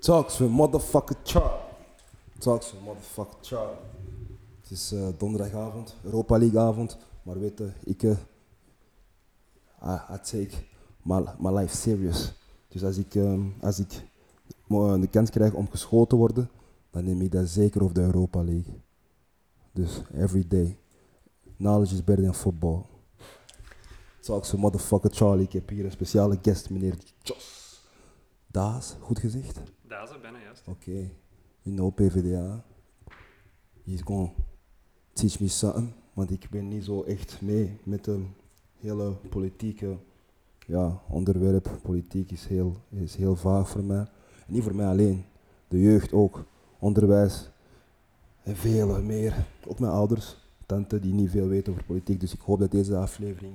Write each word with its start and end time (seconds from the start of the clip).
Talks 0.00 0.38
with 0.38 0.50
motherfucker 0.50 1.16
Charlie. 1.24 1.60
Talks 2.38 2.72
with 2.72 2.82
motherfucker 2.82 3.36
Charlie. 3.42 3.76
Het 4.60 4.70
is 4.70 4.92
eh, 4.92 5.08
donderdagavond, 5.18 5.96
Europa 6.02 6.38
League 6.38 6.60
avond. 6.60 6.96
Maar 7.22 7.40
weet 7.40 7.58
je, 7.58 7.70
ik... 7.84 8.02
eh, 8.02 8.16
I, 10.10 10.18
take 10.22 10.50
my, 11.02 11.24
my 11.38 11.50
life 11.58 11.76
serious. 11.76 12.32
Dus 12.68 12.84
als 12.84 12.96
ik, 12.96 13.14
ehm, 13.14 13.40
als 13.60 13.78
ik 13.78 14.02
de 15.00 15.08
kans 15.10 15.30
krijg 15.30 15.52
om 15.52 15.70
geschoten 15.70 16.08
te 16.08 16.16
worden, 16.16 16.50
dan 16.90 17.04
neem 17.04 17.20
ik 17.20 17.32
dat 17.32 17.48
zeker 17.48 17.82
over 17.82 17.94
de 17.94 18.00
Europa 18.02 18.42
League. 18.44 18.80
Dus 19.72 20.02
every 20.14 20.44
day. 20.48 20.78
Knowledge 21.56 21.94
is 21.94 22.04
better 22.04 22.24
than 22.24 22.34
football. 22.34 22.82
Talks 24.20 24.50
with 24.50 24.60
motherfucker 24.60 25.10
Charlie. 25.10 25.44
Ik 25.46 25.52
heb 25.52 25.68
hier 25.68 25.84
een 25.84 25.90
speciale 25.90 26.38
guest, 26.42 26.70
meneer 26.70 26.96
Jos. 27.22 27.82
Daas, 28.46 28.96
goed 29.00 29.18
gezegd? 29.18 29.60
Juist. 30.18 30.68
Oké, 30.68 31.10
you 31.62 31.76
know 31.76 31.94
PvdA. 31.94 32.64
He's 33.84 34.02
gonna 34.02 34.30
teach 35.12 35.40
me 35.40 35.48
something, 35.48 35.92
want 36.12 36.30
ik 36.30 36.50
ben 36.50 36.68
niet 36.68 36.84
zo 36.84 37.02
echt 37.02 37.40
mee 37.40 37.78
met 37.82 38.04
de 38.04 38.24
hele 38.76 39.12
politieke 39.28 39.96
ja, 40.66 41.02
onderwerp. 41.08 41.78
Politiek 41.82 42.30
is 42.30 42.46
heel, 42.46 42.76
is 42.88 43.14
heel 43.14 43.36
vaag 43.36 43.68
voor 43.68 43.84
mij. 43.84 44.06
Niet 44.46 44.62
voor 44.62 44.74
mij 44.74 44.86
alleen, 44.86 45.24
de 45.68 45.80
jeugd 45.80 46.12
ook. 46.12 46.44
Onderwijs 46.78 47.50
en 48.42 48.56
vele 48.56 49.02
meer. 49.02 49.46
Ook 49.66 49.78
mijn 49.78 49.92
ouders, 49.92 50.36
tante 50.66 51.00
die 51.00 51.14
niet 51.14 51.30
veel 51.30 51.48
weten 51.48 51.72
over 51.72 51.84
politiek. 51.84 52.20
Dus 52.20 52.34
ik 52.34 52.40
hoop 52.40 52.58
dat 52.58 52.70
deze 52.70 52.96
aflevering 52.96 53.54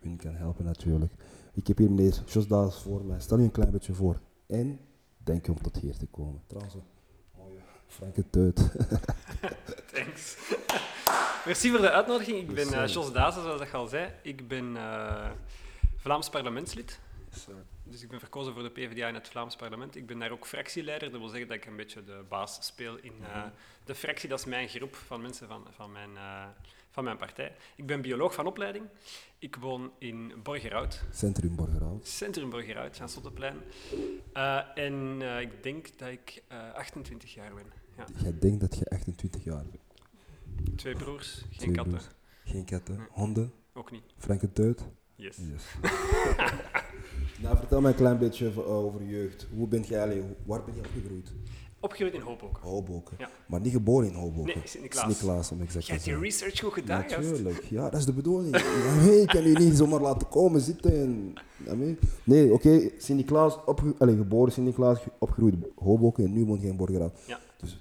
hun 0.00 0.16
kan 0.16 0.34
helpen 0.34 0.64
natuurlijk. 0.64 1.12
Ik 1.54 1.66
heb 1.66 1.78
hier 1.78 1.90
meneer 1.90 2.22
Jos 2.26 2.82
voor 2.82 3.04
mij. 3.04 3.20
Stel 3.20 3.38
je 3.38 3.44
een 3.44 3.50
klein 3.50 3.70
beetje 3.70 3.94
voor. 3.94 4.20
En 4.46 4.78
denk 5.24 5.46
je 5.46 5.52
om 5.52 5.62
tot 5.62 5.76
hier 5.76 5.96
te 5.96 6.06
komen. 6.06 6.42
Trouwens, 6.46 6.74
een 6.74 6.82
mooie 7.36 7.60
franke 7.86 8.30
teut. 8.30 8.56
Thanks. 9.92 10.36
Merci 11.46 11.70
voor 11.70 11.80
de 11.80 11.90
uitnodiging. 11.90 12.38
Ik 12.38 12.54
ben 12.54 12.64
Yes, 12.64 12.72
eh 12.72 12.86
sir. 12.86 12.88
Jos 12.88 13.12
Dazen, 13.12 13.42
zoals 13.42 13.60
ik 13.60 13.72
al 13.72 13.86
zei. 13.86 14.12
Ik 14.22 14.48
ben 14.48 14.76
eh, 14.76 15.30
Vlaams 15.96 16.28
parlementslid. 16.28 16.98
Dus 17.84 18.02
ik 18.02 18.08
ben 18.08 18.20
verkozen 18.20 18.52
voor 18.52 18.62
de 18.62 18.70
PvdA 18.70 19.08
in 19.08 19.14
het 19.14 19.28
Vlaams 19.28 19.56
parlement. 19.56 19.96
Ik 19.96 20.06
ben 20.06 20.18
daar 20.18 20.30
ook 20.30 20.46
fractieleider. 20.46 21.10
Dat 21.10 21.20
wil 21.20 21.28
zeggen 21.28 21.48
dat 21.48 21.56
ik 21.56 21.66
een 21.66 21.76
beetje 21.76 22.04
de 22.04 22.24
baas 22.28 22.66
speel 22.66 22.96
in 22.96 23.12
eh, 23.32 23.42
de 23.84 23.94
fractie. 23.94 24.28
Dat 24.28 24.38
is 24.38 24.44
mijn 24.44 24.68
groep 24.68 24.94
van 24.94 25.20
mensen 25.20 25.48
van, 25.48 25.66
van, 25.70 25.92
mijn, 25.92 26.16
eh, 26.16 26.44
van 26.92 27.04
mijn 27.04 27.16
partij. 27.16 27.52
Ik 27.76 27.86
ben 27.86 28.00
bioloog 28.02 28.34
van 28.34 28.46
opleiding. 28.46 28.84
Ik 29.38 29.56
woon 29.56 29.90
in 29.98 30.32
Borgerhout. 30.42 31.04
Centrum 31.10 31.56
Borgerhout. 31.56 32.06
Centrum 32.06 32.50
Borgerhout, 32.50 33.00
aan 33.00 33.08
Sotteplein. 33.08 33.56
Eh, 34.32 34.60
en 34.74 35.16
eh, 35.22 35.40
ik 35.40 35.62
denk 35.62 35.98
dat 35.98 36.08
ik 36.08 36.42
eh, 36.48 36.72
28 36.74 37.34
jaar 37.34 37.54
ben. 37.54 37.66
Ja. 37.96 38.04
Jij 38.22 38.38
denkt 38.38 38.60
dat 38.60 38.76
je 38.78 38.84
28 38.84 39.44
jaar 39.44 39.64
bent. 39.70 40.78
Twee 40.78 40.94
broers, 40.94 41.34
geen 41.34 41.58
Twee 41.58 41.70
katten. 41.74 41.92
broers. 41.92 42.08
Geen 42.44 42.64
katten. 42.64 42.96
Nee. 42.96 43.06
Honden. 43.10 43.52
Ook 43.72 43.90
niet. 43.90 44.02
Franke 44.18 44.52
teut. 44.52 44.84
Yes. 45.16 45.36
Yes. 45.36 45.64
nou, 47.42 47.56
vertel 47.56 47.80
mij 47.80 47.90
een 47.90 47.96
klein 47.96 48.18
beetje 48.18 48.46
over, 48.46 48.64
eh, 48.64 48.70
over 48.70 49.02
jeugd. 49.02 49.46
Hoe 49.54 49.68
ben 49.68 49.82
jij, 49.82 50.22
waar 50.44 50.64
ben 50.64 50.74
je 50.74 50.80
opgegroeid? 50.80 51.32
Opgegroeid 51.82 52.14
in 52.14 52.20
Hoboken. 52.20 52.62
Hoboken. 52.62 53.16
Ja. 53.18 53.28
Maar 53.46 53.60
niet 53.60 53.72
geboren 53.72 54.08
in 54.08 54.14
Hoboken. 54.14 54.44
Nee, 54.44 54.62
Sint-Niklaas. 54.64 55.04
Sint-Niklaas, 55.04 55.50
om 55.50 55.60
exact 55.60 55.84
te 55.84 55.92
hebt 55.92 56.04
die 56.04 56.12
zijn. 56.12 56.24
research 56.24 56.60
goed 56.60 56.72
gedaan. 56.72 57.00
Natuurlijk, 57.08 57.64
ja, 57.64 57.82
dat 57.90 58.00
is 58.00 58.06
de 58.06 58.12
bedoeling. 58.12 58.56
Ja, 58.60 58.94
nee, 59.04 59.20
ik 59.20 59.26
kan 59.28 59.44
u 59.46 59.52
niet 59.54 59.76
zomaar 59.76 60.00
laten 60.00 60.28
komen 60.28 60.60
zitten. 60.60 60.92
En, 61.00 61.32
ja, 61.66 61.94
nee, 62.24 62.52
oké, 62.52 62.90
Sint-Niklaas, 62.98 63.58
opge- 63.64 63.94
allee, 63.98 64.16
geboren 64.16 64.52
Sint-Niklaas, 64.52 64.98
ge- 65.00 65.10
opgegroeid 65.18 65.54
in 65.54 65.66
Hoboken 65.76 66.24
en 66.24 66.32
nu 66.32 66.44
woont 66.44 66.60
je 66.62 66.66
in 66.68 66.76
Borgerhout. 66.76 67.18
Ja. 67.26 67.38
Dus 67.56 67.80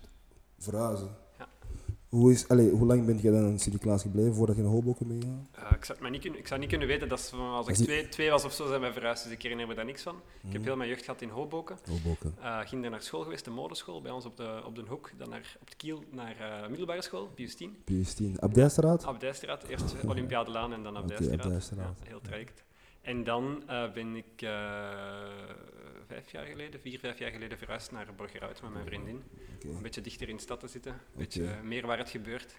verhuizen. 0.58 1.08
Hoe, 2.12 2.32
is, 2.32 2.48
allee, 2.48 2.70
hoe 2.70 2.86
lang 2.86 3.06
ben 3.06 3.20
je 3.22 3.32
dan 3.32 3.46
in 3.46 3.60
Sint-Niklaas 3.60 4.02
gebleven 4.02 4.34
voordat 4.34 4.56
je 4.56 4.62
naar 4.62 4.72
Hoboken? 4.72 5.12
Eh, 5.12 5.72
ik, 5.72 5.86
zou 5.86 5.88
het 5.88 6.00
maar 6.00 6.10
niet 6.10 6.22
kunnen, 6.22 6.40
ik 6.40 6.48
zou 6.48 6.60
niet 6.60 6.70
kunnen 6.70 6.88
weten 6.88 7.08
dat 7.08 7.34
als 7.38 7.68
ik 7.68 7.76
twee, 7.76 8.10
twee 8.10 8.30
was 8.30 8.46
of 8.46 8.54
zo 8.54 8.68
zijn 8.68 8.82
wij 8.82 8.94
verhuisd, 8.94 9.24
dus 9.24 9.32
ik 9.32 9.42
herinner 9.42 9.68
me 9.68 9.74
daar 9.74 9.86
niks 9.86 10.02
van. 10.02 10.16
Ik 10.44 10.54
heb 10.54 10.64
heel 10.64 10.76
mijn 10.76 10.90
jeugd 10.90 11.04
gehad 11.04 11.22
in 11.22 11.30
Hoboken. 11.30 11.78
Hoboken. 11.90 12.34
Eh, 12.42 12.60
ging 12.60 12.82
daar 12.82 12.92
naar 12.92 13.02
school 13.02 13.22
geweest, 13.22 13.46
de 13.46 13.52
modeschool, 13.52 14.02
bij 14.02 14.12
ons 14.12 14.26
op 14.26 14.38
de, 14.38 14.62
op 14.66 14.76
de 14.76 14.84
hoek. 14.88 15.12
Dan 15.18 15.30
naar, 15.30 15.58
op 15.62 15.70
de 15.70 15.76
kiel 15.76 16.04
naar 16.10 16.36
eh, 16.40 16.68
middelbare 16.68 17.02
school, 17.02 17.28
Pius 17.28 17.56
10. 17.56 17.78
Pius 17.84 18.16
Abdijstraat? 18.40 19.06
Abdijstraat, 19.06 19.64
eerst 19.64 19.96
Olympiadelaan 20.08 20.74
en 20.74 20.84
dan 20.84 20.98
Abdijstraat. 20.98 21.40
Abdijstraat. 21.40 21.98
Ja, 22.04 22.08
heel 22.08 22.22
traject. 22.22 22.64
En 23.02 23.24
dan 23.24 23.64
eh, 23.68 23.92
ben 23.92 24.16
ik 24.16 24.42
vijf 26.12 26.32
jaar 26.32 26.46
geleden, 26.46 26.80
vier, 26.80 27.00
vijf 27.00 27.20
jaar 27.20 27.32
geleden 27.32 27.58
verhuisd 27.58 27.92
naar 27.92 28.08
Borgerhout 28.16 28.62
met 28.62 28.74
mijn 28.74 28.86
vriendin. 28.86 29.24
Om 29.68 29.76
een 29.76 29.82
beetje 29.82 30.02
dichter 30.02 30.30
in 30.30 30.36
de 30.36 30.42
stad 30.42 30.60
te 30.60 30.68
zitten, 30.68 30.92
een 30.92 31.18
beetje 31.18 31.44
meer 31.64 31.88
waar 31.88 31.98
het 31.98 32.10
gebeurt. 32.10 32.56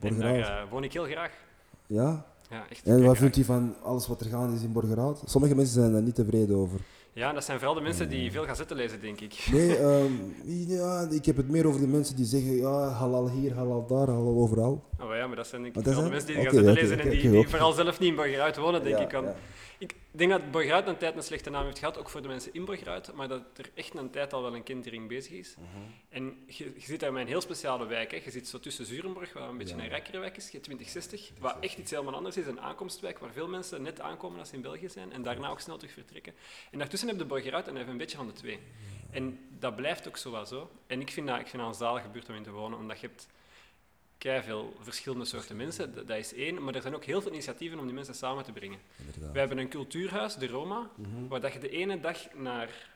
En 0.00 0.18
daar 0.18 0.62
eh, 0.62 0.70
woon 0.70 0.84
ik 0.84 0.92
heel 0.92 1.04
graag. 1.04 1.32
Ja? 1.86 2.26
Ja, 2.50 2.66
echt 2.68 2.86
En 2.86 3.04
wat 3.04 3.16
vindt 3.16 3.36
u 3.36 3.44
van 3.44 3.76
alles 3.82 4.06
wat 4.06 4.20
er 4.20 4.26
gaande 4.26 4.56
is 4.56 4.62
in 4.62 4.72
Borgerhout? 4.72 5.22
Sommige 5.24 5.54
mensen 5.54 5.74
zijn 5.74 5.92
daar 5.92 6.02
niet 6.02 6.14
tevreden 6.14 6.56
over. 6.56 6.80
Ja, 7.12 7.32
dat 7.32 7.44
zijn 7.44 7.58
vooral 7.58 7.74
de 7.74 7.80
mensen 7.80 8.08
die 8.08 8.32
veel 8.32 8.44
gazetten 8.44 8.76
lezen, 8.76 9.00
denk 9.00 9.20
ik. 9.20 9.48
Nee, 9.52 9.76
ehm, 9.86 10.12
ja, 10.44 11.08
ik 11.10 11.24
heb 11.24 11.36
het 11.36 11.48
meer 11.48 11.66
over 11.66 11.80
de 11.80 11.86
mensen 11.86 12.16
die 12.16 12.24
zeggen, 12.24 12.56
ja, 12.56 12.88
halal 12.88 13.30
hier, 13.30 13.54
halal 13.54 13.86
daar, 13.86 14.06
halal 14.08 14.36
overal. 14.36 14.84
Oh 15.00 15.14
ja, 15.14 15.26
maar 15.26 15.36
dat 15.36 15.46
zijn 15.46 15.62
denk 15.62 15.76
ik 15.76 15.84
de 15.84 15.90
mensen 15.90 16.26
die 16.26 16.36
Oké, 16.36 16.44
gazetten 16.44 16.74
lezen 16.74 17.00
en 17.00 17.10
die, 17.10 17.48
vooral 17.48 17.72
zelf 17.72 17.98
niet 17.98 18.08
in 18.08 18.16
Borgerhout 18.16 18.56
wonen, 18.56 18.84
denk 18.84 18.98
Ja, 18.98 19.04
ik. 19.04 19.12
Ja. 19.12 19.34
Ik 19.78 19.94
denk 20.10 20.30
dat 20.30 20.50
Borgerhout 20.50 20.86
een 20.86 20.96
tijd 20.96 21.16
een 21.16 21.22
slechte 21.22 21.50
naam 21.50 21.64
heeft 21.64 21.78
gehad, 21.78 21.98
ook 21.98 22.08
voor 22.08 22.22
de 22.22 22.28
mensen 22.28 22.54
in 22.54 22.64
Borgerhout, 22.64 23.12
maar 23.14 23.28
dat 23.28 23.42
er 23.56 23.70
echt 23.74 23.94
een 23.94 24.10
tijd 24.10 24.32
al 24.32 24.42
wel 24.42 24.54
een 24.54 24.62
kentering 24.62 25.08
bezig 25.08 25.32
is. 25.32 25.54
Mhm. 25.58 25.66
En 26.08 26.44
je, 26.46 26.64
je 26.74 26.80
zit 26.80 27.00
daar 27.00 27.12
met 27.12 27.22
een 27.22 27.28
heel 27.28 27.40
speciale 27.40 27.86
wijk. 27.86 28.10
Hè. 28.10 28.20
Je 28.24 28.30
zit 28.30 28.48
zo 28.48 28.58
tussen 28.58 28.86
Zurenborg, 28.86 29.32
wat 29.32 29.48
een 29.48 29.58
beetje 29.58 29.76
Ja. 29.76 29.82
een 29.82 29.88
rijkere 29.88 30.18
wijk 30.18 30.36
is, 30.36 30.44
je 30.44 30.50
hebt 30.52 30.64
2060, 30.64 31.30
wat 31.40 31.56
echt 31.60 31.78
iets 31.78 31.90
helemaal 31.90 32.14
anders 32.14 32.36
is, 32.36 32.46
een 32.46 32.60
aankomstwijk 32.60 33.18
waar 33.18 33.32
veel 33.32 33.48
mensen 33.48 33.82
net 33.82 34.00
aankomen 34.00 34.38
als 34.38 34.48
ze 34.48 34.54
in 34.54 34.60
België 34.62 34.88
zijn 34.88 35.12
en 35.12 35.22
daarna 35.22 35.48
ook 35.48 35.60
snel 35.60 35.76
terug 35.76 35.92
vertrekken. 35.94 36.34
En 36.70 36.78
daartussen 36.78 37.08
heb 37.08 37.16
je 37.16 37.22
de 37.22 37.28
Borgerhout 37.28 37.68
en 37.68 37.76
even 37.76 37.90
een 37.90 37.96
beetje 37.96 38.16
van 38.16 38.26
de 38.26 38.32
twee. 38.32 38.58
En 39.10 39.38
dat 39.58 39.76
blijft 39.76 40.08
ook 40.08 40.16
zo 40.16 40.30
wel 40.30 40.46
zo. 40.46 40.70
En 40.86 41.00
ik 41.00 41.10
vind 41.10 41.26
dat, 41.26 41.40
ik 41.40 41.46
vind 41.46 41.62
dat 41.62 41.70
een 41.70 41.78
zalige 41.78 42.08
buurt 42.08 42.28
om 42.28 42.34
in 42.34 42.42
te 42.42 42.50
wonen, 42.50 42.78
omdat 42.78 43.00
je 43.00 43.06
hebt 43.06 43.26
veel 44.18 44.76
verschillende 44.80 45.24
soorten 45.24 45.56
mensen, 45.56 45.94
dat, 45.94 46.08
dat 46.08 46.16
is 46.16 46.34
één, 46.34 46.64
maar 46.64 46.74
er 46.74 46.82
zijn 46.82 46.94
ook 46.94 47.04
heel 47.04 47.20
veel 47.20 47.32
initiatieven 47.32 47.78
om 47.78 47.84
die 47.84 47.94
mensen 47.94 48.14
samen 48.14 48.44
te 48.44 48.52
brengen. 48.52 48.78
Inderdaad. 48.98 49.32
We 49.32 49.38
hebben 49.38 49.58
een 49.58 49.68
cultuurhuis, 49.68 50.34
de 50.34 50.46
Roma, 50.46 50.90
waar 51.28 51.40
dat 51.40 51.52
je 51.52 51.58
de 51.58 51.70
ene 51.70 52.00
dag 52.00 52.34
naar 52.34 52.95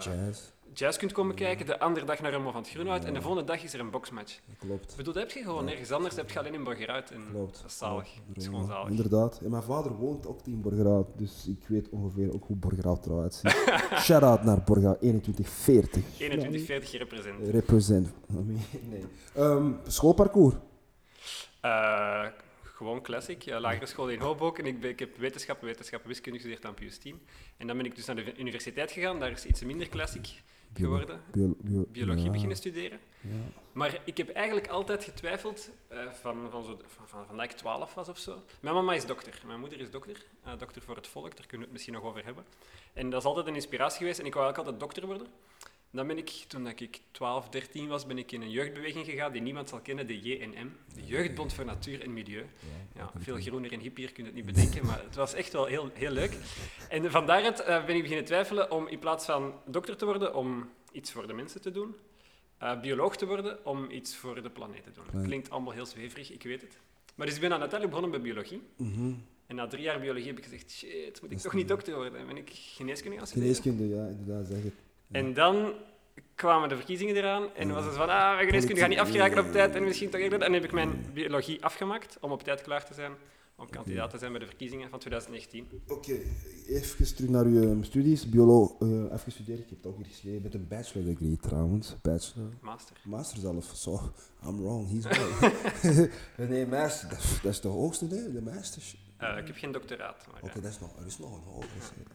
Jazz, 0.00 0.40
jazz 0.74 0.98
kunt 0.98 1.12
komen 1.12 1.34
kijken, 1.34 1.66
de 1.66 1.78
andere 1.78 2.06
dag 2.06 2.20
naar 2.20 2.30
Remo 2.30 2.50
van 2.50 2.60
het 2.60 2.70
Groenhout 2.70 3.04
en 3.04 3.14
de 3.14 3.20
volgende 3.22 3.46
dag 3.52 3.62
is 3.62 3.74
er 3.74 3.80
een 3.80 3.90
boxmatch. 3.90 4.38
dat 4.46 4.56
klopt. 4.58 4.90
Ik 4.90 4.96
bedoel, 4.96 5.12
dat 5.12 5.22
heb 5.22 5.32
je 5.32 5.42
gewoon 5.42 5.64
nergens 5.64 5.90
anders, 5.92 6.16
heb 6.16 6.30
je 6.30 6.38
alleen 6.38 6.54
in 6.54 6.64
Borgerhout 6.64 7.10
en 7.10 7.22
Klopt. 7.30 7.56
dat 7.62 7.70
is 7.70 7.78
zalig. 7.78 8.08
Dat 8.26 8.36
is 8.36 8.44
gewoon 8.44 8.66
zalig. 8.66 8.88
Inderdaad. 8.90 9.40
En 9.44 9.50
mijn 9.50 9.62
vader 9.62 9.92
woont 9.92 10.26
ook 10.26 10.40
in 10.46 10.60
Borgerhout, 10.60 11.06
dus 11.16 11.46
ik 11.48 11.68
weet 11.68 11.88
ongeveer 11.88 12.32
ook 12.34 12.44
hoe 12.46 12.56
Borgerhout 12.56 13.06
eruit 13.06 13.34
ziet. 13.34 13.64
Shout-out 14.04 14.42
naar 14.42 14.62
Borgerhout 14.62 14.98
2140. 14.98 16.02
2140 16.14 16.98
represent. 16.98 17.48
Represent. 17.48 18.08
Nee. 18.90 19.04
Ehm, 19.34 19.72
schoolparcours. 19.86 20.54
Gewoon 22.80 23.02
classic, 23.02 23.42
ja, 23.42 23.60
lagere 23.60 23.86
school 23.86 24.08
in 24.08 24.20
Hoboken. 24.20 24.66
Ik, 24.66 24.80
ben, 24.80 24.90
ik 24.90 24.98
heb 24.98 25.16
wetenschappen, 25.16 25.66
wetenschappen, 25.66 26.08
wiskunde 26.08 26.38
gestudeerd 26.38 26.64
aan 26.64 26.74
10. 27.00 27.20
En 27.56 27.66
dan 27.66 27.76
ben 27.76 27.86
ik 27.86 27.94
dus 27.96 28.04
naar 28.04 28.16
de 28.16 28.36
universiteit 28.38 28.92
gegaan, 28.92 29.18
daar 29.20 29.30
is 29.30 29.44
iets 29.46 29.62
minder 29.62 29.88
classic 29.88 30.42
geworden. 30.74 31.20
Bio- 31.32 31.54
bio- 31.60 31.86
Biologie 31.88 32.24
ja, 32.24 32.30
beginnen 32.30 32.56
studeren. 32.56 33.00
ja. 33.20 33.30
Maar 33.72 34.00
ik 34.04 34.16
heb 34.16 34.28
eigenlijk 34.28 34.68
altijd 34.68 35.04
getwijfeld, 35.04 35.70
eh, 35.88 35.98
van, 36.12 36.50
van, 36.50 36.64
zo, 36.64 36.80
van, 36.86 37.08
van, 37.08 37.26
van 37.26 37.36
dat 37.36 37.44
ik 37.44 37.52
12 37.52 37.94
was 37.94 38.08
of 38.08 38.18
zo. 38.18 38.42
Mijn 38.60 38.74
mama 38.74 38.94
is 38.94 39.06
dokter, 39.06 39.42
mijn 39.46 39.60
moeder 39.60 39.80
is 39.80 39.90
dokter, 39.90 40.24
eh, 40.44 40.52
dokter 40.58 40.82
voor 40.82 40.96
het 40.96 41.06
volk, 41.06 41.36
daar 41.36 41.46
kunnen 41.46 41.58
we 41.58 41.62
het 41.62 41.72
misschien 41.72 41.94
nog 41.94 42.02
over 42.04 42.24
hebben. 42.24 42.44
En 42.92 43.10
dat 43.10 43.20
is 43.20 43.26
altijd 43.26 43.46
een 43.46 43.54
inspiratie 43.54 43.98
geweest 43.98 44.18
en 44.18 44.26
ik 44.26 44.34
wou 44.34 44.44
eigenlijk 44.46 44.74
altijd 44.80 44.94
dokter 44.94 45.18
worden. 45.18 45.34
Dan 45.92 46.06
ben 46.06 46.18
ik, 46.18 46.28
toen 46.28 46.64
dat 46.64 46.80
ik 46.80 47.00
12, 47.10 47.48
13 47.48 47.88
was, 47.88 48.06
ben 48.06 48.18
ik 48.18 48.32
in 48.32 48.42
een 48.42 48.50
jeugdbeweging 48.50 49.04
gegaan 49.04 49.32
die 49.32 49.42
niemand 49.42 49.68
zal 49.68 49.80
kennen, 49.80 50.06
de 50.06 50.18
JNM, 50.20 50.72
de 50.94 51.04
Jeugdbond 51.04 51.52
voor 51.52 51.64
Natuur 51.64 52.02
en 52.02 52.12
Milieu. 52.12 52.44
Ja, 52.94 53.10
veel 53.18 53.36
groener 53.40 53.72
en 53.72 53.80
hippier 53.80 54.12
kun 54.12 54.22
je 54.24 54.30
het 54.30 54.38
niet 54.44 54.54
bedenken, 54.54 54.86
maar 54.86 55.02
het 55.04 55.14
was 55.14 55.34
echt 55.34 55.52
wel 55.52 55.64
heel, 55.66 55.90
heel 55.94 56.10
leuk. 56.10 56.36
En 56.88 57.10
van 57.10 57.26
daaruit 57.26 57.60
eh, 57.60 57.84
ben 57.86 57.94
ik 57.96 58.00
beginnen 58.02 58.24
twijfelen 58.24 58.70
om 58.70 58.86
in 58.88 58.98
plaats 58.98 59.24
van 59.24 59.54
dokter 59.66 59.96
te 59.96 60.04
worden, 60.04 60.34
om 60.34 60.68
iets 60.92 61.12
voor 61.12 61.26
de 61.26 61.32
mensen 61.32 61.60
te 61.60 61.70
doen. 61.70 61.94
eh, 62.58 62.80
bioloog 62.80 63.16
te 63.16 63.26
worden, 63.26 63.66
om 63.66 63.90
iets 63.90 64.16
voor 64.16 64.42
de 64.42 64.50
planeet 64.50 64.84
te 64.84 64.90
doen. 64.92 65.22
Klinkt 65.22 65.50
allemaal 65.50 65.72
heel 65.72 65.86
zweverig, 65.86 66.30
ik 66.32 66.42
weet 66.42 66.60
het. 66.60 66.78
Maar 67.14 67.26
dus 67.26 67.34
ik 67.34 67.40
ben 67.40 67.50
dan 67.50 67.60
uiteindelijk 67.60 68.00
begonnen 68.00 68.22
met 68.22 68.32
biologie. 68.32 68.62
Mhm. 68.76 69.12
En 69.46 69.56
na 69.56 69.66
drie 69.66 69.82
jaar 69.82 70.00
biologie 70.00 70.26
heb 70.28 70.38
ik 70.38 70.44
gezegd, 70.44 70.70
shit, 70.70 71.20
moet 71.22 71.30
ik 71.30 71.38
toch 71.38 71.52
niet- 71.54 71.68
dokter 71.68 71.94
worden? 71.94 72.18
En 72.18 72.26
ben 72.26 72.36
ik 72.36 72.50
geneeskunde 72.52 73.16
gaan 73.16 73.26
studeren. 73.26 73.54
Geneeskunde, 73.54 73.94
ja, 73.96 74.06
inderdaad, 74.06 74.46
zeg 74.46 74.62
het. 74.62 74.72
En 75.10 75.34
dan 75.34 75.72
kwamen 76.34 76.68
de 76.68 76.76
verkiezingen 76.76 77.16
eraan 77.16 77.54
en 77.54 77.74
was 77.74 77.84
het 77.84 77.94
van, 77.94 78.08
ah, 78.08 78.38
geneeskunde 78.38 78.80
gaat 78.80 78.88
niet 78.88 78.98
afgeraken 78.98 79.46
op 79.46 79.52
tijd 79.52 79.74
en 79.74 79.84
misschien 79.84 80.10
toch 80.10 80.20
eerder. 80.20 80.38
En 80.38 80.44
dan 80.44 80.54
heb 80.54 80.64
ik 80.64 80.72
mijn 80.72 81.06
biologie 81.14 81.64
afgemaakt 81.64 82.18
om 82.20 82.32
op 82.32 82.42
tijd 82.42 82.62
klaar 82.62 82.84
te 82.84 82.94
zijn 82.94 83.12
om 83.60 83.70
kandidaat 83.70 84.10
te 84.10 84.18
zijn 84.18 84.30
bij 84.30 84.40
de 84.40 84.46
verkiezingen 84.46 84.90
van 84.90 84.98
2019. 84.98 85.82
Oké, 85.88 86.18
even 86.66 87.14
terug 87.14 87.30
naar 87.30 87.44
uw 87.44 87.62
um, 87.62 87.84
studies. 87.84 88.28
Bioloog, 88.28 88.80
uh, 88.80 89.02
even 89.02 89.18
gestudeerd, 89.18 89.58
ik 89.58 89.68
heb 89.68 89.78
het 89.78 89.86
ook 89.86 89.96
hier 89.96 90.06
geschreven, 90.06 90.42
met 90.42 90.54
een 90.54 90.68
bachelor 90.68 91.06
degree 91.06 91.36
trouwens. 91.36 91.96
Bachelor. 92.02 92.50
Master. 92.60 92.96
Master 93.04 93.38
zelf, 93.38 93.70
so, 93.74 94.00
I'm 94.46 94.62
wrong, 94.62 94.88
he's 94.88 95.04
right. 95.04 96.10
nee, 96.50 96.66
master, 96.66 97.08
dat, 97.08 97.38
dat, 97.42 97.52
is 97.52 97.60
de 97.60 97.68
hoogste, 97.68 98.06
nee, 98.06 98.32
de 98.32 98.42
master. 98.42 98.82
Uh, 99.22 99.36
ik 99.38 99.46
heb 99.46 99.56
geen 99.56 99.72
doctoraat. 99.72 100.26
Oké, 100.28 100.44
okay, 100.44 100.62
dat 100.62 100.70
is 100.70 100.80
nog, 100.80 100.98
er 100.98 101.06
is 101.06 101.18
nog 101.18 101.32
een 101.32 101.42
hoger. 101.42 101.68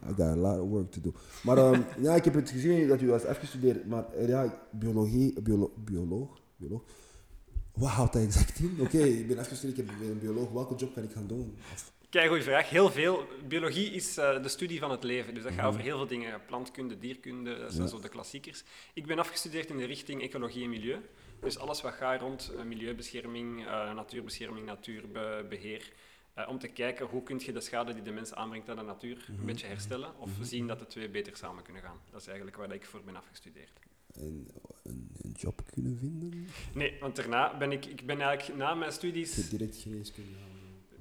I 0.08 0.14
got 0.14 0.20
a 0.20 0.36
lot 0.36 0.60
of 0.60 0.68
work 0.68 0.90
to 0.90 1.00
do. 1.00 1.12
Maar 1.42 1.58
um, 1.58 1.84
ja, 2.06 2.14
ik 2.14 2.24
heb 2.24 2.34
het 2.34 2.50
gezien 2.50 2.88
dat 2.88 3.00
u 3.00 3.08
was 3.08 3.24
afgestudeerd, 3.24 3.86
maar 3.86 4.04
uh, 4.18 4.28
ja, 4.28 4.58
biologie, 4.70 5.40
biolo 5.40 5.72
bioloog, 5.76 6.40
bioloog. 6.56 6.82
Wat 7.72 7.88
houdt 7.88 8.12
dat 8.12 8.22
exact 8.22 8.58
in? 8.58 8.76
Oké, 8.80 8.96
okay, 8.96 9.08
ik 9.08 9.28
ben 9.28 9.38
afgestudeerd, 9.38 9.78
ik 9.78 9.98
ben 9.98 10.08
een 10.08 10.18
bioloog, 10.18 10.50
welke 10.50 10.74
job 10.74 10.94
kan 10.94 11.02
ik 11.02 11.12
gaan 11.12 11.26
doen? 11.26 11.58
Kijk, 12.10 12.28
goede 12.28 12.42
vraag. 12.42 12.70
Heel 12.70 12.90
veel. 12.90 13.26
Biologie 13.48 13.90
is 13.90 14.18
uh, 14.18 14.42
de 14.42 14.48
studie 14.48 14.78
van 14.78 14.90
het 14.90 15.02
leven. 15.02 15.34
Dus 15.34 15.42
dat 15.42 15.52
gaat 15.52 15.66
over 15.66 15.80
heel 15.80 15.96
veel 15.96 16.06
dingen. 16.06 16.40
Plantkunde, 16.46 16.98
dierkunde, 16.98 17.58
dat 17.58 17.72
zijn 17.72 17.82
ja. 17.82 17.88
zo 17.88 18.00
de 18.00 18.08
klassiekers. 18.08 18.64
Ik 18.94 19.06
ben 19.06 19.18
afgestudeerd 19.18 19.70
in 19.70 19.76
de 19.76 19.84
richting 19.84 20.22
ecologie 20.22 20.64
en 20.64 20.70
milieu. 20.70 21.00
Dus 21.40 21.58
alles 21.58 21.82
wat 21.82 21.92
gaat 21.92 22.20
rond 22.20 22.52
milieubescherming, 22.64 23.60
uh, 23.60 23.94
natuurbescherming, 23.94 24.66
natuurbeheer. 24.66 25.92
Om 26.48 26.58
te 26.58 26.68
kijken 26.68 27.06
hoe 27.06 27.22
kun 27.22 27.40
je 27.44 27.52
de 27.52 27.60
schade 27.60 27.94
die 27.94 28.02
de 28.02 28.10
mens 28.10 28.34
aanbrengt 28.34 28.68
aan 28.68 28.76
de 28.76 28.82
natuur 28.82 29.16
mm 29.16 29.22
-hmm. 29.26 29.38
een 29.38 29.46
beetje 29.46 29.66
herstellen. 29.66 30.18
Of 30.18 30.28
mm 30.28 30.34
-hmm. 30.34 30.44
zien 30.44 30.66
dat 30.66 30.78
de 30.78 30.86
twee 30.86 31.08
beter 31.08 31.36
samen 31.36 31.62
kunnen 31.62 31.82
gaan. 31.82 32.00
Dat 32.10 32.20
is 32.20 32.26
eigenlijk 32.26 32.56
waar 32.56 32.72
ik 32.72 32.84
voor 32.84 33.02
ben 33.04 33.16
afgestudeerd. 33.16 33.80
En 34.14 34.48
een, 34.82 35.10
een 35.22 35.34
job 35.36 35.62
kunnen 35.72 35.98
vinden? 35.98 36.48
Nee, 36.74 36.96
want 37.00 37.16
daarna 37.16 37.56
ben 37.56 37.72
ik, 37.72 37.84
ik 37.84 38.06
ben 38.06 38.20
eigenlijk 38.20 38.58
na 38.58 38.74
mijn 38.74 38.92
studies... 38.92 39.48
Direct 39.48 39.76
geneeskunde 39.76 40.30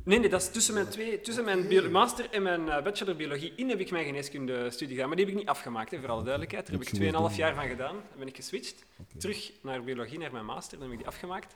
Nee, 0.06 0.20
nee, 0.20 0.30
dat 0.30 0.42
is 0.42 0.50
tussen 0.50 0.74
mijn, 0.74 0.88
twee, 0.88 1.22
tussen 1.22 1.46
mijn 1.46 1.92
master 1.92 2.30
en 2.30 2.44
mijn 2.44 2.62
uh, 2.62 2.84
bachelor 2.84 3.16
biologie 3.16 3.54
in 3.56 3.70
heb 3.70 3.80
ik 3.80 3.92
mijn 3.92 4.06
geneeskundestudie 4.06 4.96
gedaan. 4.96 5.08
Maar 5.08 5.18
die 5.18 5.26
heb 5.26 5.36
ik 5.36 5.40
niet 5.40 5.50
afgemaakt, 5.50 5.92
hè, 5.92 6.00
voor 6.00 6.10
alle 6.10 6.24
duidelijkheid. 6.24 6.68
Daar 6.68 6.80
heb 6.80 6.88
ik 6.88 7.32
2,5 7.32 7.36
jaar 7.36 7.56
van 7.56 7.68
gedaan. 7.68 7.94
Dan 7.94 8.18
ben 8.18 8.28
ik 8.28 8.36
geswitcht. 8.36 8.86
Terug 9.18 9.52
naar 9.62 9.84
biologie, 9.84 10.20
naar 10.20 10.32
mijn 10.32 10.46
master. 10.46 10.78
Dan 10.78 10.82
heb 10.82 10.92
ik 10.92 11.04
die 11.04 11.08
afgemaakt. 11.14 11.56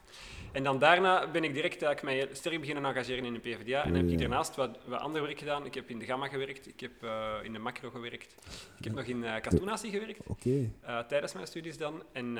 En 0.51 0.63
dan 0.63 0.79
daarna 0.79 1.31
ben 1.31 1.43
ik 1.43 1.53
direct 1.53 1.83
uh, 1.83 1.89
mij 2.03 2.29
sterk 2.31 2.59
beginnen 2.59 2.85
engageren 2.85 3.25
in 3.25 3.33
de 3.33 3.39
PvdA. 3.39 3.83
En 3.83 3.93
heb 3.93 4.09
ik 4.09 4.19
daarnaast 4.19 4.55
wat, 4.55 4.77
wat 4.85 4.99
ander 4.99 5.21
werk 5.21 5.39
gedaan. 5.39 5.65
Ik 5.65 5.73
heb 5.73 5.89
in 5.89 5.99
de 5.99 6.05
Gamma 6.05 6.27
gewerkt. 6.27 6.67
Ik 6.67 6.79
heb 6.79 7.03
uh, 7.03 7.33
in 7.43 7.53
de 7.53 7.59
macro 7.59 7.89
gewerkt. 7.89 8.35
Ik 8.77 8.83
heb 8.83 8.93
nog 8.93 9.05
in 9.05 9.21
cartoonatie 9.41 9.91
gewerkt. 9.91 10.19
Okay. 10.27 10.71
tijdens 11.07 11.33
mijn 11.33 11.47
studies 11.47 11.77
dan. 11.77 12.03
En 12.11 12.37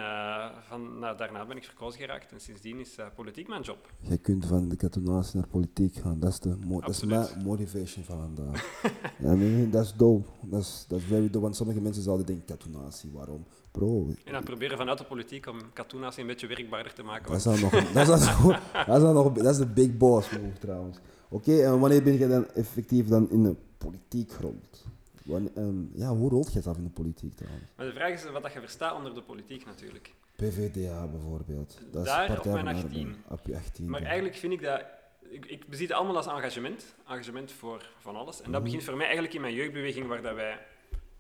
van, 0.68 1.00
nou, 1.00 1.18
daarna 1.18 1.46
ben 1.46 1.58
ik 1.58 1.64
verkozen 1.64 2.00
geraakt. 2.00 2.32
En 2.32 2.40
sindsdien 2.40 2.80
is 2.80 2.96
politiek 3.16 3.48
mijn 3.48 3.62
job. 3.62 3.92
Jij 4.00 4.18
kunt 4.18 4.46
van 4.46 4.70
de 4.70 4.76
cartoonatie 4.76 5.40
naar 5.40 5.48
politiek 5.48 5.99
gaan. 6.00 6.20
Dat 6.20 6.32
is 6.32 6.40
de 6.40 6.56
mo 6.66 6.80
dat 6.80 7.36
motivation 7.44 8.04
van 8.04 8.18
vandaag. 8.18 8.82
I 9.32 9.36
mean, 9.36 9.70
dat 9.70 9.84
is 9.86 9.94
dope. 9.94 10.28
Dat 10.42 10.62
is 10.62 10.86
very 10.90 11.26
dope. 11.26 11.40
Want 11.40 11.56
sommige 11.56 11.82
mensen 11.82 12.04
zouden 12.04 12.26
denken, 12.26 12.46
cartoonatie, 12.46 13.12
waarom? 13.14 13.46
Bro. 13.72 14.08
En 14.26 14.34
dan 14.34 14.44
proberen 14.44 14.78
vanuit 14.78 14.98
de 14.98 15.04
politiek 15.04 15.48
om 15.48 15.58
cartoonatie 15.74 16.22
een 16.22 16.28
beetje 16.28 16.48
werkbaarder 16.48 16.94
te 16.94 17.04
maken. 17.04 17.28
Dat 17.32 17.38
is, 17.38 17.44
dan 17.44 17.60
nog, 17.60 17.72
dat, 17.94 18.08
is 18.10 18.26
dan 18.26 18.44
nog, 18.44 18.62
dat, 18.86 18.96
is 18.96 19.02
dan 19.02 19.14
nog, 19.14 19.32
dat 19.34 19.52
is 19.52 19.58
de 19.58 19.66
big 19.66 19.98
boss 19.98 20.30
move 20.30 20.60
trouwens. 20.60 20.98
Oké, 21.30 21.50
okay, 21.50 21.66
en 21.66 21.80
wanneer 21.80 22.04
ben 22.04 22.18
je 22.18 22.28
dan 22.28 22.48
effectief 22.48 23.08
dan 23.08 23.30
in 23.30 23.44
de 23.44 23.56
politiek 23.78 24.32
gerold? 24.32 24.86
Wanneer, 25.26 25.52
um, 25.58 25.92
ja, 25.94 26.16
hoe 26.16 26.30
rolt 26.30 26.54
je 26.54 26.62
zelf 26.62 26.78
in 26.78 26.84
de 26.84 26.90
politiek 26.90 27.36
trouwens? 27.36 27.66
Maar 27.76 27.86
de 27.86 27.94
vraag 27.94 28.14
is 28.14 28.32
wat 28.32 28.54
je 28.54 28.60
verstaat 28.60 28.96
onder 28.96 29.14
de 29.14 29.22
politiek 29.22 29.66
natuurlijk. 29.66 30.14
PVDA 30.36 31.08
bijvoorbeeld. 31.08 31.78
Dat 31.92 32.06
Daar 32.06 32.32
is 32.32 32.38
op 32.38 32.46
mijn 32.46 32.68
18. 32.68 33.16
Op 33.30 33.40
je 33.46 33.56
18. 33.56 33.90
Maar 33.90 34.02
eigenlijk 34.02 34.36
vind 34.36 34.54
ik 34.54 34.62
dat 34.62 34.84
ik, 35.30 35.46
ik 35.46 35.68
bezie 35.68 35.88
het 35.88 35.96
allemaal 35.96 36.16
als 36.16 36.28
engagement. 36.28 36.96
Engagement 37.08 37.52
voor 37.52 37.90
van 38.00 38.16
alles. 38.16 38.42
En 38.42 38.52
dat 38.52 38.64
begint 38.64 38.84
voor 38.84 38.96
mij 38.96 39.06
eigenlijk 39.06 39.36
in 39.36 39.42
mijn 39.42 39.54
jeugdbeweging, 39.54 40.08
waar 40.08 40.22
dat 40.22 40.36
wij 40.36 40.66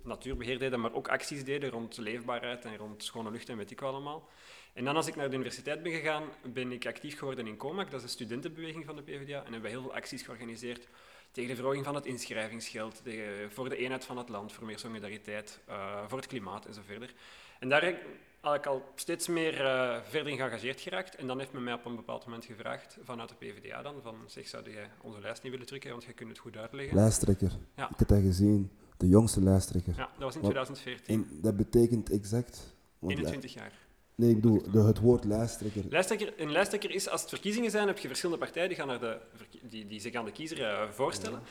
natuurbeheer 0.01 0.59
deden, 0.59 0.79
maar 0.79 0.94
ook 0.94 1.07
acties 1.07 1.44
deden 1.44 1.69
rond 1.69 1.97
leefbaarheid 1.97 2.65
en 2.65 2.77
rond 2.77 3.03
schone 3.03 3.31
lucht 3.31 3.50
en 3.50 3.57
weet 3.57 3.71
ik 3.71 3.79
wat 3.79 3.91
allemaal. 3.91 4.27
En 4.73 4.85
dan 4.85 4.95
als 4.95 5.07
ik 5.07 5.15
naar 5.15 5.29
de 5.29 5.35
universiteit 5.35 5.83
ben 5.83 5.91
gegaan, 5.91 6.23
ben 6.44 6.71
ik 6.71 6.85
actief 6.85 7.17
geworden 7.17 7.47
in 7.47 7.57
COMAC, 7.57 7.91
dat 7.91 8.00
is 8.00 8.06
de 8.06 8.11
studentenbeweging 8.11 8.85
van 8.85 8.95
de 8.95 9.01
PvdA. 9.01 9.38
En 9.38 9.44
hebben 9.44 9.61
we 9.61 9.69
heel 9.69 9.81
veel 9.81 9.94
acties 9.94 10.21
georganiseerd 10.21 10.88
tegen 11.31 11.50
de 11.50 11.56
verhoging 11.56 11.85
van 11.85 11.95
het 11.95 12.06
inschrijvingsgeld, 12.06 13.03
tegen, 13.03 13.51
voor 13.51 13.69
de 13.69 13.77
eenheid 13.77 14.06
van 14.06 14.17
het 14.17 14.29
land, 14.29 14.51
voor 14.51 14.65
meer 14.65 14.79
solidariteit, 14.79 15.59
uh, 15.69 16.03
voor 16.07 16.17
het 16.17 16.27
klimaat 16.27 16.65
en 16.65 16.73
zo 16.73 16.81
verder. 16.85 17.13
En 17.59 17.69
daar 17.69 17.95
had 18.39 18.56
ik 18.56 18.65
al 18.65 18.83
steeds 18.95 19.27
meer 19.27 19.53
uh, 19.53 19.97
verder 20.03 20.31
in 20.31 20.38
geëngageerd 20.38 20.81
geraakt. 20.81 21.15
En 21.15 21.27
dan 21.27 21.39
heeft 21.39 21.51
men 21.51 21.63
mij 21.63 21.74
op 21.74 21.86
een 21.86 21.95
bepaald 21.95 22.25
moment 22.25 22.45
gevraagd, 22.45 22.97
vanuit 23.03 23.30
de 23.30 23.36
PvdA 23.36 23.81
dan, 23.81 23.95
van 24.03 24.15
zeg, 24.25 24.47
zou 24.47 24.71
jij 24.71 24.89
onze 25.01 25.21
lijst 25.21 25.44
niet 25.44 25.51
willen 25.51 25.68
drukken, 25.68 25.91
want 25.91 26.03
jij 26.03 26.13
kunt 26.13 26.30
het 26.30 26.39
goed 26.39 26.57
uitleggen. 26.57 26.95
Lijsttrekker. 26.95 27.51
Ja. 27.75 27.89
Ik 27.89 28.00
heb 28.00 28.07
dat 28.07 28.21
gezien. 28.21 28.71
De 28.97 29.07
jongste 29.07 29.41
lijsttrekker. 29.41 29.94
Ja, 29.97 30.09
dat 30.12 30.24
was 30.24 30.36
in 30.36 30.41
2014. 30.41 31.15
En 31.15 31.39
dat 31.41 31.57
betekent 31.57 32.12
exact... 32.12 32.77
21 33.01 33.53
jaar. 33.53 33.71
Nee, 34.15 34.30
ik 34.30 34.36
bedoel 34.36 34.71
de, 34.71 34.80
het 34.80 35.00
woord 35.00 35.24
lijsttrekker. 35.24 35.83
lijsttrekker. 35.89 36.33
Een 36.38 36.51
lijsttrekker 36.51 36.92
is, 36.92 37.09
als 37.09 37.21
het 37.21 37.30
verkiezingen 37.30 37.71
zijn, 37.71 37.88
heb 37.88 37.97
je 37.97 38.07
verschillende 38.07 38.44
partijen 38.44 38.68
die, 38.68 38.77
gaan 38.77 38.88
naar 38.88 39.00
de, 39.00 39.19
die, 39.62 39.85
die 39.85 40.00
zich 40.00 40.13
aan 40.13 40.25
de 40.25 40.31
kiezer 40.31 40.59
uh, 40.59 40.89
voorstellen. 40.89 41.39
Ja 41.39 41.47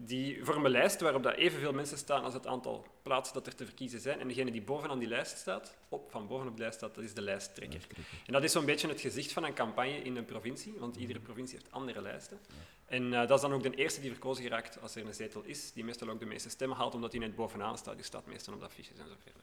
die 0.00 0.44
vormen 0.44 0.64
een 0.64 0.70
lijst 0.70 1.00
waarop 1.00 1.22
dat 1.22 1.34
evenveel 1.34 1.72
mensen 1.72 1.98
staan 1.98 2.24
als 2.24 2.34
het 2.34 2.46
aantal 2.46 2.86
plaatsen 3.02 3.34
dat 3.34 3.46
er 3.46 3.54
te 3.54 3.64
verkiezen 3.64 4.00
zijn. 4.00 4.20
En 4.20 4.28
degene 4.28 4.50
die 4.50 4.62
bovenaan 4.62 4.98
die 4.98 5.08
lijst 5.08 5.36
staat, 5.36 5.74
op, 5.88 6.10
van 6.10 6.26
bovenop 6.26 6.56
de 6.56 6.62
lijst 6.62 6.76
staat, 6.76 6.94
dat 6.94 7.04
is 7.04 7.14
de 7.14 7.22
lijsttrekker. 7.22 7.86
En 8.26 8.32
dat 8.32 8.42
is 8.42 8.52
zo'n 8.52 8.64
beetje 8.64 8.88
het 8.88 9.00
gezicht 9.00 9.32
van 9.32 9.44
een 9.44 9.54
campagne 9.54 10.02
in 10.02 10.16
een 10.16 10.24
provincie, 10.24 10.74
want 10.78 10.96
iedere 10.96 11.20
provincie 11.20 11.58
heeft 11.58 11.72
andere 11.72 12.02
lijsten. 12.02 12.38
En 12.86 13.02
uh, 13.02 13.26
dat 13.26 13.30
is 13.30 13.40
dan 13.40 13.52
ook 13.52 13.62
de 13.62 13.74
eerste 13.74 14.00
die 14.00 14.10
verkozen 14.10 14.42
geraakt 14.42 14.80
als 14.80 14.94
er 14.94 15.06
een 15.06 15.14
zetel 15.14 15.42
is, 15.44 15.72
die 15.72 15.84
meestal 15.84 16.08
ook 16.08 16.20
de 16.20 16.26
meeste 16.26 16.50
stemmen 16.50 16.76
haalt, 16.76 16.94
omdat 16.94 17.12
hij 17.12 17.20
net 17.20 17.34
bovenaan 17.34 17.78
staat. 17.78 17.94
Die 17.94 18.04
staat 18.04 18.26
meestal 18.26 18.54
op 18.54 18.60
de 18.60 18.66
affiches 18.66 18.98
en 18.98 19.08
zo 19.08 19.14
verder. 19.22 19.42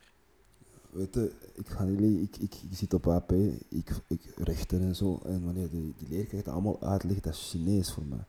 Weet 0.89 1.13
je, 1.13 1.31
ik, 1.53 1.69
ga 1.69 1.85
jullie, 1.85 2.21
ik, 2.21 2.37
ik, 2.37 2.53
ik 2.53 2.77
zit 2.77 2.93
op 2.93 3.07
AP, 3.07 3.31
ik, 3.69 3.89
ik 4.07 4.21
rechter 4.35 4.81
en 4.81 4.95
zo, 4.95 5.19
en 5.25 5.45
wanneer 5.45 5.69
die, 5.69 5.93
die 5.97 6.09
leerkrachten 6.09 6.51
allemaal 6.51 6.81
uitleggen, 6.81 7.23
dat 7.23 7.33
is 7.33 7.49
Chinees 7.49 7.91
voor 7.91 8.05
mij. 8.05 8.25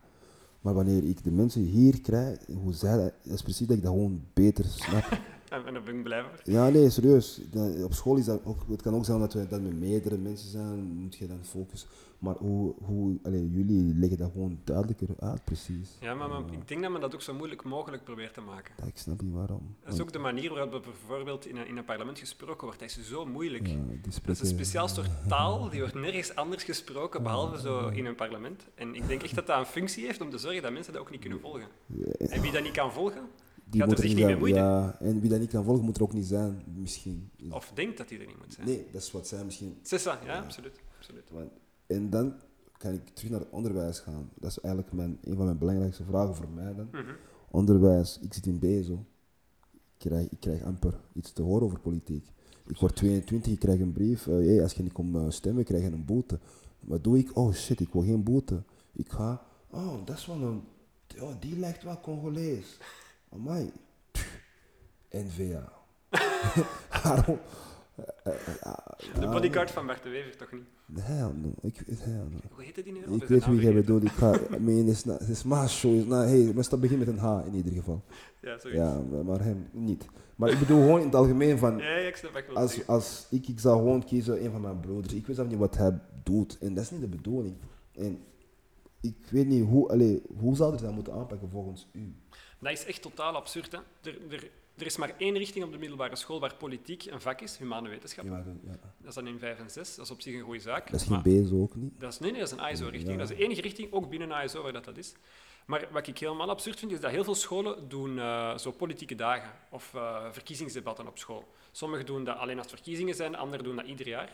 Maar 0.61 0.73
wanneer 0.73 1.03
ik 1.03 1.23
de 1.23 1.31
mensen 1.31 1.61
hier 1.61 2.01
krijg, 2.01 2.37
hoe 2.63 2.73
zij 2.73 2.97
dat, 2.97 3.13
is 3.23 3.41
precies 3.41 3.67
dat 3.67 3.77
ik 3.77 3.83
dat 3.83 3.91
gewoon 3.91 4.21
beter 4.33 4.65
snap. 4.65 5.19
en 5.49 5.83
voor. 5.83 6.41
Ja, 6.43 6.69
nee, 6.69 6.89
serieus. 6.89 7.41
op 7.83 7.93
school 7.93 8.15
is 8.15 8.25
dat 8.25 8.45
ook, 8.45 8.59
het 8.69 8.81
kan 8.81 8.95
ook 8.95 9.05
zijn 9.05 9.19
dat 9.19 9.33
we 9.33 9.47
dat 9.47 9.61
met 9.61 9.79
meerdere 9.79 10.17
mensen 10.17 10.49
zijn, 10.49 10.79
moet 10.79 11.15
je 11.15 11.27
dan 11.27 11.39
focussen. 11.41 11.89
Maar 12.19 12.35
hoe, 12.35 12.73
hoe 12.83 13.17
allez, 13.23 13.41
jullie 13.51 13.93
leggen 13.95 14.17
dat 14.17 14.31
gewoon 14.31 14.59
duidelijker 14.63 15.07
uit, 15.19 15.43
precies. 15.43 15.97
Ja, 15.99 16.13
maar, 16.13 16.29
maar 16.29 16.41
ik 16.51 16.67
denk 16.67 16.81
dat 16.81 16.91
men 16.91 17.01
dat 17.01 17.13
ook 17.13 17.21
zo 17.21 17.33
moeilijk 17.33 17.63
mogelijk 17.63 18.03
probeert 18.03 18.33
te 18.33 18.41
maken. 18.41 18.73
Ja, 18.77 18.85
ik 18.85 18.97
snap 18.97 19.21
niet 19.21 19.33
waarom. 19.33 19.75
Dat 19.83 19.93
is 19.93 20.01
ook 20.01 20.11
de 20.11 20.19
manier 20.19 20.53
waarop 20.53 20.83
bijvoorbeeld 20.83 21.45
in 21.45 21.57
een, 21.57 21.67
in 21.67 21.77
een 21.77 21.85
parlement 21.85 22.19
gesproken 22.19 22.63
wordt. 22.63 22.79
Dat 22.79 22.89
is 22.89 23.07
zo 23.09 23.25
moeilijk. 23.25 23.67
Ja, 23.67 23.75
dat 24.01 24.33
is 24.33 24.39
een 24.39 24.47
speciaal 24.47 24.87
soort 24.87 25.09
taal, 25.27 25.69
die 25.69 25.79
wordt 25.79 25.95
nergens 25.95 26.35
anders 26.35 26.63
gesproken, 26.63 27.23
behalve 27.23 27.59
zo 27.59 27.87
in 27.87 28.05
een 28.05 28.15
parlement. 28.15 28.63
En 28.75 28.95
ik 28.95 29.07
denk 29.07 29.23
echt 29.23 29.35
dat 29.35 29.47
dat 29.47 29.59
een 29.59 29.65
functie 29.65 30.05
heeft 30.05 30.21
om 30.21 30.29
te 30.29 30.37
zorgen 30.37 30.61
dat 30.61 30.71
mensen 30.71 30.93
dat 30.93 31.01
ook 31.01 31.11
niet 31.11 31.21
kunnen 31.21 31.39
volgen. 31.39 31.67
En 32.17 32.41
wie 32.41 32.51
dat 32.51 32.63
niet 32.63 32.71
kan 32.71 32.91
volgen, 32.91 33.21
die 33.69 33.81
gaat 33.81 33.91
er 33.91 33.97
zich 33.97 34.15
niet 34.15 34.25
mee 34.25 34.35
moeien. 34.35 34.55
Ja, 34.55 34.97
en 34.99 35.19
wie 35.19 35.29
dat 35.29 35.39
niet 35.39 35.49
kan 35.49 35.63
volgen, 35.63 35.85
moet 35.85 35.95
er 35.97 36.03
ook 36.03 36.13
niet 36.13 36.25
zijn, 36.25 36.63
misschien. 36.75 37.29
Of 37.49 37.71
denkt 37.73 37.97
dat 37.97 38.09
hij 38.09 38.19
er 38.19 38.27
niet 38.27 38.37
moet 38.37 38.53
zijn. 38.53 38.67
Nee, 38.67 38.85
dat 38.91 39.01
is 39.01 39.11
wat 39.11 39.27
zij 39.27 39.45
misschien... 39.45 39.77
Sessa, 39.81 40.19
ja, 40.25 40.33
ja, 40.33 40.39
absoluut. 40.39 40.79
absoluut. 40.97 41.29
Want, 41.31 41.51
en 41.87 42.09
dan 42.09 42.33
kan 42.77 42.93
ik 42.93 43.09
terug 43.13 43.31
naar 43.31 43.39
het 43.39 43.49
onderwijs 43.49 43.99
gaan. 43.99 44.29
Dat 44.35 44.49
is 44.49 44.59
eigenlijk 44.59 44.93
mijn, 44.93 45.17
een 45.23 45.35
van 45.35 45.45
mijn 45.45 45.57
belangrijkste 45.57 46.03
vragen 46.03 46.35
voor 46.35 46.49
mij 46.49 46.75
dan. 46.75 46.87
Mm 46.91 46.99
-hmm. 46.99 47.15
Onderwijs, 47.51 48.19
ik 48.21 48.33
zit 48.33 48.45
in 48.45 48.59
BEZO. 48.59 49.05
Ik 49.73 49.79
krijg, 49.97 50.29
ik 50.29 50.39
krijg 50.39 50.63
amper 50.63 50.99
iets 51.13 51.31
te 51.31 51.41
horen 51.41 51.65
over 51.65 51.79
politiek. 51.79 52.25
Ik 52.67 52.77
word 52.77 52.95
22, 52.95 53.51
ik 53.51 53.59
krijg 53.59 53.79
een 53.79 53.91
brief. 53.91 54.25
Uh, 54.25 54.35
hey, 54.35 54.61
als 54.61 54.73
je 54.73 54.83
niet 54.83 54.91
komt 54.91 55.15
uh, 55.15 55.25
stemmen, 55.29 55.63
krijg 55.63 55.83
je 55.83 55.91
een 55.91 56.05
boete. 56.05 56.39
Wat 56.79 57.03
doe 57.03 57.17
ik? 57.17 57.37
Oh 57.37 57.53
shit, 57.53 57.79
ik 57.79 57.93
wil 57.93 58.01
geen 58.01 58.23
boete. 58.23 58.63
Ik 58.93 59.11
ga, 59.11 59.41
oh, 59.69 60.05
dat 60.05 60.17
is 60.17 60.25
wel 60.25 60.41
een, 60.41 60.63
oh, 61.21 61.31
die 61.39 61.59
lijkt 61.59 61.83
wel 61.83 61.99
Congolees. 61.99 62.77
Amai. 63.29 63.71
N-V-A. 65.09 65.71
Waarom? 67.03 67.39
De 69.19 69.27
bodyguard 69.27 69.71
van 69.71 69.85
Bart 69.85 70.03
de 70.03 70.09
Wever, 70.09 70.37
toch 70.37 70.51
niet? 70.51 71.01
Hell 71.01 71.31
no. 71.33 71.53
Ik, 71.61 71.83
hell 71.99 72.13
no. 72.13 72.39
Hoe 72.51 72.63
heet 72.63 72.83
die 72.83 72.93
nu? 72.93 73.15
Ik 73.15 73.23
weet 73.23 73.45
wie 73.45 73.61
jij 73.61 73.73
bedoelt. 73.73 74.03
Ik 74.03 74.11
ga, 74.11 74.39
I 74.53 74.59
mean, 74.59 74.87
it's 74.87 75.03
not, 75.03 75.21
it's 75.21 75.43
macho. 75.43 75.93
It's 75.93 76.07
not, 76.07 76.23
hey, 76.23 76.51
maar 76.55 76.69
dat 76.69 76.79
begint 76.79 76.99
met 76.99 77.07
een 77.07 77.17
H 77.17 77.45
in 77.45 77.53
ieder 77.53 77.73
geval. 77.73 78.03
Ja, 78.41 78.57
zoiets. 78.57 78.79
Ja, 78.79 79.01
maar 79.25 79.43
hem 79.43 79.67
niet. 79.71 80.05
Maar 80.35 80.49
ik 80.49 80.59
bedoel 80.59 80.81
gewoon 80.81 80.99
in 80.99 81.05
het 81.05 81.15
algemeen 81.15 81.57
van... 81.57 81.77
Ja, 81.77 81.95
ik 81.95 82.15
snap 82.15 82.43
wel 82.47 82.55
als, 82.55 82.87
als 82.87 83.27
ik, 83.29 83.47
ik 83.47 83.59
zou 83.59 83.77
gewoon 83.77 84.05
kiezen 84.05 84.43
een 84.43 84.51
van 84.51 84.61
mijn 84.61 84.79
broers. 84.79 85.13
Ik 85.13 85.27
weet 85.27 85.35
zelf 85.35 85.47
niet 85.47 85.57
wat 85.57 85.77
hij 85.77 85.99
doet. 86.23 86.57
En 86.57 86.73
dat 86.73 86.83
is 86.83 86.91
niet 86.91 87.01
de 87.01 87.07
bedoeling. 87.07 87.55
En 87.91 88.19
ik 89.01 89.27
weet 89.29 89.47
niet 89.47 89.65
hoe... 89.65 89.89
Allez, 89.89 90.19
hoe 90.39 90.55
zou 90.55 90.75
je 90.75 90.81
dat 90.81 90.93
moeten 90.93 91.13
aanpakken 91.13 91.49
volgens 91.49 91.87
u? 91.91 92.15
Dat 92.59 92.71
is 92.71 92.85
echt 92.85 93.01
totaal 93.01 93.35
absurd. 93.35 93.71
Hè? 93.71 93.77
Er, 94.09 94.17
er, 94.29 94.49
Er 94.77 94.85
is 94.85 94.97
maar 94.97 95.13
één 95.17 95.37
richting 95.37 95.65
op 95.65 95.71
de 95.71 95.77
middelbare 95.77 96.15
school 96.15 96.39
waar 96.39 96.55
politiek 96.55 97.05
een 97.05 97.21
vak 97.21 97.41
is, 97.41 97.57
humane 97.57 97.89
wetenschappen. 97.89 98.33
Ja, 98.63 98.71
ja. 98.71 98.79
Dat 98.97 99.09
is 99.09 99.13
dan 99.13 99.27
in 99.27 99.39
5 99.39 99.59
en 99.59 99.69
6. 99.69 99.95
Dat 99.95 100.05
is 100.05 100.11
op 100.11 100.21
zich 100.21 100.35
een 100.35 100.41
goede 100.41 100.59
zaak. 100.59 100.91
Dat 100.91 101.01
is 101.01 101.07
geen 101.07 101.21
BSO 101.21 101.61
ook 101.61 101.75
niet. 101.75 101.99
dat 101.99 102.13
is, 102.13 102.19
nee, 102.19 102.31
nee, 102.31 102.39
dat 102.39 102.51
is 102.51 102.57
een 102.57 102.63
ASO-richting. 102.63 103.11
Ja. 103.11 103.17
Dat 103.17 103.29
is 103.29 103.37
de 103.37 103.43
enige 103.43 103.61
richting, 103.61 103.91
ook 103.91 104.09
binnen 104.09 104.31
ASO, 104.31 104.61
waar 104.61 104.73
dat, 104.73 104.85
dat 104.85 104.97
is. 104.97 105.13
Maar 105.65 105.87
wat 105.91 106.07
ik 106.07 106.17
helemaal 106.17 106.49
absurd 106.49 106.79
vind, 106.79 106.91
is 106.91 106.99
dat 106.99 107.11
heel 107.11 107.23
veel 107.23 107.35
scholen 107.35 107.89
doen 107.89 108.19
eh, 108.19 108.57
zo 108.57 108.71
politieke 108.71 109.15
dagen 109.15 109.51
of 109.69 109.93
eh, 109.93 110.25
verkiezingsdebatten 110.31 111.07
op 111.07 111.17
school. 111.17 111.47
Sommigen 111.71 112.05
doen 112.05 112.23
dat 112.23 112.37
alleen 112.37 112.57
als 112.57 112.67
verkiezingen 112.67 113.15
zijn, 113.15 113.35
anderen 113.35 113.65
doen 113.65 113.75
dat 113.75 113.85
ieder 113.85 114.07
jaar. 114.07 114.31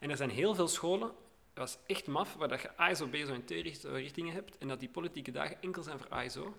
En 0.00 0.10
er 0.10 0.16
zijn 0.16 0.30
heel 0.30 0.54
veel 0.54 0.68
scholen, 0.68 1.10
dat 1.52 1.68
is 1.68 1.78
echt 1.86 2.06
maf, 2.06 2.34
waar 2.34 2.48
dat 2.48 2.60
je 2.60 2.76
ASO, 2.76 3.06
BSO 3.06 3.32
en 3.32 3.44
T-richtingen 3.44 4.32
hebt 4.34 4.58
en 4.58 4.68
dat 4.68 4.80
die 4.80 4.88
politieke 4.88 5.30
dagen 5.30 5.56
enkel 5.60 5.82
zijn 5.82 5.98
voor 5.98 6.08
ASO 6.10 6.54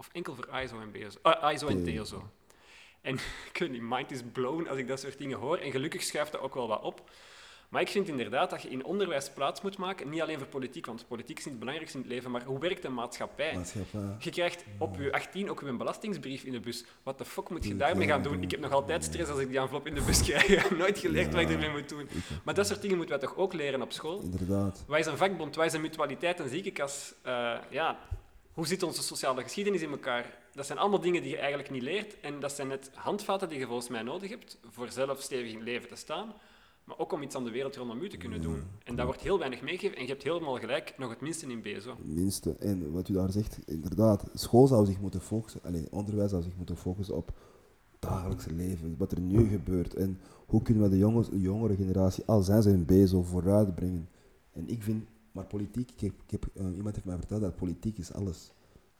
of 0.00 0.08
enkel 0.12 0.34
voor 0.34 0.50
ASO 0.50 0.80
en, 0.80 0.90
BSO, 0.90 1.18
eh, 1.22 1.42
ASO 1.42 1.66
en 1.68 1.84
T. 1.84 2.04
TSO. 2.04 2.30
En 3.00 3.14
ik 3.52 3.58
weet 3.58 3.70
niet, 3.70 3.82
mind 3.82 4.10
is 4.10 4.22
blown 4.32 4.68
als 4.68 4.78
ik 4.78 4.88
dat 4.88 5.00
soort 5.00 5.18
dingen 5.18 5.38
hoor. 5.38 5.56
En 5.56 5.70
gelukkig 5.70 6.02
schuift 6.02 6.32
dat 6.32 6.40
ook 6.40 6.54
wel 6.54 6.68
wat 6.68 6.82
op. 6.82 7.10
Maar 7.68 7.80
ik 7.80 7.88
vind 7.88 8.08
inderdaad 8.08 8.50
dat 8.50 8.62
je 8.62 8.68
in 8.70 8.84
onderwijs 8.84 9.30
plaats 9.30 9.60
moet 9.60 9.78
maken, 9.78 10.08
niet 10.08 10.20
alleen 10.20 10.38
voor 10.38 10.46
politiek, 10.46 10.86
want 10.86 11.08
politiek 11.08 11.38
is 11.38 11.44
niet 11.44 11.52
het 11.52 11.58
belangrijkste 11.58 11.98
in 11.98 12.04
het 12.04 12.12
leven, 12.12 12.30
maar 12.30 12.44
hoe 12.44 12.58
werkt 12.58 12.84
een 12.84 12.94
maatschappij? 12.94 13.54
Maatschappij. 13.54 14.16
Je 14.18 14.30
krijgt 14.30 14.64
op 14.78 14.96
je 14.98 15.12
18 15.12 15.50
ook 15.50 15.60
een 15.60 15.76
belastingsbrief 15.76 16.42
in 16.42 16.52
de 16.52 16.60
bus. 16.60 16.84
Wat 17.02 17.18
de 17.18 17.24
fuck 17.24 17.48
moet 17.48 17.64
je 17.64 17.70
Ja, 17.70 17.76
daarmee 17.76 18.06
gaan 18.06 18.22
doen? 18.22 18.42
Ik 18.42 18.50
heb 18.50 18.60
nog 18.60 18.72
altijd 18.72 19.04
stress 19.04 19.30
als 19.30 19.40
ik 19.40 19.48
die 19.48 19.58
envelop 19.58 19.86
in 19.86 19.94
de 19.94 20.02
bus 20.02 20.22
krijg. 20.22 20.48
Ik 20.48 20.58
heb 20.58 20.78
nooit 20.78 20.98
geleerd 20.98 21.32
wat 21.32 21.42
ik 21.42 21.50
ermee 21.50 21.70
moet 21.70 21.88
doen. 21.88 22.08
Maar 22.44 22.54
dat 22.54 22.66
soort 22.66 22.82
dingen 22.82 22.96
moeten 22.96 23.18
wij 23.18 23.28
toch 23.28 23.36
ook 23.36 23.52
leren 23.52 23.82
op 23.82 23.92
school? 23.92 24.20
Inderdaad. 24.20 24.84
Wij 24.88 25.02
zijn 25.02 25.16
vakbond, 25.16 25.56
wij 25.56 25.68
zijn 25.68 25.82
mutualiteit 25.82 26.40
en 26.40 26.48
ziekenkas. 26.48 27.14
Eh, 27.22 27.54
ja, 27.70 27.98
hoe 28.52 28.66
zit 28.66 28.82
onze 28.82 29.02
sociale 29.02 29.42
geschiedenis 29.42 29.82
in 29.82 29.90
elkaar? 29.90 30.38
Dat 30.52 30.66
zijn 30.66 30.78
allemaal 30.78 31.00
dingen 31.00 31.22
die 31.22 31.30
je 31.30 31.38
eigenlijk 31.38 31.70
niet 31.70 31.82
leert. 31.82 32.20
En 32.20 32.40
dat 32.40 32.52
zijn 32.52 32.68
net 32.68 32.90
handvaten 32.94 33.48
die 33.48 33.58
je 33.58 33.66
volgens 33.66 33.88
mij 33.88 34.02
nodig 34.02 34.30
hebt 34.30 34.58
voor 34.68 34.90
zelf 34.90 35.20
stevig 35.20 35.50
in 35.50 35.56
het 35.56 35.64
leven 35.64 35.88
te 35.88 35.96
staan. 35.96 36.32
Maar 36.84 36.98
ook 36.98 37.12
om 37.12 37.22
iets 37.22 37.34
aan 37.34 37.44
de 37.44 37.50
wereld 37.50 37.76
rondom 37.76 38.00
u 38.00 38.08
te 38.08 38.16
kunnen 38.16 38.40
doen. 38.40 38.62
En 38.84 38.96
daar 38.96 39.06
wordt 39.06 39.20
heel 39.20 39.38
weinig 39.38 39.62
meegegeven. 39.62 39.96
En 39.96 40.02
je 40.02 40.08
hebt 40.08 40.22
helemaal 40.22 40.58
gelijk, 40.58 40.94
nog 40.98 41.10
het 41.10 41.20
minste 41.20 41.46
in 41.46 41.62
BSO. 41.62 41.96
Minste. 42.02 42.56
En 42.58 42.92
wat 42.92 43.08
u 43.08 43.12
daar 43.12 43.30
zegt, 43.30 43.58
inderdaad, 43.66 44.24
school 44.34 44.66
zou 44.66 44.86
zich 44.86 45.00
moeten 45.00 45.20
focussen, 45.20 45.60
allez, 45.62 45.84
onderwijs 45.90 46.30
zou 46.30 46.42
zich 46.42 46.56
moeten 46.56 46.76
focussen 46.76 47.16
op 47.16 47.26
het 47.90 48.00
dagelijkse 48.00 48.52
leven, 48.52 48.94
wat 48.98 49.12
er 49.12 49.20
nu 49.20 49.48
gebeurt. 49.48 49.94
En 49.94 50.20
hoe 50.46 50.62
kunnen 50.62 50.82
we 50.82 50.88
de, 50.88 50.98
jongens, 50.98 51.30
de 51.30 51.40
jongere 51.40 51.76
generatie, 51.76 52.24
al 52.26 52.42
zijn 52.42 52.62
ze 52.62 52.68
hun 52.68 52.84
bezig, 52.84 53.26
vooruit 53.26 53.74
brengen. 53.74 54.08
En 54.52 54.68
ik 54.68 54.82
vind, 54.82 55.04
maar 55.40 55.48
politiek, 55.48 55.90
ik 55.90 56.00
heb, 56.00 56.12
ik 56.26 56.30
heb, 56.30 56.46
eh, 56.54 56.76
iemand 56.76 56.94
heeft 56.94 57.06
mij 57.06 57.16
verteld 57.16 57.40
dat 57.40 57.56
politiek 57.56 57.98
is 57.98 58.12
alles. 58.12 58.52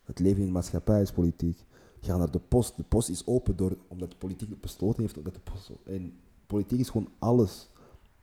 Het 0.04 0.18
leven 0.18 0.40
in 0.40 0.46
de 0.46 0.52
maatschappij 0.52 1.02
is 1.02 1.12
politiek. 1.12 1.64
Ga 2.00 2.16
naar 2.16 2.30
de 2.30 2.38
post, 2.38 2.76
de 2.76 2.82
post 2.82 3.08
is 3.08 3.26
open 3.26 3.56
door, 3.56 3.76
omdat 3.88 4.10
de 4.10 4.16
politiek 4.16 4.60
besloten 4.60 5.02
heeft 5.02 5.24
dat 5.24 5.34
de 5.34 5.40
post 5.40 5.70
En 5.84 6.18
politiek 6.46 6.80
is 6.80 6.88
gewoon 6.88 7.12
alles. 7.18 7.70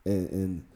En, 0.02 0.30
en 0.30 0.68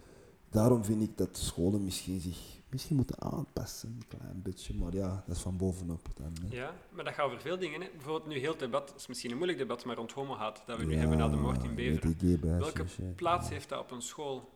daarom 0.49 0.85
vind 0.85 1.01
ik 1.01 1.17
dat 1.17 1.37
scholen 1.37 1.83
misschien 1.83 2.19
zich 2.19 2.59
misschien 2.69 2.95
moeten 2.95 3.21
aanpassen, 3.21 3.89
een 3.89 4.17
klein 4.17 4.41
beetje. 4.41 4.73
Maar 4.73 4.93
ja, 4.93 5.23
dat 5.27 5.35
is 5.35 5.41
van 5.41 5.57
bovenop. 5.57 6.07
Dan, 6.15 6.35
hè. 6.41 6.55
Ja, 6.55 6.73
maar 6.89 7.03
dat 7.03 7.13
gaat 7.13 7.25
over 7.25 7.39
veel 7.39 7.57
dingen. 7.57 7.81
Hè. 7.81 7.87
Bijvoorbeeld 7.91 8.27
nu 8.27 8.37
heel 8.37 8.51
het 8.51 8.59
debat, 8.59 8.87
dat 8.87 8.97
is 8.97 9.07
misschien 9.07 9.31
een 9.31 9.37
moeilijk 9.37 9.59
debat, 9.59 9.85
maar 9.85 9.95
rond 9.95 10.11
homohaat 10.11 10.63
dat 10.65 10.77
we 10.77 10.85
nu 10.85 10.95
hebben 10.95 11.17
na 11.17 11.27
de 11.29 11.35
moord 11.35 11.63
in 11.63 11.75
Beveren. 11.75 12.59
Welke 12.59 12.85
plaats 13.15 13.49
heeft 13.49 13.69
dat 13.69 13.79
op 13.79 13.91
een 13.91 14.01
school? 14.01 14.49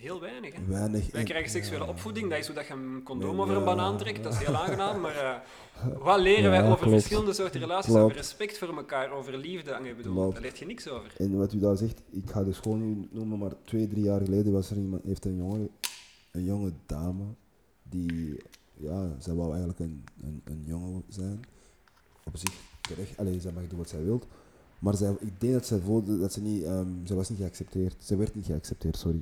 Heel 0.00 0.20
weinig. 0.20 0.54
Hè. 0.54 0.64
Weinig. 0.66 1.10
Wij 1.10 1.20
en- 1.20 1.26
krijgen 1.26 1.50
seksuele 1.50 1.86
opvoeding, 1.86 2.30
dat 2.30 2.38
is 2.38 2.46
hoe 2.46 2.54
dat 2.54 2.66
je 2.66 2.72
een 2.72 3.02
condoom 3.02 3.40
over 3.40 3.56
een 3.56 3.64
banaan 3.64 3.98
trekt, 3.98 4.22
dat 4.22 4.32
is 4.32 4.38
heel 4.38 4.54
aangenaam. 4.56 5.00
Maar 5.00 5.16
eh, 5.16 5.94
wat 6.02 6.20
leren 6.20 6.50
wij 6.50 6.62
over 6.64 6.76
klopt. 6.76 6.90
verschillende 6.92 7.32
soorten 7.32 7.60
relaties, 7.60 7.84
Klopt. 7.90 8.04
over 8.04 8.16
respect 8.16 8.58
voor 8.58 8.76
elkaar, 8.76 9.10
over 9.10 9.36
liefde? 9.36 9.94
Bedoel, 9.96 10.12
Klopt. 10.14 10.32
daar 10.32 10.42
leert 10.42 10.58
je 10.58 10.66
niks 10.66 10.88
over. 10.88 11.12
En 11.16 11.36
wat 11.36 11.52
u 11.52 11.58
daar 11.58 11.76
zegt, 11.76 12.02
ik 12.10 12.30
ga 12.30 12.44
de 12.44 12.52
school 12.52 12.74
nu 12.74 13.08
noemen, 13.10 13.38
maar 13.38 13.52
twee, 13.64 13.88
drie 13.88 14.02
jaar 14.04 14.20
geleden 14.20 14.52
was 14.52 14.70
er 14.70 14.76
iemand, 14.76 15.04
heeft 15.04 15.24
een 15.24 15.36
jonge, 15.36 15.68
een 16.30 16.44
jonge 16.44 16.72
dame, 16.86 17.24
die, 17.82 18.36
ja, 18.76 19.16
zij 19.18 19.34
wou 19.34 19.48
eigenlijk 19.50 19.78
een, 19.78 20.04
een, 20.22 20.40
een 20.44 20.62
jongen 20.66 21.02
zijn. 21.08 21.40
Op 22.24 22.36
zich 22.36 22.54
terecht, 22.80 23.18
alleen 23.18 23.40
zij 23.40 23.52
mag 23.52 23.66
doen 23.66 23.78
wat 23.78 23.88
zij 23.88 24.04
wil. 24.04 24.20
Maar 24.78 24.96
zij, 24.96 25.16
ik 25.20 25.40
denk 25.40 25.52
dat 25.52 25.66
zij 25.66 25.78
voelde 25.78 26.18
dat 26.18 26.32
ze 26.32 26.40
niet, 26.42 26.62
zij 27.04 27.16
was 27.16 27.28
niet 27.28 27.38
geaccepteerd. 27.38 27.94
Ze 27.98 28.16
werd 28.16 28.34
niet 28.34 28.46
geaccepteerd, 28.46 28.96
sorry. 28.96 29.20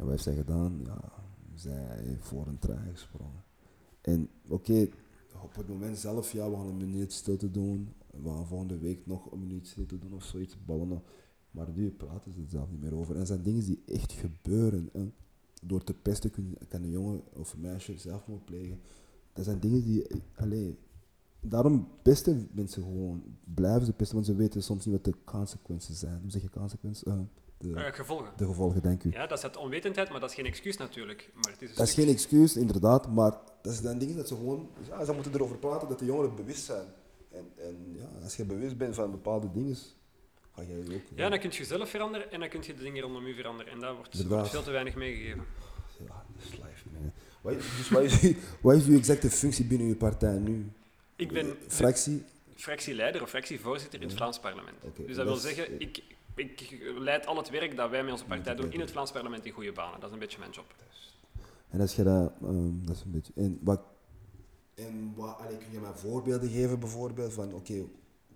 En 0.00 0.06
wat 0.06 0.10
heeft 0.10 0.22
zij 0.22 0.34
gedaan? 0.34 0.80
Ja, 0.84 1.12
zij 1.54 2.16
voor 2.20 2.46
een 2.46 2.58
trein 2.58 2.90
gesprongen. 2.90 3.42
En 4.00 4.28
oké, 4.48 4.88
op 5.42 5.56
het 5.56 5.68
moment 5.68 5.98
zelf, 5.98 6.32
ja, 6.32 6.50
we 6.50 6.56
gaan 6.56 6.66
een 6.66 6.76
minuut 6.76 7.12
stil 7.12 7.36
te 7.36 7.50
doen. 7.50 7.88
We 8.22 8.28
gaan 8.28 8.46
volgende 8.46 8.78
week 8.78 9.06
nog 9.06 9.32
een 9.32 9.38
minuut 9.38 9.66
stil 9.66 9.86
te 9.86 9.98
doen 9.98 10.12
of 10.14 10.24
zoiets, 10.24 10.56
ballen. 10.64 11.02
Maar 11.50 11.68
nu 11.74 11.90
praten 11.90 12.32
ze 12.32 12.40
er 12.40 12.48
zelf 12.48 12.70
niet 12.70 12.80
meer 12.80 12.94
over. 12.94 13.12
En 13.12 13.18
dat 13.18 13.26
zijn 13.28 13.42
dingen 13.42 13.64
die 13.64 13.82
echt 13.86 14.12
gebeuren. 14.12 14.88
Hè. 14.92 15.10
Door 15.62 15.84
te 15.84 15.94
pesten 15.94 16.30
kun- 16.30 16.56
kan 16.68 16.82
een 16.82 16.90
jongen 16.90 17.20
of 17.32 17.52
een 17.52 17.60
meisje 17.60 17.98
zelfmoord 17.98 18.44
plegen. 18.44 18.80
Dat 19.32 19.44
zijn 19.44 19.60
dingen 19.60 19.84
die... 19.84 20.06
Allee, 20.34 20.78
daarom 21.40 21.88
pesten 22.02 22.48
mensen 22.52 22.82
gewoon. 22.82 23.22
Blijven 23.54 23.86
ze 23.86 23.92
pesten, 23.92 24.14
want 24.14 24.26
ze 24.26 24.34
weten 24.34 24.62
soms 24.62 24.86
niet 24.86 24.94
wat 24.94 25.04
de 25.04 25.14
consequenties 25.24 25.98
zijn. 25.98 26.20
Hoe 26.20 26.30
zeg 26.30 26.42
je 26.42 26.50
consequenties? 26.50 27.04
Eh, 27.04 27.18
de, 27.60 27.74
Eh, 27.74 27.92
gevolgen. 27.92 28.32
de 28.36 28.46
gevolgen, 28.46 28.82
denk 28.82 29.04
u. 29.04 29.10
Ja, 29.12 29.26
dat 29.26 29.38
is 29.38 29.44
het 29.44 29.56
onwetendheid, 29.56 30.10
maar 30.10 30.20
dat 30.20 30.28
is 30.30 30.34
geen 30.34 30.46
excuus 30.46 30.76
natuurlijk. 30.76 31.30
Maar 31.34 31.52
het 31.52 31.62
is 31.62 31.70
een 31.70 31.76
Dat 31.76 31.86
is 31.88 31.94
geen 31.94 32.08
excuus, 32.08 32.56
inderdaad, 32.56 33.08
maar 33.08 33.32
dat 33.62 33.74
zijn 33.74 33.98
dingen 33.98 34.16
dat 34.16 34.28
ze 34.28 34.34
gewoon... 34.34 34.70
Ja, 34.88 35.04
ze 35.04 35.12
moeten 35.12 35.34
erover 35.34 35.56
praten 35.56 35.88
dat 35.88 35.98
de 35.98 36.04
jongeren 36.04 36.34
bewust 36.36 36.64
zijn. 36.64 36.86
En, 37.32 37.52
en 37.56 37.92
ja, 37.96 38.22
als 38.22 38.36
je 38.36 38.44
bewust 38.44 38.76
bent 38.76 38.94
van 38.94 39.10
bepaalde 39.10 39.50
dingen, 39.52 39.76
ga 40.54 40.62
jij 40.62 40.78
ook... 40.96 41.02
Ja, 41.14 41.28
dan 41.28 41.38
kun 41.38 41.50
je 41.50 41.56
jezelf 41.56 41.90
veranderen 41.90 42.32
en 42.32 42.40
dan 42.40 42.48
kun 42.48 42.60
je 42.62 42.74
de 42.74 42.82
dingen 42.82 43.02
rondom 43.02 43.26
u 43.26 43.34
veranderen. 43.34 43.72
En 43.72 43.80
daar 43.80 43.94
wordt, 43.94 44.16
veel 44.50 44.62
te 44.62 44.70
weinig 44.70 44.94
meegegeven. 44.94 45.44
Ja, 45.98 46.24
dat 46.36 46.44
is 46.44 46.50
life, 46.50 46.84
man. 46.92 47.12
Wat 47.40 47.52
is, 47.52 47.64
dus 47.76 47.88
wat 47.88 48.02
is, 48.02 48.20
uw- 48.20 48.34
wat 48.62 48.76
is 48.76 48.86
uw 48.86 48.96
exacte 48.98 49.30
functie 49.30 49.64
binnen 49.64 49.86
uw 49.88 49.96
partij 49.96 50.38
nu? 50.38 50.72
Ik 51.16 51.32
ben 51.32 51.54
Fractie? 51.68 52.24
fractieleider 52.54 53.22
of 53.22 53.28
fractievoorzitter 53.28 54.00
in 54.00 54.08
het 54.08 54.16
Vlaams 54.16 54.40
parlement. 54.40 54.76
Dus 55.06 55.16
dat 55.16 55.26
wil 55.26 55.34
is- 55.34 55.42
zeggen, 55.42 55.80
ik, 55.80 56.02
ik 56.40 56.82
leid 56.98 57.26
al 57.26 57.36
het 57.36 57.50
werk 57.50 57.76
dat 57.76 57.90
wij 57.90 58.02
met 58.02 58.12
onze 58.12 58.24
partij 58.24 58.54
doen 58.54 58.72
in 58.72 58.80
het 58.80 58.90
Vlaams 58.90 59.10
parlement 59.12 59.44
in 59.46 59.52
goede 59.52 59.72
banen. 59.72 60.00
Dat 60.00 60.08
is 60.08 60.14
een 60.14 60.20
beetje 60.20 60.38
mijn 60.38 60.50
job. 60.50 60.74
En 61.68 61.80
als 61.80 61.96
je 61.96 62.02
dat... 62.02 62.32
ehm, 62.42 62.84
dat 62.86 62.96
is 62.96 63.02
een 63.02 63.10
beetje... 63.10 63.32
En 63.36 63.58
wat... 63.62 63.80
En 64.74 65.12
wat... 65.16 65.38
Allee, 65.38 65.56
kun 65.56 65.72
je 65.72 65.78
mij 65.80 65.92
voorbeelden 65.94 66.50
geven, 66.50 66.80
bijvoorbeeld, 66.80 67.32
van 67.32 67.52
oké, 67.54 67.84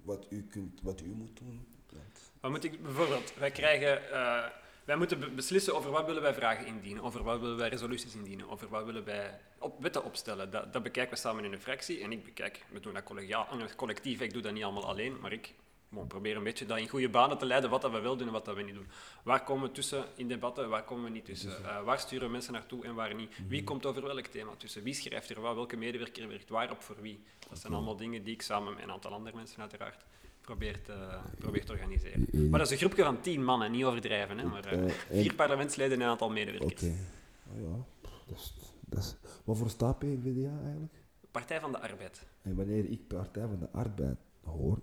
wat, 0.02 0.26
u 0.30 0.46
kunt, 0.50 0.80
wat 0.82 1.00
u 1.00 1.06
moet 1.08 1.36
doen? 1.38 1.66
Want- 1.92 2.02
Wat 2.40 2.50
moet 2.50 2.64
ik 2.64 2.82
bijvoorbeeld? 2.82 3.32
Wij 3.38 3.50
krijgen... 3.50 4.12
eh, 4.12 4.44
wij 4.84 4.96
moeten 4.96 5.20
be- 5.20 5.30
beslissen 5.30 5.74
over 5.76 5.90
wat 5.90 6.06
willen 6.06 6.22
wij 6.22 6.34
vragen 6.34 6.66
indienen, 6.66 7.02
over 7.02 7.22
wat 7.22 7.40
willen 7.40 7.56
wij 7.56 7.68
resoluties 7.68 8.14
indienen, 8.14 8.50
over 8.50 8.68
wat 8.68 8.84
willen 8.84 9.04
wij 9.04 9.40
op, 9.58 9.82
wetten 9.82 10.04
opstellen. 10.04 10.50
Dat, 10.50 10.72
dat 10.72 10.82
bekijken 10.82 11.14
we 11.14 11.20
samen 11.20 11.44
in 11.44 11.52
een 11.52 11.60
fractie 11.60 12.00
en 12.00 12.12
ik 12.12 12.24
bekijk, 12.24 12.64
we 12.70 12.80
doen 12.80 12.92
dat 12.94 13.02
collegiaal, 13.02 13.48
collectief, 13.76 14.20
ik 14.20 14.32
doe 14.32 14.42
dat 14.42 14.52
niet 14.52 14.62
allemaal 14.64 14.86
alleen, 14.86 15.20
maar 15.20 15.32
ik 15.32 15.54
bon, 15.94 16.06
probeer 16.06 16.36
een 16.36 16.42
beetje 16.42 16.66
dat 16.66 16.78
in 16.78 16.88
goede 16.88 17.08
banen 17.08 17.38
te 17.38 17.46
leiden, 17.46 17.70
wat 17.70 17.82
dat 17.82 17.90
we 17.92 18.00
wel 18.00 18.16
doen 18.16 18.26
en 18.26 18.32
wat 18.32 18.44
dat 18.44 18.56
we 18.56 18.62
niet 18.62 18.74
doen. 18.74 18.86
Waar 19.22 19.44
komen 19.44 19.68
we 19.68 19.74
tussen 19.74 20.04
in 20.16 20.28
debatten, 20.28 20.68
waar 20.68 20.84
komen 20.84 21.04
we 21.04 21.10
niet 21.10 21.24
tussen? 21.24 21.64
Eh, 21.64 21.82
waar 21.82 21.98
sturen 21.98 22.26
we 22.26 22.32
mensen 22.32 22.52
naartoe 22.52 22.84
en 22.84 22.94
waar 22.94 23.14
niet? 23.14 23.30
Wie 23.48 23.64
komt 23.64 23.86
over 23.86 24.02
welk 24.02 24.26
thema 24.26 24.50
tussen? 24.56 24.82
Wie 24.82 24.94
schrijft 24.94 25.30
er 25.30 25.40
wat? 25.40 25.54
Welke 25.54 25.76
medewerker 25.76 26.28
werkt 26.28 26.48
waarop 26.48 26.82
voor 26.82 26.96
wie? 27.00 27.22
Dat 27.48 27.58
zijn 27.58 27.72
allemaal 27.72 27.96
dingen 27.96 28.24
die 28.24 28.34
ik 28.34 28.42
samen 28.42 28.74
met 28.74 28.82
een 28.82 28.90
aantal 28.90 29.12
andere 29.12 29.36
mensen 29.36 29.60
uiteraard 29.60 30.04
probeer 30.40 30.82
te, 30.82 31.70
organiseren. 31.70 32.28
Maar 32.50 32.58
dat 32.58 32.66
is 32.66 32.72
een 32.72 32.78
groepje 32.86 33.02
van 33.02 33.20
tien 33.20 33.44
mannen, 33.44 33.70
niet 33.70 33.84
overdrijven. 33.84 34.38
Hè, 34.38 34.44
maar, 34.44 34.64
en- 34.64 34.90
vier 35.10 35.34
parlementsleden 35.34 35.98
en 35.98 36.04
een 36.04 36.10
aantal 36.10 36.26
Oké. 36.26 36.36
medewerkers. 36.36 36.82
Oh 36.82 37.60
ja, 37.60 37.84
dat 38.26 38.36
is, 38.38 38.54
dat 38.80 38.98
is... 39.02 39.16
Wat 39.44 39.56
voor 39.56 39.70
staat 39.70 39.98
PvdA 39.98 40.58
eigenlijk? 40.64 40.92
Partij 41.30 41.60
van 41.60 41.72
de 41.72 41.80
Arbeid. 41.80 42.26
En 42.42 42.54
wanneer 42.56 42.90
ik 42.90 43.06
Partij 43.06 43.46
van 43.46 43.58
de 43.58 43.68
Arbeid 43.72 44.16
hoor, 44.44 44.78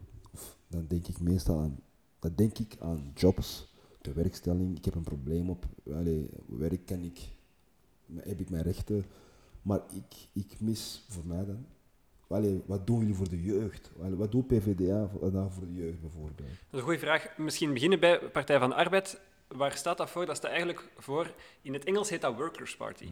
dan 0.71 0.85
denk 0.87 1.07
ik 1.07 1.19
meestal 1.19 1.59
aan, 1.59 1.79
dan 2.19 2.31
denk 2.35 2.57
ik 2.57 2.75
aan 2.79 3.11
jobs, 3.15 3.67
de 4.01 4.13
werkstelling. 4.13 4.77
Ik 4.77 4.85
heb 4.85 4.95
een 4.95 5.03
probleem 5.03 5.49
op 5.49 5.65
allee, 5.93 6.29
werk, 6.45 6.85
kan 6.85 7.03
ik, 7.03 7.19
heb 8.15 8.39
ik 8.39 8.49
mijn 8.49 8.63
rechten. 8.63 9.05
Maar 9.61 9.81
ik, 9.93 10.43
ik 10.43 10.59
mis 10.59 11.05
voor 11.09 11.25
mij 11.25 11.45
dan, 11.45 11.65
allee, 12.27 12.61
wat 12.65 12.87
doen 12.87 12.99
jullie 12.99 13.15
voor 13.15 13.29
de 13.29 13.43
jeugd? 13.43 13.91
Wat 13.95 14.31
doet 14.31 14.47
PvdA 14.47 15.07
voor, 15.07 15.51
voor 15.51 15.65
de 15.67 15.73
jeugd 15.73 16.01
bijvoorbeeld? 16.01 16.37
Dat 16.37 16.47
is 16.71 16.79
een 16.79 16.81
goede 16.81 16.99
vraag. 16.99 17.37
Misschien 17.37 17.73
beginnen 17.73 17.99
bij 17.99 18.19
Partij 18.19 18.59
van 18.59 18.69
de 18.69 18.75
Arbeid. 18.75 19.19
Waar 19.51 19.77
staat 19.77 19.97
dat 19.97 20.09
voor? 20.09 20.25
Dat 20.25 20.35
staat 20.35 20.51
eigenlijk 20.51 20.83
voor, 20.97 21.33
in 21.61 21.73
het 21.73 21.83
Engels 21.83 22.09
heet 22.09 22.21
dat 22.21 22.35
Workers' 22.35 22.75
Party. 22.75 23.09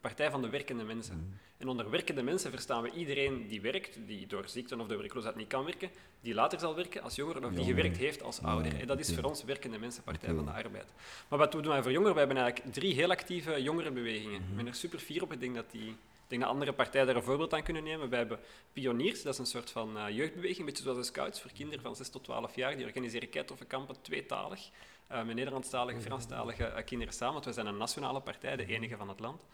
Partij 0.00 0.30
van 0.30 0.42
de 0.42 0.48
werkende 0.48 0.84
mensen. 0.84 1.38
En 1.56 1.68
onder 1.68 1.90
werkende 1.90 2.22
mensen 2.22 2.50
verstaan 2.50 2.82
we 2.82 2.90
iedereen 2.90 3.48
die 3.48 3.60
werkt, 3.60 3.98
die 4.06 4.26
door 4.26 4.48
ziekte 4.48 4.78
of 4.78 4.86
door 4.86 4.98
werkloosheid 4.98 5.36
niet 5.36 5.48
kan 5.48 5.64
werken, 5.64 5.90
die 6.20 6.34
later 6.34 6.58
zal 6.58 6.74
werken 6.74 7.02
als 7.02 7.14
jongere 7.14 7.46
of 7.46 7.52
die 7.52 7.64
gewerkt 7.64 7.96
heeft 7.96 8.22
als 8.22 8.42
ouder. 8.42 8.80
En 8.80 8.86
dat 8.86 8.98
is 8.98 9.14
voor 9.14 9.24
ons 9.24 9.44
werkende 9.44 9.78
mensen, 9.78 10.02
Partij 10.02 10.34
van 10.34 10.44
de 10.44 10.50
Arbeid. 10.50 10.86
Maar 11.28 11.38
wat 11.38 11.52
doen 11.52 11.68
wij 11.68 11.82
voor 11.82 11.92
jongeren? 11.92 12.12
We 12.14 12.18
hebben 12.18 12.36
eigenlijk 12.36 12.74
drie 12.74 12.94
heel 12.94 13.10
actieve 13.10 13.62
jongerenbewegingen. 13.62 14.40
Ik 14.40 14.56
ben 14.56 14.66
er 14.66 14.74
super 14.74 14.98
fier 14.98 15.22
op. 15.22 15.32
Ik 15.32 15.40
denk 15.40 15.54
dat 15.54 15.70
die, 15.70 15.96
denk 16.32 16.42
dat 16.42 16.52
andere 16.52 16.72
partijen 16.72 17.06
daar 17.06 17.16
een 17.16 17.22
voorbeeld 17.22 17.54
aan 17.54 17.62
kunnen 17.62 17.82
nemen. 17.82 18.08
We 18.08 18.16
hebben 18.16 18.40
Pioniers, 18.72 19.22
dat 19.22 19.32
is 19.32 19.38
een 19.38 19.46
soort 19.46 19.70
van 19.70 19.96
uh, 19.96 20.08
jeugdbeweging, 20.08 20.58
een 20.58 20.64
beetje 20.64 20.82
zoals 20.82 20.98
de 20.98 21.04
Scouts 21.04 21.40
voor 21.40 21.50
kinderen 21.52 21.82
van 21.82 21.96
6 21.96 22.08
tot 22.08 22.24
12 22.24 22.56
jaar. 22.56 22.76
Die 22.76 22.86
organiseren 22.86 23.28
keitoffe 23.28 23.64
kampen, 23.64 24.00
tweetalig, 24.00 24.70
uh, 25.12 25.22
met 25.24 25.34
Nederlandstalige, 25.34 26.00
Franstalige 26.00 26.72
uh, 26.76 26.84
kinderen 26.84 27.14
samen, 27.14 27.32
want 27.32 27.44
we 27.44 27.52
zijn 27.52 27.66
een 27.66 27.76
nationale 27.76 28.20
partij, 28.20 28.56
de 28.56 28.66
enige 28.66 28.96
van 28.96 29.08
het 29.08 29.20
land. 29.20 29.44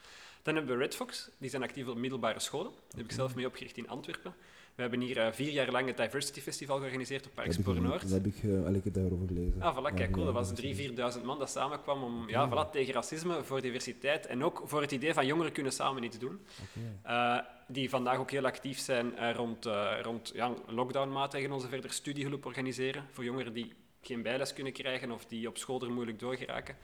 Dan 0.43 0.55
hebben 0.55 0.77
we 0.77 0.83
Red 0.83 0.95
Fox, 0.95 1.31
die 1.39 1.51
zijn 1.51 1.63
actief 1.63 1.87
op 1.87 1.97
middelbare 1.97 2.41
scholen. 2.41 2.73
Daar 2.73 2.97
heb 2.97 3.05
ik 3.05 3.13
zelf 3.13 3.35
mee 3.35 3.47
opgericht 3.47 3.77
in 3.77 3.89
Antwerpen. 3.89 4.35
We 4.79 4.85
hebben 4.85 5.01
hier 5.01 5.17
uh, 5.17 5.27
vier 5.33 5.51
jaar 5.51 5.71
lang 5.71 5.87
het 5.87 5.97
Diversity 5.97 6.41
Festival 6.41 6.79
georganiseerd 6.79 7.27
op 7.27 7.35
Park 7.35 7.53
Spoor 7.53 7.81
Noord. 7.81 8.01
Dat 8.01 8.11
heb 8.11 8.27
ik 8.27 8.43
uh, 8.43 8.67
elke 8.67 8.91
daarover 8.91 9.27
gelezen. 9.27 9.63
Ah, 9.63 9.77
voilà, 9.77 9.95
kijk, 9.95 10.11
cool. 10.11 10.25
Dat 10.25 10.35
was 10.35 10.53
3.000, 10.63 11.19
4.000 11.19 11.25
man 11.25 11.39
dat 11.39 11.51
samenkwam 11.51 12.03
om, 12.03 12.29
ja, 12.29 12.49
voilà, 12.49 12.71
tegen 12.71 12.95
racisme, 12.95 13.43
voor 13.43 13.61
diversiteit 13.61 14.27
en 14.27 14.45
ook 14.45 14.63
voor 14.65 14.81
het 14.81 14.93
idee 14.93 15.15
van 15.15 15.27
jongeren 15.27 15.53
kunnen 15.53 15.73
samen 15.73 16.03
iets 16.03 16.19
doen. 16.19 16.41
Okay. 17.03 17.37
Uh, 17.39 17.45
die 17.69 17.91
vandaag 17.91 18.19
ook 18.19 18.31
heel 18.31 18.45
actief 18.45 18.79
zijn 18.79 19.13
uh, 19.19 19.31
rond, 19.35 19.69
rond 20.03 20.31
ja, 20.35 20.55
lockdown-maatregelen, 20.67 21.55
onze 21.55 21.69
verder 21.69 21.93
studiehulp 21.93 22.47
organiseren 22.47 23.05
voor 23.11 23.25
jongeren 23.25 23.53
die 23.53 23.73
geen 24.01 24.23
bijles 24.23 24.53
kunnen 24.53 24.73
krijgen 24.73 25.11
of 25.11 25.27
die 25.27 25.49
op 25.49 25.57
school 25.57 25.83
er 25.83 25.93
moeilijk 25.93 26.19
doorgeraken. 26.19 26.77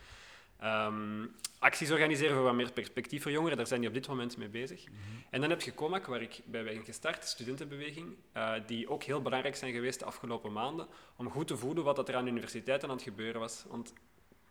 Um, 0.63 1.35
acties 1.59 1.91
organiseren 1.91 2.35
voor 2.35 2.45
wat 2.45 2.55
meer 2.55 2.73
perspectief 2.73 3.23
voor 3.23 3.33
jongeren, 3.33 3.57
daar 3.57 3.67
zijn 3.67 3.81
die 3.81 3.89
op 3.89 3.95
dit 3.95 4.09
moment 4.09 4.37
mee 4.37 4.49
bezig. 4.49 4.89
Mm 4.89 4.95
-hmm. 4.95 5.23
En 5.31 5.41
dan 5.41 5.51
heb 5.51 5.61
je 5.61 5.75
COMAC, 5.75 6.07
waar 6.07 6.23
ik 6.23 6.41
bij 6.45 6.65
ben 6.65 6.85
gestart, 6.85 7.25
studentenbeweging, 7.25 8.17
uh, 8.37 8.53
die 8.67 8.89
ook 8.89 9.03
heel 9.03 9.23
belangrijk 9.23 9.57
zijn 9.57 9.73
geweest 9.73 9.99
de 9.99 10.05
afgelopen 10.05 10.53
maanden, 10.53 10.87
om 11.17 11.31
goed 11.31 11.47
te 11.47 11.57
voelen 11.57 11.85
wat 11.85 12.09
er 12.09 12.17
aan 12.17 12.25
de 12.25 12.31
universiteiten 12.31 12.89
aan 12.89 12.95
het 12.95 13.05
gebeuren 13.05 13.41
was. 13.41 13.65
Want 13.69 13.93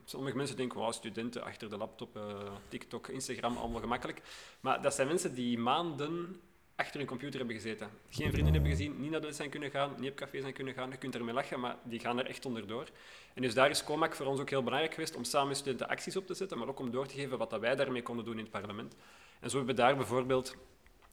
sommige 0.05 0.37
mensen 0.37 0.57
denken, 0.57 0.79
wow, 0.79 0.93
studenten 0.93 1.43
achter 1.43 1.69
de 1.69 1.77
laptop, 1.77 2.17
uh, 2.17 2.23
TikTok, 2.67 3.07
Instagram, 3.07 3.57
allemaal 3.57 3.81
gemakkelijk. 3.81 4.21
Maar 4.59 4.81
dat 4.81 4.93
zijn 4.93 5.07
mensen 5.07 5.33
die 5.33 5.57
maanden 5.57 6.41
achter 6.75 6.97
hun 6.97 7.07
computer 7.07 7.37
hebben 7.37 7.55
gezeten. 7.55 7.89
Geen 8.09 8.31
vrienden 8.31 8.53
hebben 8.53 8.71
gezien, 8.71 9.01
niet 9.01 9.11
naar 9.11 9.21
de 9.21 9.27
les 9.27 9.35
zijn 9.35 9.49
kunnen 9.49 9.71
gaan, 9.71 9.95
niet 9.99 10.09
op 10.09 10.15
café 10.15 10.41
zijn 10.41 10.53
kunnen 10.53 10.73
gaan. 10.73 10.89
Je 10.89 10.97
kunt 10.97 11.15
ermee 11.15 11.33
lachen, 11.33 11.59
maar 11.59 11.77
die 11.83 11.99
gaan 11.99 12.19
er 12.19 12.25
echt 12.25 12.45
onderdoor. 12.45 12.87
En 13.33 13.41
dus 13.41 13.53
daar 13.53 13.69
is 13.69 13.83
COMAC 13.83 14.15
voor 14.15 14.25
ons 14.25 14.39
ook 14.39 14.49
heel 14.49 14.63
belangrijk 14.63 14.93
geweest 14.93 15.15
om 15.15 15.23
samen 15.23 15.55
studenten 15.55 15.87
acties 15.87 16.15
op 16.15 16.27
te 16.27 16.33
zetten, 16.33 16.57
maar 16.57 16.67
ook 16.67 16.79
om 16.79 16.91
door 16.91 17.07
te 17.07 17.15
geven 17.15 17.37
wat 17.37 17.49
dat 17.49 17.59
wij 17.59 17.75
daarmee 17.75 18.01
konden 18.01 18.25
doen 18.25 18.37
in 18.37 18.43
het 18.43 18.51
parlement. 18.51 18.95
En 19.39 19.49
zo 19.49 19.57
hebben 19.57 19.75
we 19.75 19.81
daar 19.81 19.95
bijvoorbeeld 19.95 20.55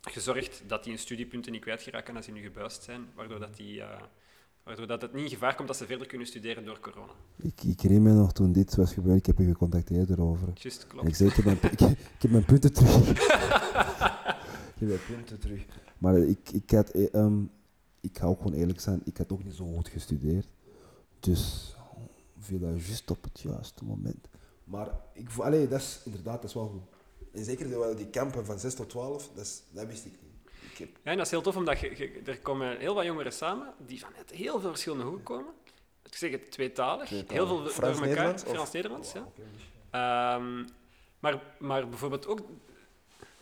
gezorgd 0.00 0.62
dat 0.66 0.82
die 0.82 0.92
hun 0.92 1.02
studiepunten 1.02 1.52
niet 1.52 1.60
kwijtgeraken 1.60 2.16
als 2.16 2.24
die 2.24 2.34
nu 2.34 2.42
gebuist 2.42 2.82
zijn, 2.82 3.08
waardoor 3.14 3.38
dat 3.38 3.56
die... 3.56 3.76
Uh, 3.76 3.88
waardoor 4.62 4.86
dat 4.86 5.02
het 5.02 5.12
niet 5.12 5.24
in 5.24 5.30
gevaar 5.30 5.54
komt 5.54 5.68
dat 5.68 5.76
ze 5.76 5.86
verder 5.86 6.06
kunnen 6.06 6.26
studeren 6.26 6.64
door 6.64 6.80
corona. 6.80 7.12
Ik, 7.36 7.62
ik 7.62 7.80
herinner 7.80 8.12
me 8.12 8.18
nog 8.18 8.32
toen 8.32 8.52
dit 8.52 8.76
was 8.76 8.92
gebeurd, 8.92 9.18
ik 9.18 9.26
heb 9.26 9.38
je 9.38 9.44
gecontacteerd 9.44 10.10
erover. 10.10 10.48
Just, 10.54 10.86
klopt. 10.86 11.04
En 11.04 11.10
ik 11.10 11.16
zei, 11.16 11.28
ik 11.28 11.34
heb 11.36 11.44
mijn, 11.44 11.58
ik, 11.62 11.80
ik 11.80 12.22
heb 12.22 12.30
mijn 12.30 12.44
punten 12.44 12.72
terug. 12.72 13.88
ik 14.80 14.88
heb 14.88 15.08
mijn 15.08 15.18
punten 15.18 15.40
terug. 15.40 15.66
Maar 15.98 16.18
ik, 16.18 16.50
ik, 16.50 16.70
had, 16.70 16.94
um, 17.14 17.50
ik 18.00 18.18
ga 18.18 18.26
ook 18.26 18.36
gewoon 18.36 18.52
eerlijk 18.52 18.80
zijn, 18.80 19.00
ik 19.04 19.16
had 19.16 19.32
ook 19.32 19.44
niet 19.44 19.54
zo 19.54 19.64
goed 19.64 19.88
gestudeerd. 19.88 20.46
Dus 21.20 21.74
viel 22.38 22.58
dat 22.58 22.86
juist 22.86 23.10
op 23.10 23.22
het 23.22 23.40
juiste 23.40 23.84
moment. 23.84 24.28
Maar 24.64 24.88
ik, 25.12 25.28
allee, 25.38 25.68
dat 25.68 25.80
is 25.80 26.00
inderdaad 26.04 26.34
dat 26.40 26.44
is 26.44 26.54
wel 26.54 26.68
goed. 26.68 26.82
En 27.32 27.44
zeker 27.44 27.66
die, 27.68 27.94
die 27.94 28.10
kampen 28.10 28.46
van 28.46 28.58
6 28.58 28.74
tot 28.74 28.88
12, 28.88 29.30
dat, 29.34 29.44
is, 29.44 29.62
dat 29.70 29.86
wist 29.86 30.04
ik 30.04 30.12
niet. 30.12 30.52
Ik 30.72 30.78
heb... 30.78 30.88
Ja, 30.88 31.10
en 31.10 31.16
dat 31.16 31.26
is 31.26 31.32
heel 31.32 31.42
tof, 31.42 31.56
omdat 31.56 31.80
je, 31.80 31.96
je, 31.96 32.20
er 32.24 32.40
komen 32.40 32.78
heel 32.78 32.94
wat 32.94 33.04
jongeren 33.04 33.32
samen 33.32 33.74
die 33.86 34.00
van 34.00 34.10
het 34.14 34.30
heel 34.30 34.60
veel 34.60 34.70
verschillende 34.70 35.04
hoeken 35.04 35.22
komen. 35.22 35.52
Ik 36.02 36.16
zeg 36.16 36.30
het 36.30 36.50
tweetalig, 36.50 37.06
tweetalig. 37.06 37.32
heel 37.32 37.46
veel 37.46 37.66
Frans, 37.66 37.98
door 37.98 38.06
elkaar. 38.06 38.08
Nederlands, 38.08 38.42
Frans-Nederlands, 38.42 39.12
ja. 39.12 39.26
Okay. 39.88 40.34
Um, 40.36 40.66
maar, 41.18 41.42
maar 41.58 41.88
bijvoorbeeld 41.88 42.26
ook 42.26 42.40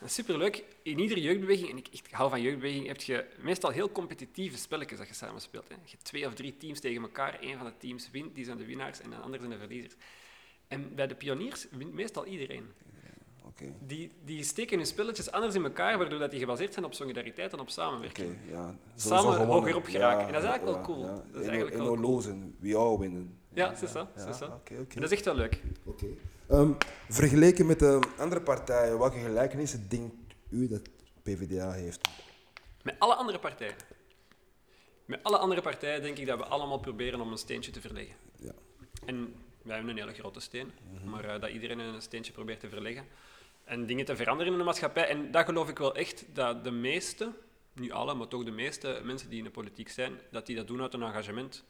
superleuk. 0.04 0.64
In 0.82 0.98
iedere 0.98 1.20
jeugdbeweging, 1.20 1.70
en 1.70 1.76
ik, 1.76 1.88
ik 1.90 2.06
hou 2.10 2.30
van 2.30 2.42
jeugdbeweging, 2.42 2.86
heb 2.86 3.00
je 3.00 3.24
meestal 3.40 3.70
heel 3.70 3.92
competitieve 3.92 4.58
spelletjes 4.58 4.98
dat 4.98 5.08
je 5.08 5.14
samen 5.14 5.40
speelt. 5.40 5.68
Hè. 5.68 5.74
Je 5.74 5.90
hebt 5.90 6.04
twee 6.04 6.26
of 6.26 6.34
drie 6.34 6.56
teams 6.56 6.80
tegen 6.80 7.02
elkaar. 7.02 7.38
Eén 7.40 7.56
van 7.56 7.66
de 7.66 7.76
teams 7.78 8.10
wint, 8.10 8.34
die 8.34 8.44
zijn 8.44 8.56
de 8.56 8.64
winnaars, 8.64 9.00
en 9.00 9.10
de 9.10 9.16
andere 9.16 9.38
zijn 9.38 9.58
de 9.58 9.58
verliezers. 9.58 9.94
En 10.68 10.94
bij 10.94 11.06
de 11.06 11.14
pioniers 11.14 11.66
wint 11.70 11.92
meestal 11.92 12.26
iedereen. 12.26 12.66
Okay. 13.42 13.74
Die, 13.86 14.12
die 14.24 14.42
steken 14.42 14.76
hun 14.76 14.86
spelletjes 14.86 15.30
anders 15.30 15.54
in 15.54 15.64
elkaar, 15.64 15.98
waardoor 15.98 16.18
dat 16.18 16.30
die 16.30 16.40
gebaseerd 16.40 16.72
zijn 16.72 16.84
op 16.84 16.94
solidariteit 16.94 17.52
en 17.52 17.60
op 17.60 17.70
samenwerking. 17.70 18.28
Okay, 18.28 18.52
ja. 18.52 18.76
Samen 18.94 19.46
hoger 19.46 19.76
op 19.76 19.84
geraken. 19.84 20.20
Ja, 20.20 20.26
en 20.26 20.32
dat 20.32 20.42
is 20.42 20.48
eigenlijk 20.48 20.78
ja, 20.78 20.86
wel 20.86 20.96
cool. 20.96 21.06
Ja. 21.06 21.14
Dat 21.14 21.24
is 21.24 21.32
en 21.32 21.48
eigenlijk 21.48 21.76
en 21.76 21.84
wel 21.84 21.94
cool. 21.94 22.10
lozen, 22.10 22.56
we 22.58 22.76
all 22.76 22.98
winnen. 22.98 23.38
Ja, 23.52 23.72
is 23.72 23.90
zo. 23.90 24.00
Okay, 24.00 24.48
okay. 24.60 24.78
En 24.88 25.00
dat 25.00 25.10
is 25.10 25.10
echt 25.10 25.24
wel 25.24 25.34
leuk. 25.34 25.62
Oké. 25.84 26.06
Um, 26.50 26.76
vergeleken 27.08 27.66
met 27.66 27.78
de 27.78 28.00
andere 28.18 28.40
partijen, 28.40 28.98
welke 28.98 29.18
gelijkenissen 29.18 29.88
denkt 29.88 30.14
u 30.50 30.68
dat 30.68 30.82
PvdA 31.22 31.72
heeft? 31.72 32.08
Met 32.82 32.94
alle 32.98 33.14
andere 33.14 33.38
partijen. 33.38 33.74
Met 35.04 35.22
alle 35.22 35.38
andere 35.38 35.60
partijen 35.60 36.02
denk 36.02 36.18
ik 36.18 36.26
dat 36.26 36.38
we 36.38 36.44
allemaal 36.44 36.78
proberen 36.78 37.20
om 37.20 37.32
een 37.32 37.38
steentje 37.38 37.70
te 37.70 37.80
verleggen. 37.80 38.14
Ja. 38.38 38.52
En 39.04 39.34
wij 39.62 39.76
hebben 39.76 39.92
een 39.92 40.00
hele 40.02 40.14
grote 40.14 40.40
steen, 40.40 40.72
maar 41.04 41.24
uh, 41.24 41.40
dat 41.40 41.50
iedereen 41.50 41.78
een 41.78 42.02
steentje 42.02 42.32
probeert 42.32 42.60
te 42.60 42.68
verleggen. 42.68 43.04
En 43.64 43.86
dingen 43.86 44.04
te 44.04 44.16
veranderen 44.16 44.52
in 44.52 44.58
de 44.58 44.64
maatschappij. 44.64 45.08
En 45.08 45.30
dat 45.30 45.44
geloof 45.44 45.68
ik 45.68 45.78
wel 45.78 45.94
echt, 45.94 46.24
dat 46.32 46.64
de 46.64 46.70
meeste, 46.70 47.32
niet 47.72 47.92
alle, 47.92 48.14
maar 48.14 48.28
toch 48.28 48.44
de 48.44 48.50
meeste 48.50 49.00
mensen 49.04 49.28
die 49.28 49.38
in 49.38 49.44
de 49.44 49.50
politiek 49.50 49.88
zijn, 49.88 50.12
dat 50.30 50.46
die 50.46 50.56
dat 50.56 50.66
doen 50.66 50.80
uit 50.80 50.94
een 50.94 51.02
engagement 51.02 51.64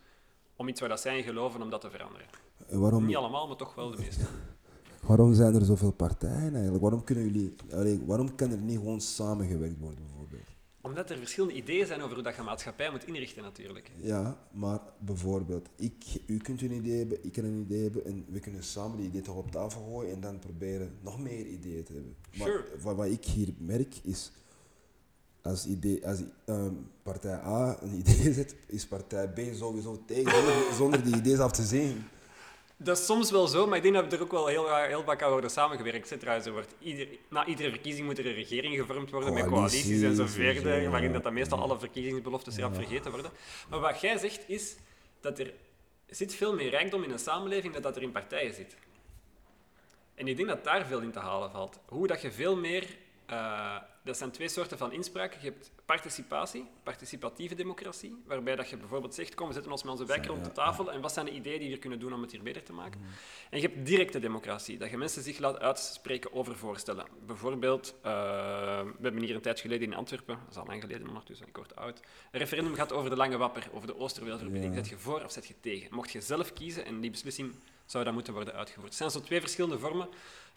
om 0.56 0.68
iets 0.68 0.80
waar 0.80 0.88
dat 0.88 1.00
zij 1.00 1.16
in 1.16 1.24
geloven, 1.24 1.62
om 1.62 1.70
dat 1.70 1.80
te 1.80 1.90
veranderen. 1.90 2.26
En 2.66 2.80
waarom, 2.80 3.06
Niet 3.06 3.16
allemaal, 3.16 3.46
maar 3.46 3.56
toch 3.56 3.74
wel 3.74 3.90
de 3.90 3.98
meeste. 3.98 4.26
waarom 5.06 5.34
zijn 5.34 5.54
er 5.54 5.64
zoveel 5.64 5.92
partijen 5.92 6.52
eigenlijk? 6.52 6.82
Waarom, 6.82 7.04
kunnen 7.04 7.24
jullie, 7.24 7.54
allee, 7.72 8.00
waarom 8.06 8.34
kan 8.34 8.50
er 8.50 8.58
niet 8.58 8.76
gewoon 8.78 9.00
samengewerkt 9.00 9.78
worden 9.78 9.98
bijvoorbeeld? 10.06 10.46
Omdat 10.80 11.10
er 11.10 11.16
verschillende 11.18 11.54
ideeën 11.54 11.86
zijn 11.86 12.00
over 12.02 12.14
hoe 12.14 12.22
dat 12.24 12.36
je 12.36 12.42
maatschappij 12.42 12.90
moet 12.90 13.06
inrichten 13.06 13.42
natuurlijk. 13.42 13.90
Ja, 13.96 14.38
maar 14.50 14.80
bijvoorbeeld, 14.98 15.68
ik, 15.76 15.94
u 16.26 16.36
kunt 16.36 16.62
een 16.62 16.72
idee 16.72 16.98
hebben, 16.98 17.24
ik 17.24 17.32
kan 17.32 17.44
een 17.44 17.60
idee 17.60 17.82
hebben 17.82 18.04
en 18.04 18.24
we 18.28 18.40
kunnen 18.40 18.64
samen 18.64 18.96
die 18.96 19.06
idee 19.06 19.20
toch 19.20 19.36
op 19.36 19.50
tafel 19.50 19.82
gooien 19.92 20.12
en 20.14 20.20
dan 20.20 20.38
proberen 20.38 20.90
nog 21.00 21.18
meer 21.20 21.46
ideeën 21.46 21.84
te 21.84 21.92
hebben. 21.92 22.14
Maar 22.38 22.48
Sure. 22.48 22.64
wat, 22.82 22.96
wat 22.96 23.06
ik 23.06 23.24
hier 23.24 23.54
merk 23.58 23.94
is, 24.02 24.32
als, 25.42 25.66
idee, 25.66 26.06
als 26.06 26.18
um, 26.46 26.86
partij 27.02 27.34
A 27.44 27.82
een 27.82 27.94
idee 28.04 28.32
zet, 28.32 28.54
is 28.66 28.86
partij 28.86 29.28
B 29.28 29.40
sowieso 29.54 30.02
tegen, 30.06 30.74
zonder 30.74 31.04
die 31.04 31.16
ideeën 31.16 31.40
af 31.40 31.52
te 31.52 31.62
zien. 31.62 32.02
Dat 32.80 32.98
is 32.98 33.06
soms 33.06 33.30
wel 33.30 33.46
zo, 33.46 33.66
maar 33.66 33.76
ik 33.76 33.82
denk 33.82 33.94
dat 33.94 34.10
we 34.10 34.16
er 34.16 34.22
ook 34.22 34.30
wel 34.30 34.46
heel, 34.46 34.76
heel 34.76 35.02
vaak 35.02 35.22
aan 35.22 35.30
worden 35.30 35.50
samengewerkt. 35.50 36.10
Hè. 36.10 36.16
Trouwens, 36.16 36.46
er 36.46 36.52
wordt 36.52 36.74
ieder, 36.78 37.08
na 37.28 37.46
iedere 37.46 37.70
verkiezing 37.70 38.06
moet 38.06 38.18
er 38.18 38.26
een 38.26 38.34
regering 38.34 38.76
gevormd 38.76 39.10
worden 39.10 39.34
met 39.34 39.46
Coalities 39.46 40.02
en 40.02 40.14
zo 40.16 40.26
verder, 40.26 40.90
waarin 40.90 41.12
dat, 41.12 41.22
dat 41.22 41.32
meestal 41.32 41.60
alle 41.62 41.78
verkiezingsbeloftes 41.78 42.56
erop 42.56 42.74
vergeten 42.74 43.10
worden. 43.10 43.30
Maar 43.68 43.80
wat 43.80 44.00
jij 44.00 44.18
zegt 44.18 44.48
is 44.48 44.76
dat 45.20 45.38
er 45.38 45.52
zit 46.06 46.34
veel 46.34 46.54
meer 46.54 46.70
rijkdom 46.70 47.02
in 47.02 47.10
een 47.10 47.18
samenleving 47.18 47.72
dan 47.72 47.82
dat 47.82 47.96
er 47.96 48.02
in 48.02 48.12
partijen 48.12 48.54
zit. 48.54 48.76
En 50.14 50.28
ik 50.28 50.36
denk 50.36 50.48
dat 50.48 50.64
daar 50.64 50.86
veel 50.86 51.00
in 51.00 51.12
te 51.12 51.18
halen 51.18 51.50
valt. 51.50 51.80
Hoe 51.86 52.06
dat 52.06 52.22
je 52.22 52.32
veel 52.32 52.56
meer... 52.56 52.84
eh, 53.26 53.76
dat 54.08 54.16
zijn 54.16 54.30
twee 54.30 54.48
soorten 54.48 54.78
van 54.78 54.92
inspraak. 54.92 55.32
Je 55.32 55.46
hebt 55.48 55.70
participatie, 55.84 56.66
participatieve 56.82 57.54
democratie, 57.54 58.22
waarbij 58.26 58.56
dat 58.56 58.68
je 58.68 58.76
bijvoorbeeld 58.76 59.14
zegt, 59.14 59.34
kom, 59.34 59.46
we 59.46 59.52
zetten 59.52 59.72
ons 59.72 59.82
met 59.82 59.92
onze 59.92 60.06
wijk 60.06 60.26
rond 60.26 60.44
de 60.44 60.52
tafel 60.52 60.92
en 60.92 61.00
wat 61.00 61.12
zijn 61.12 61.26
de 61.26 61.32
ideeën 61.32 61.58
die 61.58 61.66
we 61.66 61.72
hier 61.72 61.78
kunnen 61.78 61.98
doen 61.98 62.12
om 62.12 62.22
het 62.22 62.30
hier 62.30 62.42
beter 62.42 62.62
te 62.62 62.72
maken. 62.72 63.00
En 63.50 63.60
je 63.60 63.66
hebt 63.66 63.86
directe 63.86 64.18
democratie, 64.18 64.78
dat 64.78 64.90
je 64.90 64.96
mensen 64.96 65.22
zich 65.22 65.38
laat 65.38 65.58
uitspreken 65.58 66.32
over 66.32 66.56
voorstellen. 66.56 67.06
Bijvoorbeeld, 67.26 67.94
eh, 68.02 68.12
we 68.82 69.02
hebben 69.02 69.22
hier 69.22 69.34
een 69.34 69.40
tijd 69.40 69.60
geleden 69.60 69.88
in 69.88 69.94
Antwerpen, 69.94 70.38
dat 70.44 70.50
is 70.50 70.56
al 70.56 70.66
lang 70.66 70.80
geleden 70.80 71.08
ondertussen, 71.08 71.46
ik 71.46 71.56
word 71.56 71.76
oud, 71.76 72.00
een 72.32 72.40
referendum 72.40 72.74
gehad 72.74 72.92
over 72.92 73.10
de 73.10 73.16
Lange 73.16 73.36
Wapper, 73.36 73.68
over 73.72 73.86
de 73.86 73.98
Oosterweelverbinding. 73.98 74.74
Ja. 74.74 74.80
Zet 74.80 74.88
je 74.88 74.98
voor 74.98 75.24
of 75.24 75.32
zet 75.32 75.46
je 75.46 75.54
tegen? 75.60 75.94
Mocht 75.94 76.10
je 76.10 76.20
zelf 76.20 76.52
kiezen 76.52 76.84
en 76.84 77.00
die 77.00 77.10
beslissing 77.10 77.54
zou 77.86 78.04
dan 78.04 78.14
moeten 78.14 78.32
worden 78.32 78.54
uitgevoerd. 78.54 78.88
Het 78.88 78.96
zijn 78.96 79.10
zo 79.10 79.20
twee 79.20 79.40
verschillende 79.40 79.78
vormen 79.78 80.08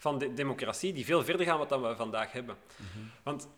van 0.02 0.18
de 0.18 0.34
democratie 0.34 0.92
die 0.92 1.04
veel 1.04 1.24
verder 1.24 1.46
gaan 1.46 1.58
wat 1.58 1.68
dan 1.68 1.82
we 1.82 1.96
vandaag 1.96 2.32
hebben. 2.32 2.56
Want 3.22 3.48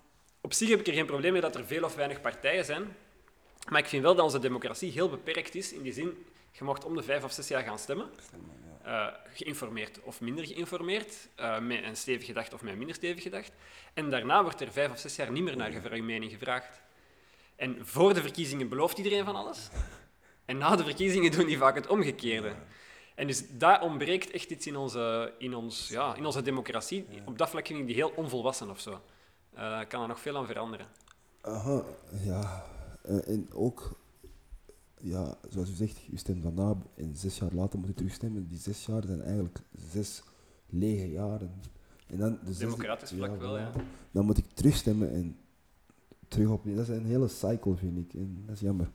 op 0.40 0.52
zich 0.52 0.68
heb 0.68 0.80
ik 0.80 0.87
er 0.87 0.92
geen 0.92 1.07
probleem 1.07 1.33
mee 1.33 1.40
dat 1.40 1.54
er 1.54 1.66
veel 1.66 1.85
of 1.85 1.94
weinig 1.94 2.20
partijen 2.20 2.64
zijn. 2.64 2.96
Maar 3.70 3.80
ik 3.80 3.87
vind 3.87 4.02
wel 4.02 4.14
dat 4.14 4.24
onze 4.24 4.38
democratie 4.38 4.92
heel 4.92 5.09
beperkt 5.09 5.54
is. 5.54 5.72
In 5.72 5.83
die 5.83 5.92
zin, 5.92 6.26
je 6.52 6.64
mocht 6.64 6.85
om 6.85 6.96
de 6.96 7.02
vijf 7.02 7.24
of 7.24 7.33
zes 7.33 7.48
jaar 7.48 7.62
gaan 7.62 7.78
stemmen. 7.78 8.11
Eh, 8.83 9.07
geïnformeerd 9.35 10.00
of 10.02 10.20
minder 10.20 10.46
geïnformeerd. 10.46 11.28
eh, 11.35 11.59
met 11.59 11.83
een 11.83 11.96
stevig 11.96 12.26
gedacht 12.26 12.54
of 12.54 12.62
met 12.62 12.72
een 12.72 12.78
minder 12.78 12.96
stevig 12.96 13.22
gedacht. 13.22 13.52
En 13.94 14.11
daarna 14.11 14.42
wordt 14.42 14.61
er 14.61 14.72
vijf 14.72 14.90
of 14.90 14.98
zes 14.98 15.16
jaar 15.16 15.30
niet 15.30 15.42
meer 15.42 15.57
naar 15.57 15.96
je 15.96 16.02
mening 16.02 16.33
gevraagd. 16.33 16.83
En 17.57 17.87
voor 17.87 18.14
de 18.14 18.20
verkiezingen 18.20 18.68
belooft 18.68 18.98
iedereen 18.98 19.24
van 19.24 19.37
alles. 19.37 19.68
En 20.44 20.59
na 20.59 20.76
de 20.76 20.85
verkiezingen 20.85 21.30
doen 21.30 21.46
die 21.46 21.59
vaak 21.59 21.74
het 21.74 21.87
omgekeerde. 21.87 22.54
En 23.14 23.27
dus 23.27 23.44
daar 23.59 23.83
ontbreekt 23.83 24.31
echt 24.31 24.50
iets 24.50 24.66
in 24.66 24.77
onze, 24.77 25.33
in 25.38 25.55
ons, 25.55 25.88
ja, 25.88 26.14
in 26.16 26.27
onze 26.27 26.42
democratie. 26.42 27.07
Op 27.24 27.38
dat 27.38 27.50
vlak 27.50 27.66
vind 27.66 27.79
ik 27.79 27.87
die 27.87 27.94
heel 27.94 28.12
onvolwassen 28.16 28.70
of 28.70 28.81
zo. 28.81 29.00
Eh 29.55 29.81
kan 29.88 30.03
er 30.03 30.09
nog 30.09 30.20
veel 30.20 30.37
aan 30.37 30.46
veranderen. 30.46 30.87
Aha, 31.40 31.83
ja. 32.24 32.64
Eh, 33.03 33.29
en 33.29 33.53
ook, 33.53 33.98
ja, 35.00 35.35
zoals 35.48 35.70
u 35.70 35.72
zegt, 35.74 35.98
u 36.12 36.16
stemt 36.16 36.42
vandaag 36.42 36.77
en 36.96 37.16
zes 37.16 37.38
jaar 37.38 37.53
later 37.53 37.79
moet 37.79 37.88
u 37.88 37.94
terugstemmen. 37.94 38.48
Die 38.48 38.59
zes 38.59 38.87
jaar 38.87 39.03
zijn 39.07 39.22
eigenlijk 39.22 39.59
zes 39.92 40.22
lege 40.66 41.11
jaren. 41.11 41.50
En 42.07 42.18
dan, 42.18 42.38
de- 42.44 42.57
Democratisch 42.59 43.11
vlak 43.11 43.40
wel, 43.40 43.59
ja. 43.59 43.70
Dan 44.11 44.24
moet 44.24 44.38
ik 44.38 44.44
terugstemmen 44.55 45.12
en 45.12 45.37
terug 46.29 46.48
opnieuw. 46.48 46.77
Dat 46.77 46.88
is 46.88 46.96
een 46.96 47.05
hele 47.07 47.29
cycle, 47.29 47.77
vind 47.77 47.98
ik. 47.98 48.14
En 48.14 48.42
dat 48.46 48.55
is 48.55 48.61
jammer. 48.61 48.90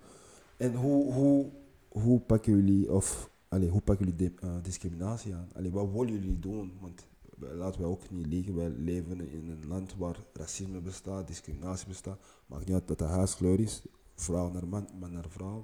En 0.57 0.75
hoe, 0.75 1.13
hoe, 1.13 1.49
hoe 1.89 2.19
pakken 2.19 2.55
jullie, 2.55 2.91
of 2.93 3.29
allee, 3.49 3.69
hoe 3.69 3.81
pakken 3.81 4.05
jullie 4.05 4.33
eh, 4.39 4.55
discriminatie 4.61 5.33
aan? 5.35 5.49
Allee, 5.55 5.71
wat 5.71 5.91
willen 5.91 6.13
jullie 6.13 6.39
doen? 6.39 6.71
Want 6.81 7.05
wij- 7.37 7.53
laten 7.53 7.81
we 7.81 7.87
ook 7.87 8.09
niet 8.09 8.25
liegen, 8.25 8.55
wij 8.55 8.69
leven 8.69 9.29
in 9.31 9.49
een 9.49 9.67
land 9.67 9.95
waar 9.97 10.23
racisme 10.33 10.79
bestaat, 10.81 11.27
discriminatie 11.27 11.87
bestaat. 11.87 12.19
Maakt 12.47 12.65
niet 12.65 12.73
uit 12.73 12.87
dat 12.87 12.97
de 12.97 13.03
huiskleur 13.05 13.59
is, 13.59 13.81
vrouw 14.15 14.51
naar 14.51 14.67
man, 14.67 14.87
man 14.99 15.11
naar 15.11 15.29
vrouw. 15.29 15.63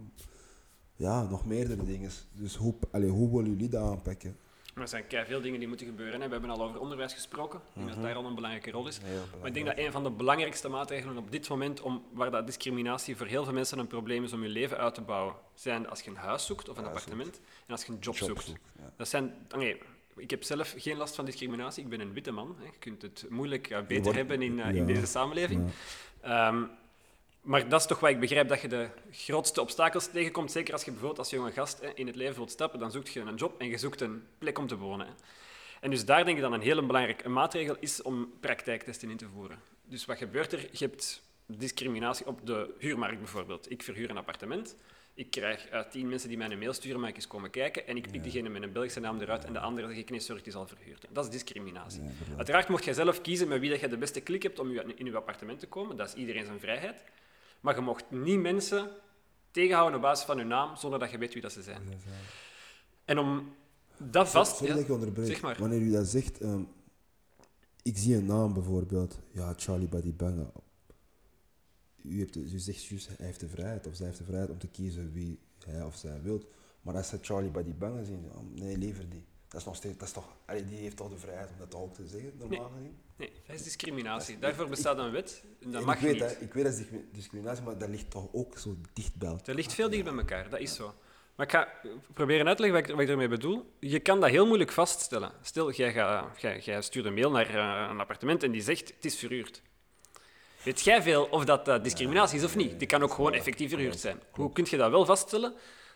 Ja, 0.96 1.24
nog 1.30 1.46
meerdere 1.46 1.84
dingen. 1.84 2.10
Dus 2.34 2.56
hoe, 2.56 2.74
allee, 2.92 3.10
hoe 3.10 3.30
willen 3.36 3.50
jullie 3.52 3.70
dat 3.70 3.84
aanpakken? 3.92 4.36
Maar 4.76 4.84
er 4.84 4.90
zijn 4.90 5.26
veel 5.26 5.42
dingen 5.42 5.60
die 5.60 5.68
moeten 5.68 5.86
gebeuren. 5.86 6.22
Hè. 6.22 6.26
We 6.26 6.32
hebben 6.32 6.50
al 6.50 6.64
over 6.64 6.80
onderwijs 6.80 7.14
gesproken. 7.14 7.60
Ik 7.60 7.74
denk 7.76 7.96
dat 7.96 8.04
daar 8.04 8.16
al 8.16 8.26
een 8.26 8.36
belangrijke 8.36 8.72
rol 8.72 8.88
is. 8.88 9.00
Maar 9.40 9.48
ik 9.48 9.54
denk 9.54 9.66
dat 9.66 9.78
een 9.78 9.92
van 9.92 10.04
de 10.04 10.10
belangrijkste 10.10 10.70
maatregelen 10.70 11.18
op 11.18 11.32
dit 11.32 11.50
moment, 11.50 11.82
om, 11.82 12.04
waar 12.12 12.32
dat 12.32 12.46
discriminatie 12.46 13.16
voor 13.16 13.26
heel 13.26 13.44
veel 13.44 13.54
mensen 13.54 13.80
een 13.80 13.88
probleem 13.88 14.24
is 14.24 14.34
om 14.34 14.44
je 14.44 14.50
leven 14.50 14.78
uit 14.78 14.94
te 14.94 15.02
bouwen, 15.02 15.36
zijn 15.54 15.90
als 15.90 16.02
je 16.02 16.10
een 16.10 16.16
huis 16.16 16.46
zoekt 16.46 16.70
of 16.70 16.78
een 16.78 16.84
Huis 16.84 16.98
appartement 16.98 17.40
en 17.66 17.72
als 17.72 17.86
je 17.86 17.92
een 17.92 18.00
job, 18.00 18.16
Job 18.16 18.28
zoekt. 18.28 18.44
zoekt, 18.44 18.60
ja. 18.80 18.94
Dat 18.98 19.08
zijn, 19.08 19.34
nee, 19.58 19.82
ik 20.16 20.30
heb 20.30 20.44
zelf 20.44 20.74
geen 20.78 20.98
last 20.98 21.16
van 21.16 21.26
discriminatie. 21.26 21.84
Ik 21.84 21.90
ben 21.90 22.00
een 22.00 22.14
witte 22.14 22.32
man. 22.32 22.56
Hè. 22.60 22.66
Je 22.66 22.78
kunt 22.80 23.02
het 23.02 23.26
moeilijk 23.30 23.84
beter 23.88 24.16
hebben 24.16 24.42
in, 24.42 24.60
eh, 24.60 24.70
in 24.70 24.76
ja. 24.76 24.86
deze 24.86 25.06
samenleving. 25.06 25.70
Ja. 26.22 26.48
Ehm, 26.48 26.64
maar 27.46 27.70
dat 27.70 27.80
is 27.80 27.86
toch 27.86 28.00
wat 28.00 28.10
ik 28.10 28.20
begrijp, 28.20 28.48
dat 28.48 28.62
je 28.62 28.68
de 28.68 28.88
grootste 29.12 29.62
obstakels 29.62 30.08
tegenkomt. 30.08 30.52
Zeker 30.52 30.74
als 30.74 30.84
je 30.84 30.92
bijvoorbeeld 30.92 31.20
als 31.20 31.30
jonge 31.30 31.52
gast 31.52 31.82
hè, 31.82 31.92
in 31.96 32.08
het 32.08 32.16
leven 32.16 32.36
wilt 32.36 32.52
stappen, 32.52 32.80
dan 32.80 32.92
zoek 32.92 33.08
je 33.08 33.20
een 33.20 33.36
job 33.36 33.60
en 33.60 33.68
je 33.68 33.78
zoekt 33.78 34.02
een 34.02 34.24
plek 34.38 34.58
om 34.58 34.68
te 34.68 34.78
wonen. 34.78 35.08
Hè. 35.08 35.14
En 35.82 35.90
dus 35.90 36.06
daar 36.06 36.26
denk 36.26 36.38
ik 36.38 36.44
dat 36.44 36.52
een 36.52 36.62
hele 36.62 36.86
belangrijke 36.86 37.30
maatregel 37.30 37.76
is 37.80 38.02
om 38.02 38.34
praktijktesten 38.40 39.10
in 39.10 39.18
te 39.18 39.28
voeren. 39.34 39.60
Dus 39.84 40.06
wat 40.06 40.18
gebeurt 40.18 40.54
er? 40.54 40.60
Je 40.72 40.86
hebt 40.86 41.22
discriminatie 41.46 42.28
op 42.28 42.46
de 42.46 42.76
huurmarkt 42.80 43.18
bijvoorbeeld. 43.18 43.72
Ik 43.72 43.84
verhuur 43.84 44.10
een 44.10 44.18
appartement. 44.18 44.76
Ik 45.14 45.32
krijg 45.32 45.70
uit 45.70 45.92
tien 45.92 46.08
mensen 46.10 46.30
die 46.30 46.38
mij 46.38 46.50
een 46.50 46.60
mail 46.60 46.74
sturen, 46.74 47.00
mag 47.00 47.10
ik 47.10 47.16
eens 47.16 47.28
komen 47.28 47.50
kijken. 47.50 47.88
En 47.88 47.98
ik 47.98 48.12
pik 48.12 48.24
diegene 48.24 48.50
met 48.50 48.64
een 48.64 48.72
Belgische 48.72 49.00
naam 49.00 49.20
eruit 49.20 49.46
en 49.46 49.54
de 49.54 49.60
andere 49.60 49.88
zeg 49.88 49.98
ik, 49.98 50.10
nee, 50.10 50.20
sorry, 50.20 50.38
het 50.38 50.48
is 50.48 50.56
al 50.56 50.68
verhuurd. 50.68 51.06
Dat 51.10 51.24
is 51.24 51.32
discriminatie. 51.32 52.02
Ja. 52.04 52.10
Uiteraard 52.38 52.68
mocht 52.68 52.84
jij 52.84 52.94
zelf 52.94 53.22
kiezen 53.22 53.48
met 53.48 53.60
wie 53.60 53.70
dat 53.70 53.80
je 53.80 53.88
de 53.88 53.98
beste 53.98 54.22
klik 54.22 54.44
hebt 54.44 54.60
om 54.60 54.80
in 54.96 55.06
je 55.06 55.16
appartement 55.16 55.60
te 55.60 55.68
komen. 55.68 55.96
Dat 55.98 56.08
is 56.08 56.14
iedereen 56.14 56.46
zijn 56.46 56.60
vrijheid. 56.60 57.04
Maar 57.66 57.76
je 57.76 57.82
mocht 57.82 58.12
niet 58.12 58.40
mensen 58.40 58.90
tegenhouden 59.52 59.96
op 59.96 60.02
basis 60.02 60.26
van 60.26 60.38
hun 60.38 60.48
naam, 60.48 60.76
zonder 60.76 61.00
dat 61.00 61.12
je 61.12 61.18
weet 61.18 61.34
wie 61.34 61.42
dat 61.42 61.52
ze 61.52 61.62
zijn. 61.62 61.82
En 63.06 63.20
om 63.20 63.56
dat 63.98 64.30
vast... 64.30 64.52
Sorry 64.52 64.68
ja, 64.68 64.74
dat 64.74 64.84
ik 64.84 64.92
onderbreek. 64.92 65.28
zeg 65.28 65.42
maar. 65.42 65.60
Wanneer 65.60 65.82
u 65.82 65.92
dat 65.92 66.08
zegt, 66.08 66.40
ehm, 66.40 66.64
ik 67.82 67.98
zie 67.98 68.16
een 68.16 68.26
naam 68.26 68.54
bijvoorbeeld, 68.54 69.20
ja, 69.32 69.54
Charlie 69.58 69.88
Badibanga. 69.88 70.52
U, 72.02 72.20
hebt, 72.20 72.36
u 72.36 72.60
zegt 72.60 72.86
juist, 72.86 73.08
hij 73.08 73.26
heeft 73.26 73.40
de 73.40 73.50
vrijheid, 73.50 73.88
of 73.88 73.96
zij 73.96 74.06
heeft 74.06 74.18
de 74.18 74.24
vrijheid 74.26 74.50
om 74.50 74.58
te 74.58 74.68
kiezen 74.68 75.12
wie 75.12 75.40
hij 75.66 75.84
of 75.84 75.96
zij 75.96 76.22
wilt. 76.22 76.46
Maar 76.82 76.96
als 76.96 77.08
ze 77.08 77.18
Charlie 77.22 77.52
Badibanga 77.52 78.04
zien, 78.04 78.32
oh, 78.32 78.44
nee, 78.54 78.78
liever 78.78 79.10
die. 79.10 79.26
Dat 79.56 79.64
is 79.64 79.70
nog 79.70 79.80
steeds, 79.80 79.98
dat 79.98 80.08
is 80.08 80.14
toch, 80.14 80.26
allee, 80.46 80.66
die 80.66 80.78
heeft 80.78 80.98
toch 80.98 81.10
de 81.10 81.18
vrijheid 81.18 81.50
om 81.50 81.56
dat 81.60 81.76
ook 81.76 81.94
te 81.94 82.08
zeggen, 82.08 82.32
normaal 82.38 82.70
gezien? 82.76 82.98
Nee, 83.16 83.32
dat 83.48 83.56
is 83.56 83.64
discriminatie. 83.64 84.34
Dat 84.40 84.44
is- 84.44 84.56
Daarvoor 84.56 84.68
bestaat 84.70 84.98
een 84.98 85.12
wet. 85.12 85.44
En 85.62 85.72
dat 85.72 85.80
En 85.82 85.88
mag 85.88 85.96
ik 85.96 86.02
weet 86.02 86.12
niet. 86.12 86.22
Dat, 86.22 86.32
ik 86.40 86.54
weet 86.54 86.64
dat 86.64 86.74
is 86.74 86.80
discri- 86.80 87.06
discriminatie, 87.12 87.64
maar 87.64 87.78
dat 87.78 87.90
ligt 87.90 88.10
toch 88.12 88.28
ook 88.32 88.58
zo 88.58 88.76
dicht 88.94 89.16
bij 89.16 89.28
elkaar. 89.30 89.46
Dat 89.46 89.56
ligt 89.56 89.74
veel 89.74 89.90
dichter 89.90 90.14
bij 90.14 90.22
elkaar, 90.22 90.50
dat 90.50 90.60
is 90.60 90.76
zo. 90.76 90.94
Maar 91.36 91.46
ik 91.46 91.52
ga 91.52 91.70
proberen 92.14 92.48
uit 92.48 92.56
te 92.58 92.62
leggen 92.64 92.80
wat 92.82 92.90
ik, 92.90 92.96
wat 92.96 93.04
ik 93.06 93.10
ermee 93.12 93.28
bedoel. 93.28 93.72
Je 93.80 94.00
kan 94.00 94.20
dat 94.20 94.30
heel 94.30 94.46
moeilijk 94.46 94.72
vaststellen. 94.72 95.32
Stel, 95.42 95.72
jij, 95.72 95.94
gaat- 95.94 96.42
jij, 96.42 96.60
jij 96.60 96.82
stuurt 96.82 97.06
een 97.06 97.14
mail 97.14 97.32
naar 97.32 97.50
eh, 97.50 97.90
een 97.92 98.00
appartement 98.00 98.44
en 98.44 98.52
die 98.52 98.62
zegt 98.62 98.88
het 98.96 99.06
is 99.06 99.16
verhuurd. 99.18 99.62
Weet 100.64 100.82
jij 100.82 101.02
veel 101.02 101.24
of 101.26 101.46
dat 101.46 101.68
eh, 101.68 101.84
discriminatie 101.84 102.38
is 102.38 102.44
of 102.44 102.56
niet? 102.56 102.80
Die 102.80 102.88
kan 102.88 103.04
ook 103.04 103.14
gewoon 103.14 103.34
effectief 103.34 103.70
verhuurd 103.70 104.00
zijn. 104.00 104.20
Hoe 104.32 104.52
kun 104.52 104.66
je 104.70 104.78
dat 104.78 104.90
wel 104.92 105.06
vaststellen? 105.06 105.54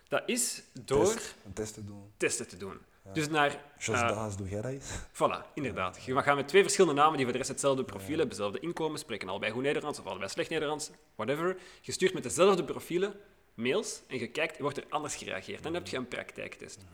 Dat 0.07 0.23
is 0.25 0.63
door 0.81 1.13
Test, 1.53 1.75
doen. 1.87 2.11
testen 2.17 2.47
te 2.47 2.57
doen. 2.57 2.79
Dus 3.13 3.29
naar... 3.29 3.61
Jos 3.77 3.95
eh, 3.95 4.07
Daas, 4.07 4.37
doe 4.37 4.49
jij 4.49 4.61
dat 4.61 4.71
eens? 4.71 4.91
Voilà, 5.13 5.53
inderdaad. 5.53 6.03
Je 6.03 6.21
gaan 6.21 6.35
met 6.35 6.47
twee 6.47 6.61
verschillende 6.61 7.01
namen 7.01 7.15
die 7.15 7.23
voor 7.23 7.31
de 7.31 7.37
rest 7.37 7.49
hetzelfde 7.49 7.83
profiel 7.83 8.17
hebben, 8.17 8.27
hetzelfde 8.27 8.59
inkomen, 8.59 8.99
spreken 8.99 9.29
allebei 9.29 9.51
goed 9.51 9.63
Nederlands 9.63 9.99
of 9.99 10.05
allebei 10.05 10.29
slecht 10.29 10.49
Nederlands, 10.49 10.91
whatever. 11.15 11.57
Je 11.81 11.91
stuurt 11.91 12.13
met 12.13 12.23
dezelfde 12.23 12.63
profielen 12.63 13.13
mails 13.53 14.01
en 14.07 14.19
je 14.19 14.27
kijkt, 14.27 14.59
wordt 14.59 14.77
er 14.77 14.85
anders 14.89 15.15
gereageerd. 15.15 15.63
Dan 15.63 15.73
heb 15.73 15.87
je 15.87 15.97
een 15.97 16.07
praktijktest. 16.07 16.85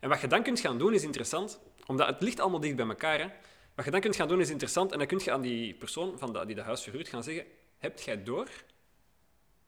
En 0.00 0.08
wat 0.08 0.20
je 0.20 0.26
dan 0.26 0.42
kunt 0.42 0.60
gaan 0.60 0.78
doen 0.78 0.94
is 0.94 1.02
interessant, 1.02 1.60
omdat 1.86 2.06
het 2.06 2.22
ligt 2.22 2.40
allemaal 2.40 2.60
dicht 2.60 2.76
bij 2.76 2.86
elkaar. 2.86 3.18
Hè. 3.18 3.26
Wat 3.74 3.84
je 3.84 3.90
dan 3.90 4.00
kunt 4.00 4.16
gaan 4.16 4.28
doen 4.28 4.40
is 4.40 4.50
interessant 4.50 4.92
en 4.92 4.98
dan 4.98 5.06
kun 5.06 5.20
je 5.24 5.32
aan 5.32 5.40
die 5.40 5.74
persoon 5.74 6.18
van 6.18 6.32
de, 6.32 6.46
die 6.46 6.54
de 6.54 6.62
huis 6.62 6.82
verhuurt 6.82 7.08
gaan 7.08 7.22
zeggen, 7.22 7.44
heb 7.78 8.00
jij 8.00 8.22
door 8.22 8.48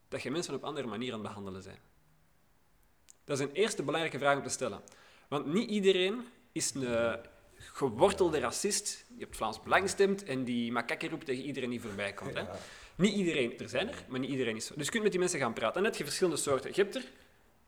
dat 0.08 0.22
je 0.22 0.30
mensen 0.30 0.54
op 0.54 0.64
andere 0.64 0.86
manier 0.86 1.12
aan 1.12 1.18
het 1.18 1.28
behandelen 1.28 1.62
bent? 1.62 1.78
Dat 3.24 3.40
is 3.40 3.46
een 3.46 3.52
eerste 3.52 3.82
belangrijke 3.82 4.18
vraag 4.18 4.36
om 4.36 4.42
te 4.42 4.48
stellen. 4.48 4.82
Want 5.32 5.46
niet 5.46 5.70
iedereen 5.70 6.24
is 6.52 6.74
een 6.74 7.18
gewortelde 7.56 8.38
racist 8.38 9.04
op 9.12 9.20
het 9.20 9.36
Vlaams 9.36 9.62
Belang 9.62 9.88
stemt 9.88 10.24
en 10.24 10.44
die 10.44 10.72
makakke 10.72 11.08
roept 11.08 11.26
tegen 11.26 11.44
iedereen 11.44 11.70
die 11.70 11.80
voorbij 11.80 12.12
komt. 12.12 12.34
Hè? 12.34 12.42
Niet 12.94 13.14
iedereen, 13.14 13.58
er 13.58 13.68
zijn 13.68 13.88
er, 13.88 14.04
maar 14.08 14.20
niet 14.20 14.30
iedereen 14.30 14.56
is 14.56 14.66
zo. 14.66 14.74
Dus 14.76 14.84
je 14.84 14.90
kunt 14.90 15.02
met 15.02 15.12
die 15.12 15.20
mensen 15.20 15.38
gaan 15.38 15.52
praten. 15.52 15.76
En 15.76 15.82
net 15.82 15.96
je 15.96 16.04
verschillende 16.04 16.38
soorten. 16.38 16.70
Je 16.74 16.82
hebt 16.82 16.94
er 16.94 17.02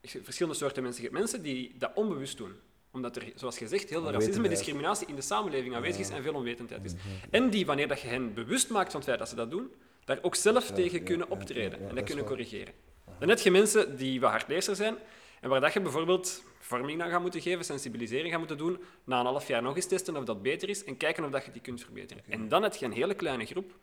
je 0.01 0.09
hebt 0.11 0.23
verschillende 0.23 0.57
soorten 0.57 0.83
mensen. 0.83 1.01
Je 1.01 1.07
hebt 1.07 1.19
mensen 1.19 1.41
die 1.41 1.75
dat 1.77 1.91
onbewust 1.95 2.37
doen 2.37 2.55
omdat 2.91 3.15
er, 3.15 3.31
zoals 3.35 3.57
gezegd, 3.57 3.89
heel 3.89 4.01
veel 4.01 4.11
racisme 4.11 4.43
en 4.43 4.49
discriminatie 4.49 5.07
in 5.07 5.15
de 5.15 5.21
samenleving 5.21 5.75
aanwezig 5.75 5.99
is 5.99 6.09
en 6.09 6.23
veel 6.23 6.33
onwetendheid 6.33 6.85
is. 6.85 6.93
En 7.29 7.49
die, 7.49 7.65
wanneer 7.65 7.87
dat 7.87 8.01
je 8.01 8.07
hen 8.07 8.33
bewust 8.33 8.69
maakt 8.69 8.91
van 8.91 8.99
het 8.99 9.09
feit 9.09 9.19
dat 9.19 9.29
ze 9.29 9.35
dat 9.35 9.51
doen, 9.51 9.73
daar 10.03 10.19
ook 10.21 10.35
zelf 10.35 10.71
tegen 10.71 10.99
ja, 10.99 11.05
kunnen 11.05 11.29
optreden 11.29 11.89
en 11.89 11.95
dat 11.95 12.03
kunnen 12.03 12.25
corrigeren. 12.25 12.73
Dan 13.19 13.29
heb 13.29 13.39
je 13.39 13.51
mensen 13.51 13.97
die 13.97 14.19
wat 14.19 14.31
hardlezer 14.31 14.75
zijn 14.75 14.95
en 15.41 15.49
waar 15.49 15.61
dat 15.61 15.73
je 15.73 15.81
bijvoorbeeld 15.81 16.43
vorming 16.65 17.01
aan 17.01 17.09
gaat 17.09 17.21
moeten 17.21 17.41
geven, 17.41 17.65
sensibilisering 17.65 18.29
gaat 18.29 18.39
moeten 18.39 18.57
doen, 18.57 18.83
na 19.03 19.19
een 19.19 19.25
half 19.25 19.47
jaar 19.47 19.61
nog 19.61 19.75
eens 19.75 19.87
testen 19.87 20.17
of 20.17 20.23
dat 20.23 20.41
beter 20.41 20.69
is 20.69 20.83
en 20.83 20.97
kijken 20.97 21.23
of 21.23 21.31
dat 21.31 21.45
je 21.45 21.51
die 21.51 21.61
kunt 21.61 21.81
verbeteren. 21.81 22.23
En 22.29 22.47
dan 22.47 22.63
heb 22.63 22.73
je 22.73 22.85
een 22.85 22.91
hele 22.91 23.13
kleine 23.13 23.45
groep 23.45 23.77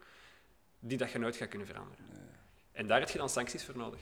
die 0.81 0.99
dat 0.99 1.11
je 1.11 1.19
nooit 1.19 1.37
gaat 1.37 1.49
kunnen 1.49 1.67
veranderen. 1.67 2.05
En 2.73 2.87
daar 2.87 3.01
heb 3.01 3.09
je 3.09 3.19
dan 3.19 3.29
sancties 3.29 3.65
voor 3.65 3.77
nodig. 3.77 4.01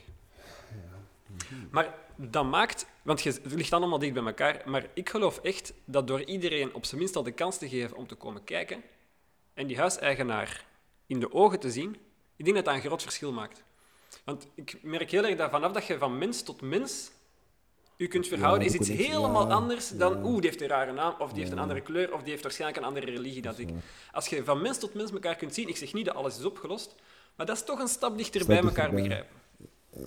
Maar 1.71 1.95
dat 2.15 2.45
maakt, 2.45 2.85
want 3.01 3.21
je, 3.21 3.29
het 3.29 3.53
ligt 3.53 3.73
allemaal 3.73 3.99
dicht 3.99 4.13
bij 4.13 4.23
elkaar, 4.23 4.61
maar 4.65 4.85
ik 4.93 5.09
geloof 5.09 5.37
echt 5.37 5.73
dat 5.85 6.07
door 6.07 6.23
iedereen 6.23 6.73
op 6.73 6.85
zijn 6.85 6.99
minst 6.99 7.15
al 7.15 7.23
de 7.23 7.31
kans 7.31 7.57
te 7.57 7.69
geven 7.69 7.97
om 7.97 8.07
te 8.07 8.15
komen 8.15 8.43
kijken 8.43 8.83
en 9.53 9.67
die 9.67 9.77
huiseigenaar 9.77 10.65
in 11.05 11.19
de 11.19 11.33
ogen 11.33 11.59
te 11.59 11.71
zien, 11.71 11.97
ik 12.35 12.45
denk 12.45 12.55
dat 12.55 12.65
dat 12.65 12.75
een 12.75 12.81
groot 12.81 13.01
verschil 13.01 13.31
maakt. 13.31 13.63
Want 14.23 14.47
ik 14.55 14.83
merk 14.83 15.11
heel 15.11 15.25
erg 15.25 15.37
dat 15.37 15.49
vanaf 15.49 15.71
dat 15.71 15.85
je 15.85 15.97
van 15.97 16.17
mens 16.17 16.43
tot 16.43 16.61
mens 16.61 17.11
je 18.01 18.07
kunt 18.07 18.27
verhouden, 18.27 18.67
is 18.67 18.73
iets 18.73 18.89
helemaal 18.89 19.47
ja, 19.47 19.53
anders 19.53 19.91
dan 19.97 20.11
ja. 20.13 20.23
oeh, 20.23 20.39
die 20.39 20.49
heeft 20.49 20.61
een 20.61 20.67
rare 20.67 20.93
naam, 20.93 21.13
of 21.19 21.29
die 21.31 21.39
heeft 21.39 21.51
een 21.51 21.59
andere 21.59 21.81
kleur, 21.81 22.13
of 22.13 22.21
die 22.21 22.29
heeft 22.29 22.43
waarschijnlijk 22.43 22.79
een 22.81 22.87
andere 22.87 23.05
religie 23.05 23.41
dan 23.41 23.53
ik. 23.57 23.69
Als 24.11 24.27
je 24.27 24.43
van 24.43 24.61
mens 24.61 24.77
tot 24.77 24.93
mens 24.93 25.11
elkaar 25.11 25.35
kunt 25.35 25.53
zien, 25.53 25.67
ik 25.67 25.77
zeg 25.77 25.93
niet 25.93 26.05
dat 26.05 26.15
alles 26.15 26.37
is 26.37 26.45
opgelost, 26.45 26.95
maar 27.35 27.45
dat 27.45 27.55
is 27.55 27.63
toch 27.63 27.79
een 27.79 27.87
stap 27.87 28.17
dichter 28.17 28.41
Stap 28.41 28.55
bij 28.55 28.63
elkaar 28.63 28.91
begrijpen. 28.91 29.39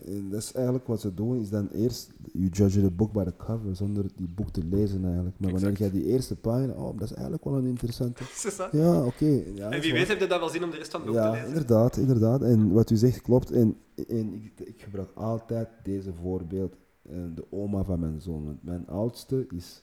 En 0.07 0.31
dat 0.31 0.43
is 0.43 0.53
eigenlijk 0.53 0.87
wat 0.87 1.01
ze 1.01 1.15
doen, 1.15 1.41
is 1.41 1.51
dan 1.51 1.69
eerst, 1.69 2.11
you 2.33 2.49
judge 2.49 2.81
the 2.81 2.91
book 2.91 3.13
by 3.13 3.25
the 3.25 3.33
cover, 3.37 3.77
zonder 3.77 4.05
die 4.17 4.29
boek 4.29 4.51
te 4.51 4.61
lezen 4.71 5.05
eigenlijk. 5.05 5.37
Maar 5.39 5.51
wanneer 5.51 5.73
jij 5.73 5.91
die 5.91 6.05
eerste 6.05 6.37
pagina, 6.37 6.73
oh, 6.73 6.99
dat 6.99 7.03
is 7.03 7.13
eigenlijk 7.13 7.45
wel 7.45 7.55
een 7.55 7.67
interessante. 7.67 8.23
Ja, 8.73 9.05
oké. 9.05 9.43
ja, 9.55 9.71
En 9.71 9.81
wie 9.81 9.93
weet 9.93 10.09
heeft 10.09 10.21
je 10.21 10.27
dat 10.27 10.39
wel 10.41 10.49
zin 10.49 10.65
om 10.65 10.71
de 10.71 10.77
rest 10.77 10.91
van 10.91 11.01
het 11.01 11.11
boek 11.11 11.19
te 11.19 11.25
Ja, 11.25 11.31
lezen. 11.33 11.47
inderdaad, 11.47 11.97
inderdaad. 11.97 12.43
En 12.43 12.73
wat 12.73 12.91
u 12.91 12.97
zegt 12.97 13.23
klopt. 13.23 13.51
En, 13.51 13.77
en 14.09 14.35
ik, 14.35 14.67
ik 14.67 14.83
gebruik 14.83 15.11
altijd 15.15 15.69
deze 15.83 16.13
voorbeeld. 16.23 16.75
Eh, 17.09 17.17
de 17.35 17.45
oma 17.51 17.85
van 17.85 18.01
mijn 18.01 18.21
zoon. 18.21 18.45
Want 18.45 18.63
mijn 18.63 18.87
oudste 18.89 19.47
is 19.55 19.83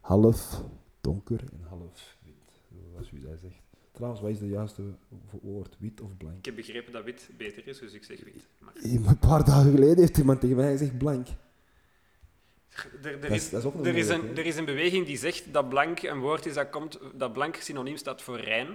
half 0.00 0.62
donker 1.00 1.40
en 1.52 1.60
half 1.68 2.16
wit, 2.24 2.34
zoals 2.92 3.10
u 3.12 3.20
dat 3.20 3.38
zegt. 3.40 3.62
Trouwens, 3.92 4.22
wat 4.22 4.30
is 4.30 4.38
de 4.38 4.48
juiste 4.48 4.82
wo- 5.08 5.38
woord? 5.42 5.76
Wit 5.78 6.00
of 6.00 6.16
blank? 6.16 6.36
Ik 6.38 6.44
heb 6.44 6.54
begrepen 6.54 6.92
dat 6.92 7.04
wit 7.04 7.30
beter 7.36 7.66
is, 7.66 7.78
dus 7.78 7.92
ik 7.92 8.04
zeg 8.04 8.24
wit. 8.24 8.46
Maar 8.58 8.72
Eh, 8.82 8.92
Een 8.92 9.18
paar 9.18 9.44
dagen 9.44 9.70
geleden 9.70 9.98
heeft 9.98 10.18
iemand 10.18 10.40
tegen 10.40 10.56
mij 10.56 10.70
gezegd 10.70 10.98
blank. 10.98 11.26
er, 12.68 12.90
er, 13.02 13.20
Dat 13.20 13.30
is, 13.30 13.36
is- 13.36 13.50
dat 13.50 13.60
is 13.60 13.66
ook 13.66 13.74
nog 13.74 13.86
er, 13.86 13.96
is 13.96 14.06
moeilijk, 14.08 14.30
een, 14.30 14.36
er 14.38 14.46
is 14.46 14.56
een 14.56 14.64
beweging 14.64 15.06
die 15.06 15.16
zegt 15.16 15.52
dat 15.52 15.68
blank 15.68 16.02
een 16.02 16.18
woord 16.20 16.46
is 16.46 16.54
dat, 16.54 16.70
komt, 16.70 16.98
dat 17.14 17.32
blank 17.32 17.56
synoniem 17.56 17.96
staat 17.96 18.22
voor 18.22 18.40
rein. 18.40 18.66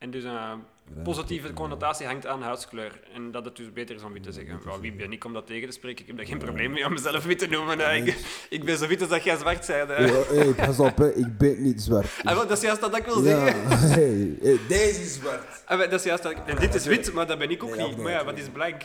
En 0.00 0.10
dus 0.10 0.24
een 0.24 0.62
positieve 1.04 1.52
connotatie 1.52 2.06
hangt 2.06 2.26
aan 2.26 2.42
huidskleur. 2.42 3.00
En 3.14 3.30
dat 3.30 3.44
het 3.44 3.56
dus 3.56 3.72
beter 3.72 3.94
is 3.96 4.02
om 4.02 4.12
wit 4.12 4.22
te 4.22 4.32
zeggen. 4.32 4.60
Wel, 4.64 4.80
wie 4.80 4.92
ben 4.92 5.12
ik 5.12 5.24
om 5.24 5.32
dat 5.32 5.46
tegen 5.46 5.68
te 5.68 5.74
spreken? 5.74 6.00
Ik 6.00 6.06
heb 6.06 6.16
daar 6.16 6.26
geen 6.26 6.38
probleem 6.38 6.70
mee 6.70 6.84
om 6.86 6.92
mezelf 6.92 7.24
wit 7.24 7.38
te 7.38 7.46
noemen. 7.46 7.94
Ik, 8.06 8.16
ik 8.50 8.64
ben 8.64 8.78
zo 8.78 8.86
wit 8.86 9.00
als 9.00 9.10
dat 9.10 9.24
jij 9.24 9.36
zwart 9.36 9.66
bent. 9.66 9.88
hè. 9.88 9.94
Ja, 10.04 10.12
hey, 10.28 10.52
pas 10.66 10.78
op, 10.78 10.96
hè. 10.96 11.12
ik 11.14 11.38
ben 11.38 11.62
niet 11.62 11.82
zwart. 11.82 12.06
Ah, 12.22 12.36
dat 12.36 12.50
is 12.50 12.60
juist 12.60 12.80
dat 12.80 12.96
ik 12.96 13.04
wil 13.04 13.24
Ja, 13.24 13.44
zeggen. 13.46 13.66
hey, 14.00 14.36
hey, 14.42 14.58
deze 14.68 15.00
is 15.00 15.14
zwart. 15.14 15.62
Ah, 15.64 15.78
wel, 15.78 15.88
dat 15.88 15.98
is 15.98 16.04
juist 16.06 16.22
dat 16.22 16.32
ik- 16.32 16.38
en 16.46 16.56
dit 16.56 16.74
is 16.74 16.86
wit, 16.86 17.12
maar 17.12 17.26
dat 17.26 17.38
ben 17.38 17.50
ik 17.50 17.62
ook 17.62 17.76
Nee, 17.76 17.88
niet. 17.88 17.96
Maar 17.96 18.12
ja, 18.12 18.24
wat 18.24 18.38
is 18.38 18.48
blank? 18.52 18.82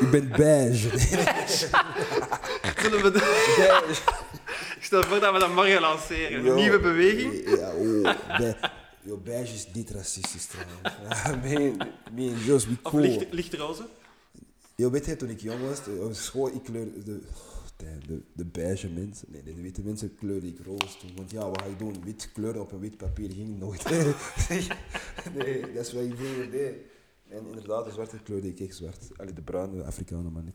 Ik 0.00 0.10
ben 0.10 0.28
beige. 0.36 0.98
Zullen 2.82 3.02
we 3.02 3.10
de- 3.10 3.94
Ik 4.78 4.84
stel 4.84 5.02
voor 5.02 5.20
dat 5.20 5.32
we 5.32 5.38
dat 5.38 5.54
morgen 5.54 5.80
lanceren. 5.80 6.46
Een 6.46 6.54
nieuwe 6.54 6.78
beweging. 6.80 7.58
Ja, 7.58 7.70
oh, 7.70 8.08
Yo, 9.06 9.16
beige 9.16 9.54
is 9.54 9.66
niet 9.72 9.90
racistisch 9.90 10.46
trouwens. 10.46 11.42
Me, 11.42 11.76
me 12.12 12.34
wie 12.34 12.54
Of 12.54 12.66
cool. 12.82 13.02
licht, 13.02 13.32
lichtroze? 13.32 13.86
Yo, 14.74 14.90
weet 14.90 15.06
je, 15.06 15.16
toen 15.16 15.28
ik 15.28 15.40
jong 15.40 15.60
was, 15.68 15.80
op 16.00 16.12
school, 16.12 16.46
ik 16.46 16.62
kleurde 16.62 17.02
de, 17.02 17.20
de, 18.06 18.22
de, 18.32 18.44
beige 18.44 18.88
mensen, 18.88 19.28
nee, 19.30 19.42
de 19.42 19.62
witte 19.62 19.82
mensen 19.82 20.14
kleurde 20.14 20.46
ik 20.46 20.58
roze 20.64 20.98
toen. 20.98 21.10
Want 21.16 21.30
ja, 21.30 21.48
wat 21.48 21.62
ga 21.62 21.66
ik 21.66 21.78
doen? 21.78 22.04
Wit 22.04 22.30
kleuren 22.32 22.60
op 22.60 22.72
een 22.72 22.80
wit 22.80 22.96
papier 22.96 23.30
ging 23.30 23.58
nooit. 23.58 23.84
nee, 25.36 25.60
dat 25.72 25.86
is 25.86 25.92
wat 25.92 26.02
ik 26.02 26.14
vroeger 26.16 26.50
deed. 26.50 26.74
En 27.28 27.46
inderdaad, 27.46 27.84
de 27.84 27.90
zwarte 27.90 28.18
kleurde 28.22 28.48
ik 28.48 28.60
echt 28.60 28.74
zwart. 28.74 29.08
Allee, 29.16 29.32
de 29.32 29.42
bruine, 29.42 29.76
de 29.76 29.84
Afrikanen, 29.84 30.32
man. 30.32 30.46
Ik, 30.46 30.54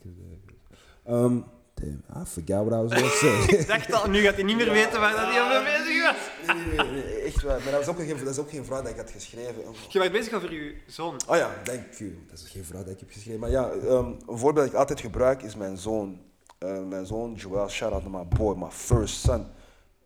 um, 1.07 1.43
damn, 1.73 2.03
I 2.21 2.25
forgot 2.25 2.65
what 2.65 2.73
I 2.73 2.81
was 2.81 2.93
going 2.93 3.09
to 3.09 3.17
say. 3.17 3.43
Ik 3.59 3.67
dacht 3.67 3.93
al, 3.93 4.09
nu 4.09 4.21
gaat 4.21 4.35
hij 4.35 4.43
niet 4.43 4.55
meer 4.55 4.71
weten 4.71 4.99
waar 4.99 5.11
dat 5.11 5.25
hij 5.25 5.41
over 5.41 5.63
bezig 5.63 6.03
was. 6.03 6.55
nee, 6.55 6.65
nee, 6.65 6.75
nee, 6.75 6.85
nee, 6.85 6.90
echt 7.33 7.43
waar. 7.43 7.61
Maar 7.61 7.71
dat, 7.71 7.85
was 7.85 7.95
ook 7.95 8.05
geen, 8.05 8.17
dat 8.17 8.33
is 8.33 8.39
ook 8.39 8.49
geen 8.49 8.65
vraag 8.65 8.81
dat 8.81 8.91
ik 8.91 8.97
had 8.97 9.11
geschreven. 9.11 9.63
Je 9.89 9.99
was 9.99 10.11
bezig 10.11 10.33
over 10.33 10.53
je 10.53 10.75
zoon. 10.87 11.21
Oh 11.27 11.35
ja, 11.35 11.61
thank 11.63 11.93
you. 11.93 12.17
Dat 12.29 12.39
is 12.39 12.49
geen 12.49 12.65
vraag 12.65 12.83
dat 12.83 12.93
ik 12.93 12.99
heb 12.99 13.11
geschreven. 13.11 13.39
Maar 13.39 13.49
ja, 13.49 13.71
um, 13.71 14.17
een 14.27 14.37
voorbeeld 14.37 14.55
dat 14.55 14.65
ik 14.65 14.73
altijd 14.73 14.99
gebruik 14.99 15.41
is 15.41 15.55
mijn 15.55 15.77
zoon. 15.77 16.21
Uh, 16.59 16.87
mijn 16.87 17.05
zoon 17.05 17.33
Joel, 17.33 17.69
shout 17.69 17.91
out 17.91 18.03
to 18.03 18.09
my 18.09 18.27
boy, 18.27 18.55
my 18.57 18.71
first 18.71 19.15
son. 19.15 19.45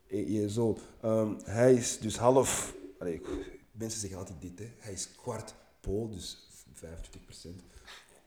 Years 0.07 0.57
old. 0.57 0.81
Um, 1.05 1.37
hij 1.43 1.73
is 1.73 1.99
dus 1.99 2.17
half... 2.17 2.73
Allee, 2.99 3.21
mensen 3.71 3.99
zeggen 3.99 4.19
altijd 4.19 4.41
dit, 4.41 4.59
hè. 4.59 4.71
Hij 4.77 4.93
is 4.93 5.09
kwart 5.21 5.53
Pool, 5.81 6.09
dus 6.09 6.47
25%. 6.73 7.47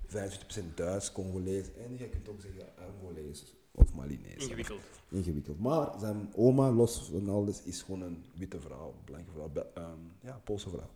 25% 0.09 0.75
Duits, 0.75 1.13
Congolees 1.13 1.65
en 1.77 1.99
je 1.99 2.09
kunt 2.09 2.29
ook 2.29 2.41
zeggen 2.41 2.65
Angolees 2.77 3.45
of 3.79 3.95
Malinees. 3.95 4.43
Ingewikkeld. 4.43 4.81
Ingewikkeld. 5.09 5.61
Maar 5.61 5.99
zijn 5.99 6.33
oma, 6.35 6.71
los 6.71 7.11
van 7.11 7.29
alles, 7.29 7.63
is 7.63 7.83
gewoon 7.83 8.01
een 8.01 8.25
witte 8.35 8.61
vrouw, 8.61 8.95
blanke 9.05 9.31
vrouw, 9.31 9.51
um, 9.77 10.13
ja, 10.21 10.41
Poolse 10.45 10.69
vrouw. 10.69 10.91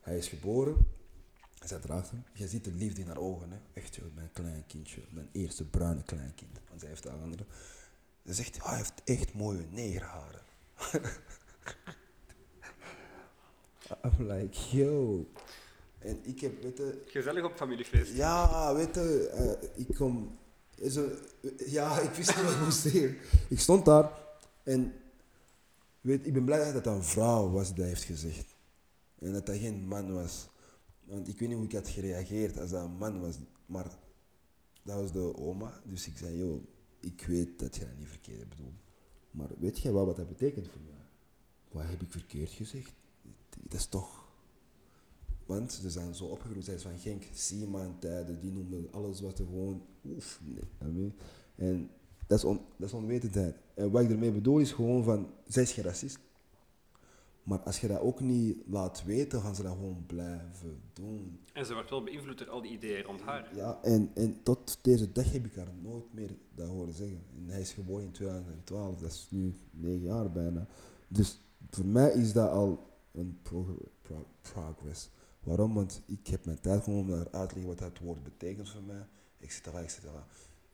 Hij 0.00 0.16
is 0.16 0.28
geboren, 0.28 0.76
zij 1.64 1.78
draagt 1.78 2.10
hem. 2.10 2.24
Je 2.32 2.48
ziet 2.48 2.64
de 2.64 2.72
liefde 2.72 3.00
in 3.00 3.06
haar 3.06 3.18
ogen. 3.18 3.50
Hè. 3.50 3.56
Echt, 3.72 3.94
joh, 3.94 4.14
mijn 4.14 4.30
klein 4.32 4.64
kindje, 4.66 5.00
mijn 5.10 5.28
eerste 5.32 5.64
bruine 5.64 6.02
kleinkind. 6.02 6.60
Want 6.68 6.80
zij 6.80 6.88
heeft 6.88 7.04
haar 7.04 7.20
andere. 7.22 7.44
Ze 8.26 8.32
zegt, 8.32 8.56
oh, 8.56 8.68
hij 8.68 8.76
heeft 8.76 9.02
echt 9.04 9.34
mooie 9.34 9.66
negerharen. 9.70 10.40
I'm 14.04 14.26
like, 14.30 14.76
yo. 14.76 15.26
En 15.98 16.20
ik 16.22 16.40
heb, 16.40 16.62
weet 16.62 16.76
je... 16.76 17.02
Gezellig 17.06 17.44
op 17.44 17.56
familiefeest. 17.56 18.12
Ja, 18.14 18.74
weet 18.74 18.94
je, 18.94 19.32
uh, 19.74 19.86
ik 19.86 19.94
kom... 19.94 20.38
Zo, 20.90 21.10
ja, 21.66 21.98
ik 22.08 22.10
wist 22.10 22.36
niet 22.36 22.44
wat 22.44 22.54
ik 22.54 22.60
moest. 22.60 22.84
Ik 23.48 23.60
stond 23.60 23.84
daar 23.84 24.10
en 24.62 24.94
weet, 26.00 26.26
ik 26.26 26.32
ben 26.32 26.44
blij 26.44 26.64
dat 26.64 26.74
het 26.74 26.86
een 26.86 27.04
vrouw 27.04 27.50
was 27.50 27.74
die 27.74 27.84
heeft 27.84 28.02
gezegd. 28.02 28.56
En 29.18 29.32
dat 29.32 29.46
dat 29.46 29.56
geen 29.56 29.86
man 29.86 30.12
was. 30.12 30.48
Want 31.04 31.28
ik 31.28 31.38
weet 31.38 31.48
niet 31.48 31.56
hoe 31.56 31.66
ik 31.66 31.72
had 31.72 31.88
gereageerd 31.88 32.58
als 32.58 32.70
dat 32.70 32.84
een 32.84 32.96
man 32.96 33.20
was. 33.20 33.38
Maar 33.66 33.98
dat 34.82 35.00
was 35.00 35.12
de 35.12 35.36
oma. 35.36 35.80
Dus 35.84 36.06
ik 36.06 36.18
zei, 36.18 36.38
joh, 36.38 36.62
ik 37.00 37.24
weet 37.26 37.58
dat 37.58 37.76
je 37.76 37.84
dat 37.84 37.98
niet 37.98 38.08
verkeerd 38.08 38.38
hebt 38.38 38.56
bedoeld. 38.56 38.80
Maar 39.30 39.48
weet 39.58 39.78
jij 39.78 39.92
wel 39.92 40.06
wat 40.06 40.16
dat 40.16 40.28
betekent 40.28 40.68
voor 40.68 40.80
mij? 40.80 41.06
Wat 41.70 41.90
heb 41.90 42.02
ik 42.02 42.10
verkeerd 42.10 42.50
gezegd? 42.50 42.92
Dat 43.60 43.80
is 43.80 43.86
toch 43.86 44.21
want 45.46 45.72
ze 45.72 45.90
zijn 45.90 46.14
zo 46.14 46.24
opgegroeid, 46.24 46.64
zij 46.64 46.74
is 46.74 46.82
van 46.82 46.98
Genk, 46.98 47.22
Sieman 47.32 47.98
tijden, 47.98 48.40
die 48.40 48.52
noemen 48.52 48.88
alles 48.90 49.20
wat 49.20 49.38
er 49.38 49.44
gewoon, 49.44 49.82
oef, 50.04 50.40
nee. 50.78 51.12
En 51.54 51.90
dat 52.26 52.38
is, 52.38 52.44
on, 52.44 52.60
dat 52.76 52.88
is 52.88 52.94
onwetendheid. 52.94 53.56
En 53.74 53.90
wat 53.90 54.02
ik 54.02 54.10
ermee 54.10 54.32
bedoel 54.32 54.58
is 54.58 54.72
gewoon 54.72 55.04
van, 55.04 55.30
zij 55.46 55.62
is 55.62 55.72
geen 55.72 55.84
racist. 55.84 56.18
Maar 57.42 57.58
als 57.58 57.80
je 57.80 57.88
dat 57.88 58.00
ook 58.00 58.20
niet 58.20 58.56
laat 58.66 59.04
weten, 59.04 59.40
gaan 59.40 59.54
ze 59.54 59.62
dat 59.62 59.72
gewoon 59.72 60.04
blijven 60.06 60.80
doen. 60.92 61.40
En 61.52 61.66
ze 61.66 61.74
wordt 61.74 61.90
wel 61.90 62.02
beïnvloed 62.02 62.38
door 62.38 62.50
al 62.50 62.62
die 62.62 62.70
ideeën 62.70 63.02
rond 63.02 63.20
haar. 63.20 63.56
Ja, 63.56 63.78
en, 63.82 64.10
en 64.14 64.42
tot 64.42 64.78
deze 64.82 65.12
dag 65.12 65.32
heb 65.32 65.44
ik 65.44 65.54
haar 65.54 65.72
nooit 65.82 66.14
meer 66.14 66.30
dat 66.54 66.68
horen 66.68 66.94
zeggen. 66.94 67.24
En 67.36 67.48
hij 67.48 67.60
is 67.60 67.72
geboren 67.72 68.04
in 68.04 68.10
2012, 68.10 68.98
dat 68.98 69.10
is 69.10 69.26
nu 69.30 69.54
negen 69.70 70.02
jaar 70.02 70.32
bijna. 70.32 70.66
Dus 71.08 71.40
voor 71.70 71.86
mij 71.86 72.12
is 72.12 72.32
dat 72.32 72.50
al 72.50 72.90
een 73.12 73.38
pro, 73.42 73.76
pro, 74.02 74.26
progress. 74.40 75.10
Waarom? 75.42 75.74
Want 75.74 76.02
ik 76.06 76.26
heb 76.26 76.44
mijn 76.44 76.60
tijd 76.60 76.82
genomen 76.82 77.02
om 77.04 77.10
daar 77.10 77.32
uit 77.40 77.48
te 77.48 77.54
leggen 77.54 77.74
wat 77.74 77.78
dat 77.78 77.98
woord 77.98 78.22
betekent 78.22 78.68
voor 78.68 78.82
mij, 78.82 79.06
etc. 79.38 79.66
etc. 79.66 79.98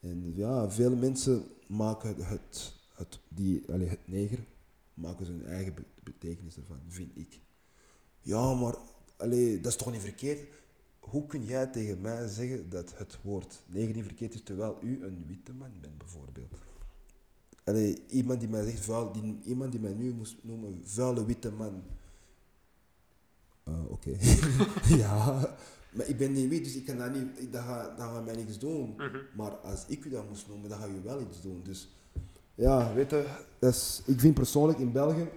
En 0.00 0.34
ja, 0.34 0.70
veel 0.70 0.96
mensen 0.96 1.44
maken 1.66 2.24
het, 2.24 2.74
het, 2.94 3.20
die, 3.28 3.72
allez, 3.72 3.90
het 3.90 4.08
neger, 4.08 4.38
maken 4.94 5.26
ze 5.26 5.32
hun 5.32 5.46
eigen 5.46 5.74
betekenis 6.02 6.56
ervan, 6.56 6.80
vind 6.88 7.16
ik. 7.16 7.40
Ja, 8.20 8.54
maar 8.54 8.76
allez, 9.16 9.60
dat 9.60 9.72
is 9.72 9.78
toch 9.78 9.92
niet 9.92 10.00
verkeerd? 10.00 10.56
Hoe 10.98 11.26
kun 11.26 11.44
jij 11.44 11.66
tegen 11.66 12.00
mij 12.00 12.28
zeggen 12.28 12.70
dat 12.70 12.98
het 12.98 13.18
woord 13.22 13.62
neger 13.66 13.94
niet 13.94 14.04
verkeerd 14.04 14.34
is, 14.34 14.42
terwijl 14.42 14.78
u 14.82 15.04
een 15.04 15.24
witte 15.26 15.52
man 15.52 15.72
bent, 15.80 15.98
bijvoorbeeld? 15.98 16.54
Allee, 17.64 18.02
iemand 18.08 18.40
die 18.40 18.48
mij 18.48 18.64
zegt, 18.64 18.80
vuil, 18.80 19.12
die, 19.12 19.38
iemand 19.44 19.72
die 19.72 19.80
mij 19.80 19.92
nu 19.92 20.12
moest 20.14 20.36
noemen, 20.40 20.80
vuile 20.84 21.26
witte 21.26 21.50
man, 21.50 21.82
uh, 23.68 23.90
Oké. 23.90 24.08
Okay. 24.08 24.98
ja, 25.02 25.48
maar 25.90 26.06
ik 26.06 26.16
ben 26.16 26.32
niet 26.32 26.48
wit, 26.48 26.64
dus 26.64 26.76
ik 26.76 26.84
kan 26.84 26.98
dat 26.98 27.14
niet, 27.14 27.52
dat 27.52 27.62
gaat, 27.62 27.98
dat 27.98 28.06
gaat 28.06 28.24
mij 28.24 28.36
niks 28.36 28.58
doen. 28.58 28.90
Mm 28.90 28.98
-hmm. 28.98 29.20
Maar 29.34 29.50
als 29.50 29.84
ik 29.86 30.04
u 30.04 30.10
dat 30.10 30.28
moest 30.28 30.48
noemen, 30.48 30.68
dan 30.68 30.78
ga 30.78 30.86
je 30.86 31.02
wel 31.02 31.20
iets 31.20 31.42
doen. 31.42 31.60
Dus 31.64 31.88
ja, 32.54 32.94
weet 32.94 33.10
je, 33.10 33.26
dat 33.58 33.74
is, 33.74 34.02
ik 34.06 34.20
vind 34.20 34.34
persoonlijk 34.34 34.78
in 34.78 34.92
België 34.92 35.28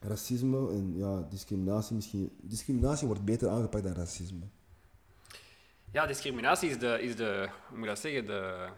racisme 0.00 0.70
en 0.70 0.92
ja, 0.96 1.26
discriminatie 1.30 1.94
misschien. 1.94 2.30
Discriminatie 2.40 3.06
wordt 3.06 3.24
beter 3.24 3.48
aangepakt 3.48 3.84
dan 3.84 3.92
racisme. 3.92 4.44
Ja, 5.92 6.06
discriminatie 6.06 6.70
is 6.70 6.78
de, 6.78 7.02
is 7.02 7.16
de 7.16 7.48
hoe 7.68 7.78
moet 7.78 7.86
ik 7.86 7.94
dat 7.94 7.98
zeggen, 7.98 8.26
de, 8.26 8.68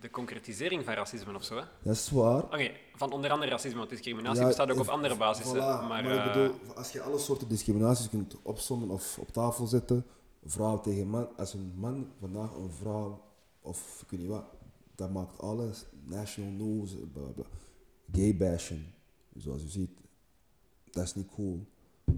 de 0.00 0.10
concretisering 0.10 0.84
van 0.84 0.94
racisme 0.94 1.34
of 1.34 1.44
zo. 1.44 1.56
Hè? 1.56 1.64
Dat 1.82 1.94
is 1.94 2.10
waar. 2.10 2.42
Oké, 2.42 2.54
okay, 2.54 2.76
van 2.94 3.12
onder 3.12 3.30
andere 3.30 3.50
racisme, 3.50 3.78
want 3.78 3.90
discriminatie 3.90 4.40
ja, 4.40 4.46
bestaat 4.46 4.70
ook 4.70 4.78
op 4.78 4.88
andere 4.88 5.16
basissen. 5.16 5.56
Voilà, 5.56 5.58
maar, 5.58 6.04
maar 6.04 6.26
ik 6.26 6.32
bedoel, 6.32 6.74
als 6.74 6.92
je 6.92 7.02
alle 7.02 7.18
soorten 7.18 7.48
discriminaties 7.48 8.08
kunt 8.08 8.36
opzommen 8.42 8.90
of 8.90 9.18
op 9.18 9.32
tafel 9.32 9.66
zetten, 9.66 10.06
vrouw 10.44 10.80
tegen 10.80 11.08
man, 11.08 11.36
als 11.36 11.54
een 11.54 11.72
man 11.76 12.12
vandaag 12.20 12.54
een 12.54 12.70
vrouw, 12.70 13.22
of 13.60 14.02
ik 14.02 14.10
weet 14.10 14.20
niet 14.20 14.28
wat, 14.28 14.44
dat 14.94 15.10
maakt 15.12 15.38
alles, 15.38 15.84
national 16.04 16.50
news, 16.50 16.94
bla 17.12 17.22
bla. 17.22 17.44
Gay 18.12 18.36
bashing, 18.36 18.84
zoals 19.36 19.62
je 19.62 19.68
ziet, 19.68 19.90
dat 20.90 21.04
is 21.04 21.14
niet 21.14 21.28
cool, 21.34 21.66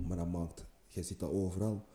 maar 0.06 0.16
dat 0.16 0.30
maakt, 0.32 0.64
je 0.86 1.02
ziet 1.02 1.18
dat 1.18 1.30
overal. 1.30 1.86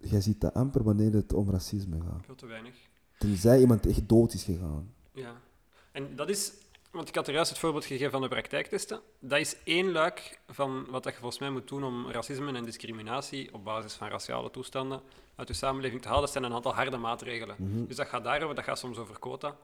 Je 0.00 0.20
ziet 0.20 0.40
dat 0.40 0.54
amper 0.54 0.82
wanneer 0.82 1.12
het 1.12 1.32
om 1.32 1.50
racisme 1.50 2.00
gaat. 2.00 2.24
Veel 2.24 2.34
te 2.34 2.46
weinig. 2.46 2.76
Tenzij 3.18 3.60
iemand 3.60 3.86
echt 3.86 4.08
dood 4.08 4.32
is 4.32 4.44
gegaan. 4.44 4.94
Ja, 5.12 5.40
en 5.92 6.16
dat 6.16 6.28
is, 6.28 6.52
want 6.90 7.08
ik 7.08 7.14
had 7.14 7.26
er 7.26 7.34
juist 7.34 7.50
het 7.50 7.58
voorbeeld 7.58 7.84
gegeven 7.84 8.10
van 8.10 8.22
de 8.22 8.28
praktijktesten. 8.28 9.00
Dat 9.18 9.38
is 9.38 9.56
één 9.64 9.92
luik 9.92 10.40
van 10.48 10.86
wat 10.90 11.04
je 11.04 11.12
volgens 11.12 11.38
mij 11.38 11.50
moet 11.50 11.68
doen 11.68 11.84
om 11.84 12.10
racisme 12.10 12.52
en 12.52 12.64
discriminatie 12.64 13.54
op 13.54 13.64
basis 13.64 13.92
van 13.92 14.08
raciale 14.08 14.50
toestanden 14.50 15.00
uit 15.36 15.48
je 15.48 15.54
samenleving 15.54 16.02
te 16.02 16.08
halen. 16.08 16.22
Dat 16.22 16.32
zijn 16.32 16.44
een 16.44 16.52
aantal 16.52 16.74
harde 16.74 16.96
maatregelen. 16.96 17.56
Mm 17.58 17.72
-hmm. 17.72 17.86
Dus 17.86 17.96
dat 17.96 18.08
gaat 18.08 18.24
daarover, 18.24 18.54
dat 18.54 18.64
gaat 18.64 18.78
soms 18.78 18.98
over 18.98 19.18
quota. 19.18 19.56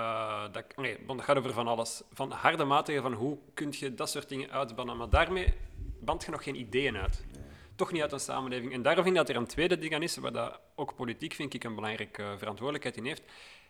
Uh, 0.00 0.42
dat, 0.52 0.64
nee, 0.76 0.98
dat 1.06 1.20
gaat 1.20 1.36
over 1.36 1.52
van 1.52 1.66
alles. 1.66 2.02
Van 2.12 2.30
harde 2.30 2.64
maatregelen 2.64 3.10
van 3.10 3.20
hoe 3.20 3.38
kun 3.54 3.68
je 3.70 3.94
dat 3.94 4.10
soort 4.10 4.28
dingen 4.28 4.50
uitbannen. 4.50 4.96
Maar 4.96 5.08
daarmee 5.08 5.54
band 6.00 6.24
je 6.24 6.30
nog 6.30 6.42
geen 6.42 6.60
ideeën 6.60 6.96
uit. 6.96 7.24
Nee 7.32 7.43
toch 7.76 7.92
niet 7.92 8.02
uit 8.02 8.12
een 8.12 8.20
samenleving. 8.20 8.72
En 8.72 8.82
daarom 8.82 9.04
vind 9.04 9.16
ik 9.16 9.26
dat 9.26 9.36
er 9.36 9.42
een 9.42 9.48
tweede 9.48 9.78
ding 9.78 9.94
aan 9.94 10.02
is, 10.02 10.16
waar 10.16 10.32
dat 10.32 10.60
ook 10.74 10.94
politiek 10.94 11.32
vind 11.32 11.54
ik 11.54 11.64
een 11.64 11.74
belangrijke 11.74 12.22
uh, 12.22 12.38
verantwoordelijkheid 12.38 12.96
in 12.96 13.04
heeft. 13.04 13.22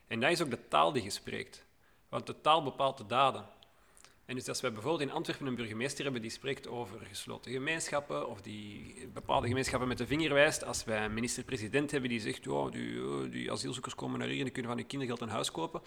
En 0.06 0.20
dat 0.20 0.30
is 0.30 0.42
ook 0.42 0.50
de 0.50 0.68
taal 0.68 0.92
die 0.92 1.02
je 1.02 1.10
spreekt. 1.10 1.64
Want 2.08 2.26
de 2.26 2.40
taal 2.40 2.62
bepaalt 2.62 2.98
de 2.98 3.06
daden. 3.06 3.44
En 4.26 4.34
dus 4.34 4.48
als 4.48 4.60
wij 4.60 4.72
bijvoorbeeld 4.72 5.08
in 5.08 5.14
Antwerpen 5.14 5.46
een 5.46 5.54
burgemeester 5.54 6.04
hebben 6.04 6.22
die 6.22 6.30
spreekt 6.30 6.68
over 6.68 7.00
gesloten 7.08 7.52
gemeenschappen, 7.52 8.28
of 8.28 8.40
die 8.40 8.94
bepaalde 9.12 9.48
gemeenschappen 9.48 9.88
met 9.88 9.98
de 9.98 10.06
vinger 10.06 10.32
wijst, 10.32 10.64
als 10.64 10.84
wij 10.84 11.04
een 11.04 11.14
minister-president 11.14 11.90
hebben 11.90 12.10
die 12.10 12.20
zegt, 12.20 12.46
oh, 12.48 12.72
die, 12.72 13.28
die, 13.28 13.52
asielzoekers 13.52 13.94
komen 13.94 14.18
naar 14.18 14.28
hier 14.28 14.38
en 14.38 14.44
die 14.44 14.52
kunnen 14.52 14.70
van 14.70 14.80
hun 14.80 14.88
kindergeld 14.88 15.20
een 15.20 15.28
huis 15.28 15.50
kopen. 15.50 15.80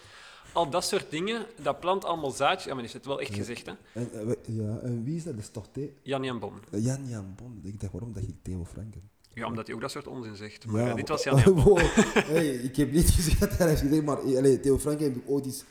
Al 0.52 0.70
dat 0.70 0.84
soort 0.84 1.10
dingen, 1.10 1.46
dat 1.62 1.80
plant 1.80 2.04
allemaal 2.04 2.30
zaadjes. 2.30 2.64
Ja, 2.64 2.74
maar 2.74 2.84
is 2.84 2.92
het 2.92 3.06
wel 3.06 3.20
echt 3.20 3.34
gezegd, 3.34 3.66
hè? 3.66 3.72
En, 3.92 4.36
ja, 4.46 4.78
en 4.78 5.04
wie 5.04 5.16
is 5.16 5.24
dat? 5.24 5.34
Dat 5.34 5.42
is 5.42 5.50
toch? 5.50 5.66
Jan 6.02 6.24
Jan 6.24 6.38
Bon. 6.38 6.52
Uh, 6.74 6.84
Jan 6.84 7.06
Jan 7.06 7.34
Bon. 7.36 7.60
Ik 7.62 7.80
dacht, 7.80 7.92
waarom 7.92 8.12
dat 8.12 8.26
je 8.26 8.34
Theo 8.42 8.64
Franken? 8.64 9.10
Ja, 9.34 9.46
omdat 9.46 9.66
hij 9.66 9.74
ook 9.74 9.80
dat 9.80 9.90
soort 9.90 10.06
onzin 10.06 10.36
zegt. 10.36 10.66
Maar 10.66 10.86
ja, 10.86 10.94
dit 10.94 11.08
was 11.08 11.22
Jan 11.22 11.36
Jan 11.36 11.54
Bon. 11.64 11.64
Wow. 11.64 11.78
hey, 12.14 12.48
ik 12.48 12.76
heb 12.76 12.92
niet 12.92 13.10
gezegd 13.10 13.40
dat 13.40 13.58
hij 13.58 13.68
heeft 13.68 13.80
gezegd, 13.80 14.04
maar 14.04 14.18
allez, 14.18 14.60
Theo 14.60 14.78
Franken 14.78 15.04
heeft 15.04 15.26
ooit 15.26 15.46
iets... 15.46 15.64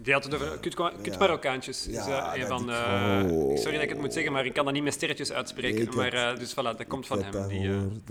Die 0.00 0.12
had 0.12 0.24
het 0.24 0.34
over 0.34 0.58
kut, 0.58 0.74
kut 1.02 1.18
Marokkaantjes. 1.18 1.86
Ja, 1.90 2.36
uh, 2.36 2.42
een 2.42 2.48
van, 2.48 2.70
uh, 2.70 3.56
sorry 3.56 3.72
dat 3.72 3.82
ik 3.82 3.88
het 3.88 3.98
moet 3.98 4.12
zeggen, 4.12 4.32
maar 4.32 4.46
ik 4.46 4.52
kan 4.52 4.64
dat 4.64 4.74
niet 4.74 4.82
met 4.82 4.92
sterretjes 4.92 5.32
uitspreken. 5.32 5.96
Maar, 5.96 6.14
uh, 6.14 6.38
dus 6.38 6.52
voilà, 6.52 6.76
dat 6.76 6.86
komt 6.86 7.06
van 7.06 7.22
hem. 7.22 7.32
Dat 7.32 7.48
die, 7.48 7.60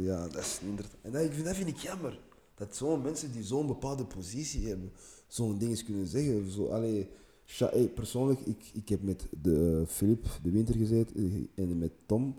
Ja, 0.06 0.28
dat 0.28 0.42
is 0.42 0.60
inderdaad. 0.62 0.96
En 1.02 1.12
dat, 1.12 1.22
ik 1.22 1.34
vind, 1.34 1.46
dat 1.46 1.56
vind 1.56 1.70
ik 1.70 1.78
jammer. 1.78 2.20
Dat 2.56 2.76
zo'n 2.76 3.02
mensen 3.02 3.32
die 3.32 3.44
zo'n 3.44 3.68
bepaalde 3.68 4.06
positie 4.06 4.68
hebben, 4.68 4.92
zo'n 5.28 5.58
dingen 5.58 5.86
kunnen 5.86 6.08
zeggen. 6.08 6.52
Zo, 6.52 6.68
allee, 6.68 7.10
hey, 7.58 7.88
persoonlijk, 7.88 8.40
ik, 8.40 8.70
ik 8.74 8.90
heb 8.90 9.02
met 9.02 9.28
de, 9.30 9.84
Philip 9.88 10.26
de 10.44 10.52
Winter 10.52 10.76
gezeten 10.76 11.50
en 11.56 11.78
met 11.78 11.92
Tom 12.06 12.36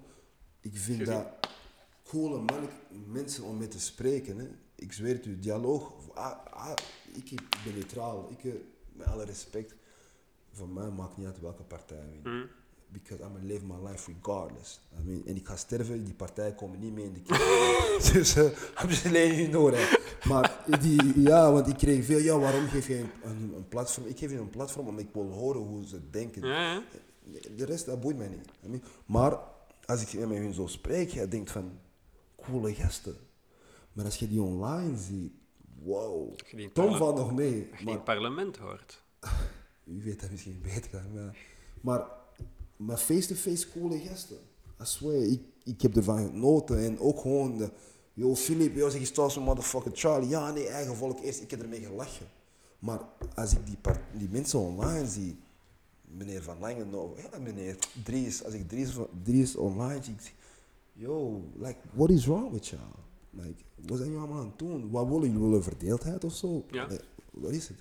ik 0.65 0.77
vind 0.77 1.07
dat 1.07 1.27
coole 2.03 2.39
man, 2.39 2.69
mensen 3.07 3.45
om 3.45 3.57
mee 3.57 3.69
te 3.69 3.81
spreken. 3.81 4.39
Hè. 4.39 4.49
Ik 4.75 4.93
zweer 4.93 5.15
het 5.15 5.27
u, 5.27 5.39
dialoog. 5.39 5.93
Ah, 6.15 6.47
ah, 6.51 6.73
ik, 7.13 7.31
ik 7.31 7.41
ben 7.65 7.75
neutraal. 7.75 8.31
Ik, 8.31 8.45
eh, 8.45 8.53
met 8.95 9.07
alle 9.07 9.25
respect, 9.25 9.75
voor 10.53 10.69
mij 10.69 10.91
maakt 10.91 11.17
niet 11.17 11.27
uit 11.27 11.41
welke 11.41 11.63
partij 11.63 12.05
wint. 12.11 12.25
Mm. 12.25 12.47
Because 12.89 13.23
I'm 13.23 13.31
gonna 13.33 13.47
live 13.47 13.65
my 13.65 13.89
life 13.89 14.13
regardless. 14.13 14.81
I 15.01 15.03
mean, 15.05 15.27
en 15.27 15.37
ik 15.37 15.47
ga 15.47 15.57
sterven, 15.57 16.05
die 16.05 16.15
partijen 16.15 16.55
komen 16.55 16.79
niet 16.79 16.93
mee 16.93 17.05
in 17.05 17.13
de 17.13 17.23
kiezer. 17.27 18.13
dus 18.13 18.37
uh, 18.37 18.45
hebben 18.75 18.97
ze 18.97 19.09
alleen 19.09 19.37
niet 19.37 19.51
nodig. 19.51 19.99
Maar 20.25 20.65
die, 20.81 21.21
ja, 21.21 21.53
want 21.53 21.67
ik 21.69 21.77
kreeg 21.77 22.05
veel, 22.05 22.19
ja, 22.19 22.39
waarom 22.39 22.69
geef 22.69 22.87
je 22.89 22.99
een, 22.99 23.11
een, 23.23 23.53
een 23.57 23.69
platform? 23.69 24.07
Ik 24.07 24.19
geef 24.19 24.31
je 24.31 24.39
een 24.39 24.51
platform 24.51 24.89
omdat 24.89 25.05
ik 25.05 25.13
wil 25.13 25.31
horen 25.31 25.61
hoe 25.61 25.87
ze 25.87 26.11
denken. 26.11 26.47
Ja. 26.47 26.83
De 27.57 27.65
rest, 27.65 27.87
dat 27.87 28.01
boeit 28.01 28.17
mij 28.17 28.29
niet. 28.29 28.49
I 28.65 28.69
mean, 28.69 28.83
maar 29.07 29.39
als 29.85 30.03
ik 30.03 30.27
met 30.29 30.39
hun 30.39 30.53
zo 30.53 30.67
spreek, 30.67 31.11
je 31.11 31.29
denkt 31.29 31.51
van, 31.51 31.79
coole 32.37 32.75
gasten. 32.75 33.17
Maar 33.93 34.05
als 34.05 34.17
je 34.17 34.29
die 34.29 34.43
online 34.43 34.97
ziet, 34.97 35.33
wow. 35.85 36.35
Tom 36.73 36.95
valt 36.97 37.17
nog 37.17 37.35
mee. 37.35 37.69
Als 37.71 37.79
je 37.79 37.85
Maar 37.85 37.95
het 37.95 38.05
parlement 38.05 38.57
hoort. 38.57 39.03
u 39.85 40.03
weet 40.05 40.21
dat 40.21 40.31
misschien 40.31 40.61
beter 40.63 40.91
dan 40.91 41.13
mij. 41.13 41.31
Maar, 41.81 42.07
maar 42.77 42.97
face-to-face 42.97 43.71
coole 43.71 43.99
gasten. 43.99 44.37
I 44.81 44.85
swear, 44.85 45.23
ik, 45.23 45.41
ik 45.65 45.81
heb 45.83 45.97
ervan 45.97 46.27
genoten. 46.27 46.79
En 46.79 46.99
ook 46.99 47.21
gewoon 47.21 47.57
de... 47.59 47.71
Yo, 48.13 48.35
Philip, 48.35 48.75
yo, 48.75 48.89
zeg 48.89 49.01
je 49.01 49.11
trouwens 49.11 49.37
een 49.39 49.45
motherfucker 49.45 49.91
Charlie. 49.95 50.29
Ja, 50.29 50.53
nee, 50.53 50.69
eigen 50.69 50.97
volk 50.97 51.21
eerst. 51.21 51.41
Ik 51.43 51.51
heb 51.51 51.63
ermee 51.63 51.81
gelachen. 51.81 52.27
Maar 52.79 53.01
als 53.35 53.53
ik 53.53 53.67
die, 53.67 53.77
part- 53.77 54.01
die 54.19 54.29
mensen 54.29 54.59
online 54.59 55.07
zie... 55.07 55.39
Meneer 56.17 56.43
Van 56.43 56.59
Langen, 56.59 56.91
nou, 56.91 57.11
ja, 57.33 57.39
meneer 57.39 57.77
Dries. 58.05 58.45
Als 58.45 58.55
ik 58.55 58.69
Dries, 58.69 58.91
van- 58.91 59.09
Dries 59.23 59.57
online 59.57 60.03
zie, 60.03 60.13
ik 60.13 60.21
zeg, 60.21 60.33
Yo, 60.93 61.43
like, 61.59 61.79
what 61.93 62.11
is 62.11 62.27
wrong 62.27 62.53
with 62.53 62.67
y'all? 62.67 63.04
Like, 63.37 63.63
wat 63.75 63.97
zijn 63.99 64.09
jullie 64.11 64.19
allemaal 64.25 64.41
aan 64.41 64.49
het 64.49 64.59
doen? 64.59 64.91
Wat 64.91 65.07
willen 65.07 65.23
jullie? 65.23 65.39
Willen 65.39 65.63
verdeeldheid 65.63 66.25
of 66.25 66.35
zo? 66.35 66.65
Ja. 66.71 66.87
Like, 66.87 67.05
wat 67.31 67.51
is 67.53 67.69
het? 67.69 67.79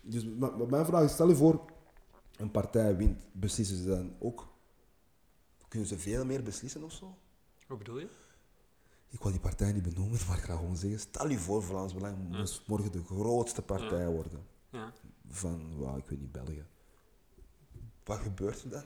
Dus 0.00 0.24
mijn 0.68 0.86
vraag 0.86 1.04
is, 1.04 1.12
stel 1.12 1.28
je 1.28 1.36
voor, 1.36 1.64
een 2.36 2.50
partij 2.50 2.96
wint, 2.96 3.24
beslissen 3.32 3.76
ze 3.76 3.86
dan 3.86 4.14
ook? 4.18 4.48
Kunnen 5.68 5.88
ze 5.88 5.98
veel 5.98 6.24
meer 6.24 6.42
beslissen 6.42 6.82
of 6.82 6.92
zo? 6.92 7.16
Hoe 7.66 7.76
bedoel 7.76 7.98
je? 7.98 8.08
Ik 9.08 9.22
wil 9.22 9.30
die 9.30 9.40
partij 9.40 9.72
niet 9.72 9.82
benoemen, 9.82 10.18
maar 10.28 10.38
ik 10.38 10.44
ga 10.44 10.56
gewoon 10.56 10.76
zeggen, 10.76 11.00
stel 11.00 11.28
je 11.28 11.38
voor, 11.38 11.62
Vlaams 11.62 11.94
Belang 11.94 12.16
moest 12.28 12.62
morgen 12.66 12.92
de 12.92 13.04
grootste 13.04 13.62
partij 13.62 14.08
worden 14.08 14.46
Ja. 14.70 14.92
van, 15.28 15.78
wauw, 15.78 15.96
ik 15.96 16.06
weet 16.06 16.20
niet, 16.20 16.32
België. 16.32 16.64
Wat 18.04 18.18
gebeurt 18.18 18.62
er 18.62 18.70
dan? 18.70 18.82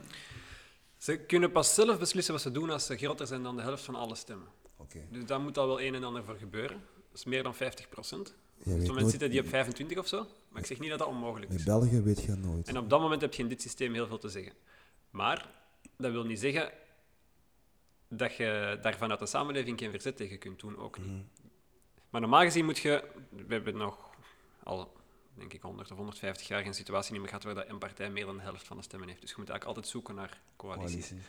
Ze 0.97 1.17
kunnen 1.17 1.53
pas 1.53 1.75
zelf 1.75 1.99
beslissen 1.99 2.33
wat 2.35 2.43
ze 2.43 2.51
doen 2.53 2.71
als 2.71 2.87
ze 2.87 2.97
groter 2.97 3.27
zijn 3.27 3.43
dan 3.43 3.57
de 3.57 3.63
helft 3.63 3.85
van 3.85 3.95
alle 3.95 4.15
stemmen. 4.15 4.47
Oké. 4.89 5.07
Dus 5.11 5.25
daar 5.25 5.41
moet 5.41 5.59
al 5.59 5.67
wel 5.67 5.81
een 5.81 5.95
en 5.95 6.05
ander 6.05 6.25
voor 6.25 6.37
gebeuren. 6.37 6.81
Dat 6.95 7.19
is 7.19 7.25
meer 7.25 7.43
dan 7.43 7.55
50 7.55 7.89
procent. 7.89 8.35
Op 8.59 8.65
het 8.65 8.87
moment 8.87 9.11
zitten 9.11 9.31
die 9.31 9.41
op 9.41 9.49
25 9.49 9.99
of 9.99 10.07
zo. 10.07 10.27
Maar 10.49 10.61
ik 10.61 10.67
zeg 10.67 10.79
niet 10.79 10.91
dat 10.91 10.99
dat 10.99 11.09
onmogelijk 11.09 11.53
is. 11.53 11.65
België 11.65 12.01
weet 12.01 12.23
je 12.23 12.35
nooit. 12.35 12.69
En 12.69 12.79
op 12.79 12.91
dat 12.91 13.01
moment 13.01 13.21
heb 13.21 13.35
je 13.35 13.43
in 13.43 13.49
dit 13.49 13.63
systeem 13.63 13.95
heel 13.95 14.07
veel 14.07 14.19
te 14.19 14.29
zeggen. 14.29 14.53
Maar 15.11 15.51
dat 15.97 16.13
wil 16.13 16.25
niet 16.25 16.39
zeggen 16.39 16.73
dat 18.09 18.37
je 18.37 18.79
daar 18.83 18.97
vanuit 18.97 19.21
de 19.21 19.27
samenleving 19.27 19.79
geen 19.79 19.91
verzet 19.91 20.17
tegen 20.17 20.39
kunt 20.39 20.61
doen, 20.61 20.77
ook 20.77 20.99
niet. 20.99 21.25
Maar 22.11 22.21
normaal 22.21 22.43
gezien 22.43 22.65
moet 22.65 22.79
je... 22.79 23.05
We 23.31 23.55
hebben 23.55 23.77
nog 23.77 24.11
al, 24.63 24.93
denk 25.35 25.53
ik, 25.53 25.63
100 25.63 25.91
of 25.91 25.97
150 25.97 26.49
jaar 26.49 26.63
geen 26.63 26.75
situatie 26.75 27.13
niet 27.13 27.21
meer 27.21 27.29
gehad 27.29 27.45
waar 27.45 27.55
dat 27.55 27.69
een 27.69 27.79
partij 27.79 28.11
meer 28.11 28.27
dan 28.27 28.37
de 28.37 28.43
helft 28.43 28.67
van 28.67 28.77
de 28.77 28.83
stemmen 28.83 29.09
heeft. 29.09 29.21
Dus 29.21 29.31
je 29.31 29.37
moet 29.39 29.49
eigenlijk 29.49 29.77
altijd 29.77 29.93
zoeken 29.95 30.15
naar 30.15 30.41
coalities. 30.57 31.09
Coalitie. 31.09 31.29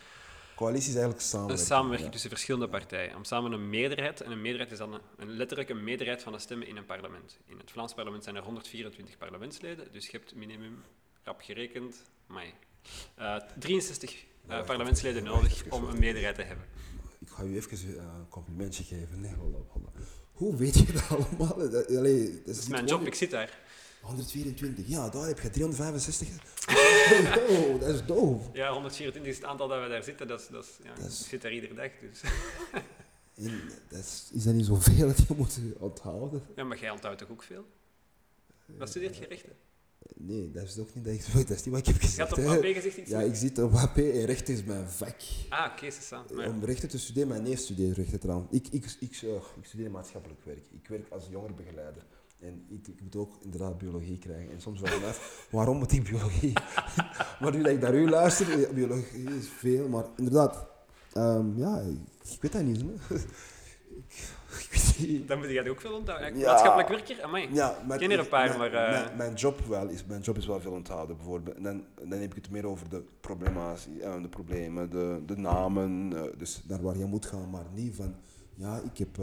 Coalitie 0.60 0.88
is 0.88 0.94
eigenlijk 0.94 1.20
Een 1.22 1.28
samenwerking. 1.28 1.66
samenwerking 1.68 2.06
ja. 2.06 2.12
tussen 2.12 2.30
verschillende 2.30 2.68
partijen. 2.68 3.16
Om 3.16 3.24
samen 3.24 3.52
een 3.52 3.68
meerderheid, 3.70 4.20
en 4.20 4.30
een 4.30 4.40
meerderheid 4.40 4.72
is 4.72 4.78
dan 4.78 4.92
een, 4.94 5.00
een 5.16 5.30
letterlijk 5.30 5.68
een 5.68 5.84
meerderheid 5.84 6.22
van 6.22 6.32
de 6.32 6.38
stemmen 6.38 6.66
in 6.66 6.76
een 6.76 6.84
parlement. 6.84 7.38
In 7.46 7.58
het 7.58 7.70
Vlaams 7.70 7.94
parlement 7.94 8.24
zijn 8.24 8.36
er 8.36 8.42
124 8.42 9.18
parlementsleden, 9.18 9.92
dus 9.92 10.06
je 10.06 10.10
hebt 10.12 10.34
minimum, 10.34 10.82
rap 11.22 11.40
gerekend, 11.40 11.96
amai, 12.28 12.54
eh 13.14 13.36
63 13.58 14.24
eh, 14.48 14.64
parlementsleden 14.64 15.24
nodig 15.24 15.64
om 15.68 15.84
een 15.84 15.98
meerderheid 15.98 16.34
te 16.34 16.42
hebben. 16.42 16.66
Ik 17.18 17.28
ga 17.28 17.42
u 17.42 17.56
even 17.56 17.78
eh, 17.78 18.04
een 18.18 18.28
complimentje 18.28 18.84
geven. 18.84 19.20
Nee. 19.20 19.34
Hoe 20.32 20.56
weet 20.56 20.78
je 20.78 20.92
dat 20.92 21.08
allemaal? 21.16 21.52
Allee, 21.52 22.32
dat 22.32 22.46
Dat 22.46 22.56
is 22.56 22.68
mijn 22.68 22.86
job, 22.86 23.06
ik 23.06 23.14
zit 23.14 23.30
daar. 23.30 23.58
124, 24.00 24.86
ja, 24.88 25.08
daar 25.08 25.26
heb 25.26 25.40
je 25.40 25.50
365. 25.50 26.28
oh, 27.50 27.80
dat 27.80 27.88
is 27.88 28.04
doof. 28.06 28.48
Ja, 28.52 28.72
124 28.72 29.30
is 29.30 29.36
het 29.36 29.44
aantal 29.46 29.68
dat 29.68 29.82
we 29.82 29.88
daar 29.88 30.02
zitten, 30.04 30.28
dat 30.28 30.40
is, 30.40 30.46
dat 30.48 30.64
is, 30.64 30.70
ja, 30.84 30.94
Dat 30.94 31.06
is- 31.10 31.20
ik 31.20 31.26
zit 31.26 31.42
daar 31.42 31.52
iedere 31.52 31.74
dag. 31.74 31.90
Dus. 32.00 32.20
En 33.34 33.60
dat 33.88 33.98
is, 33.98 34.28
is 34.32 34.42
dat 34.44 34.54
niet 34.54 34.66
zoveel 34.66 35.06
dat 35.06 35.18
je 35.28 35.34
moet 35.36 35.58
onthouden? 35.78 36.42
Ja, 36.56 36.64
maar 36.64 36.78
jij 36.78 36.90
onthoudt 36.90 37.18
toch 37.18 37.30
ook 37.30 37.42
veel? 37.42 37.64
Wat 38.66 38.88
studeert 38.88 39.16
je 39.16 39.26
rechten? 39.26 39.52
Nee, 40.14 40.50
dat 40.50 40.62
is 40.62 40.74
toch 40.74 40.94
niet 40.94 41.04
dat 41.04 41.14
ik, 41.14 41.32
dat 41.48 41.56
is 41.56 41.64
niet 41.64 41.74
wat 41.74 41.78
ik 41.78 41.86
heb 41.86 41.94
Je 42.00 42.06
gezegd. 42.06 42.28
had 42.30 42.38
op. 42.38 42.44
AP 42.46 42.64
gezegd 42.64 42.96
iets? 42.96 43.10
Ja, 43.10 43.20
ik 43.20 43.34
zit 43.34 43.58
op 43.58 43.72
HP 43.72 43.96
en 43.96 44.24
rechten 44.24 44.54
is 44.54 44.64
mijn 44.64 44.88
vak. 44.88 45.16
Ah, 45.48 45.72
oké. 45.72 45.88
Maar 46.34 46.44
ja. 46.44 46.50
Om 46.50 46.64
rechten 46.64 46.88
te 46.88 46.98
studeren, 46.98 47.28
mijn 47.28 47.42
neef 47.42 47.58
studeert 47.58 47.96
rechten 47.96 48.20
trouwens. 48.20 48.48
Ik, 48.52 48.68
ik, 48.70 48.84
ik, 49.00 49.12
eh, 49.22 49.34
ik 49.34 49.64
studeer 49.64 49.90
maatschappelijk 49.90 50.44
werk. 50.44 50.64
Ik 50.72 50.88
werk 50.88 51.08
als 51.10 51.26
jongerenbegeleider. 51.30 52.02
En 52.40 52.64
ik, 52.68 52.88
ik 52.88 53.00
moet 53.02 53.16
ook 53.16 53.38
inderdaad 53.42 53.78
biologie 53.78 54.18
krijgen. 54.18 54.52
En 54.52 54.60
soms 54.60 54.80
vraag 54.80 54.94
ik 54.94 55.00
me 55.00 55.06
af, 55.06 55.46
waarom 55.50 55.78
moet 55.78 55.92
ik 55.92 56.02
biologie? 56.02 56.52
maar 57.40 57.52
nu 57.52 57.62
dat 57.62 57.72
ik 57.72 57.80
naar 57.80 57.94
u 57.94 58.08
luister, 58.08 58.74
biologie 58.74 59.36
is 59.36 59.48
veel. 59.48 59.88
Maar 59.88 60.04
inderdaad, 60.16 60.66
ehm, 61.12 61.58
ja, 61.58 61.80
ik, 62.24 62.40
weet 62.40 62.52
dat 62.52 62.62
niet. 62.62 62.80
Hè. 62.80 63.16
Dan 65.26 65.38
moet 65.38 65.48
je 65.48 65.54
dat 65.54 65.68
ook 65.68 65.80
veel 65.80 65.94
onthouden. 65.94 66.38
Ja. 66.38 66.46
Maatschappelijk 66.46 66.88
werker? 66.88 67.22
Amai. 67.22 67.48
Ja, 67.52 67.78
maar 67.86 67.98
ken 67.98 68.10
er 68.10 68.18
een 68.18 68.28
paar, 68.28 68.58
mijn, 68.58 68.58
maar, 68.58 68.72
eh, 68.72 68.90
Mijn, 68.90 69.16
mijn 69.16 69.34
job 69.34 69.60
wel 69.60 69.88
is, 69.88 70.04
mijn 70.04 70.20
job 70.20 70.36
is 70.36 70.46
wel 70.46 70.60
veel 70.60 70.72
onthouden, 70.72 71.16
bijvoorbeeld. 71.16 71.56
En 71.56 71.62
dan, 71.62 71.84
dan 72.08 72.18
heb 72.18 72.30
ik 72.30 72.42
het 72.42 72.50
meer 72.50 72.66
over 72.66 72.88
de 72.88 73.02
problematie, 73.20 74.02
eh, 74.02 74.22
de 74.22 74.28
problemen, 74.28 74.90
de, 74.90 75.22
de 75.26 75.36
namen. 75.36 76.12
eh, 76.16 76.22
dus 76.38 76.62
naar 76.68 76.82
waar 76.82 76.98
je 76.98 77.04
moet 77.04 77.26
gaan, 77.26 77.50
maar 77.50 77.64
niet 77.74 77.94
van... 77.94 78.14
Ja, 78.54 78.80
ik 78.92 78.98
heb 78.98 79.18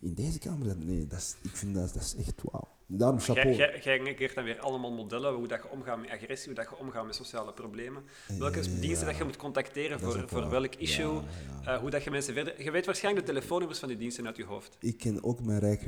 in 0.00 0.14
deze 0.14 0.38
kamer... 0.38 0.66
dat- 0.66 0.78
Nee, 0.78 1.06
dat 1.06 1.18
is, 1.18 1.36
ik 1.42 1.56
vind 1.56 1.74
dat, 1.74 1.92
dat 1.94 2.02
is 2.02 2.14
echt 2.26 2.42
wauw. 2.42 2.68
Daarom 2.86 3.20
chapeau. 3.20 3.54
Jij, 3.54 3.80
jij, 3.82 4.30
dan 4.34 4.44
weer 4.44 4.58
allemaal 4.60 4.92
modellen, 4.92 5.34
hoe 5.34 5.48
dat 5.48 5.62
je 5.62 5.68
omgaat 5.70 6.00
met 6.00 6.10
agressie, 6.10 6.46
hoe 6.46 6.54
dat 6.64 6.68
je 6.70 6.76
omgaat 6.76 7.06
met 7.06 7.14
sociale 7.14 7.52
problemen, 7.52 8.02
welke 8.38 8.62
Ja. 8.62 8.80
diensten 8.80 9.06
dat 9.06 9.16
je 9.16 9.24
moet 9.24 9.36
contacteren 9.36 10.00
voor, 10.00 10.24
voor 10.28 10.40
waar. 10.40 10.50
welk 10.50 10.74
issue, 10.74 11.12
Ja, 11.14 11.22
ja. 11.64 11.74
eh, 11.74 11.80
hoe 11.80 11.90
dat 11.90 12.04
je 12.04 12.10
mensen 12.10 12.34
verder... 12.34 12.62
Je 12.62 12.70
weet 12.70 12.86
waarschijnlijk 12.86 13.26
de 13.26 13.32
telefoonnummers 13.32 13.78
van 13.78 13.88
die 13.88 13.98
diensten 13.98 14.26
uit 14.26 14.36
je 14.36 14.44
hoofd. 14.44 14.76
Ik 14.80 14.98
ken 14.98 15.24
ook 15.24 15.40
mijn 15.40 15.78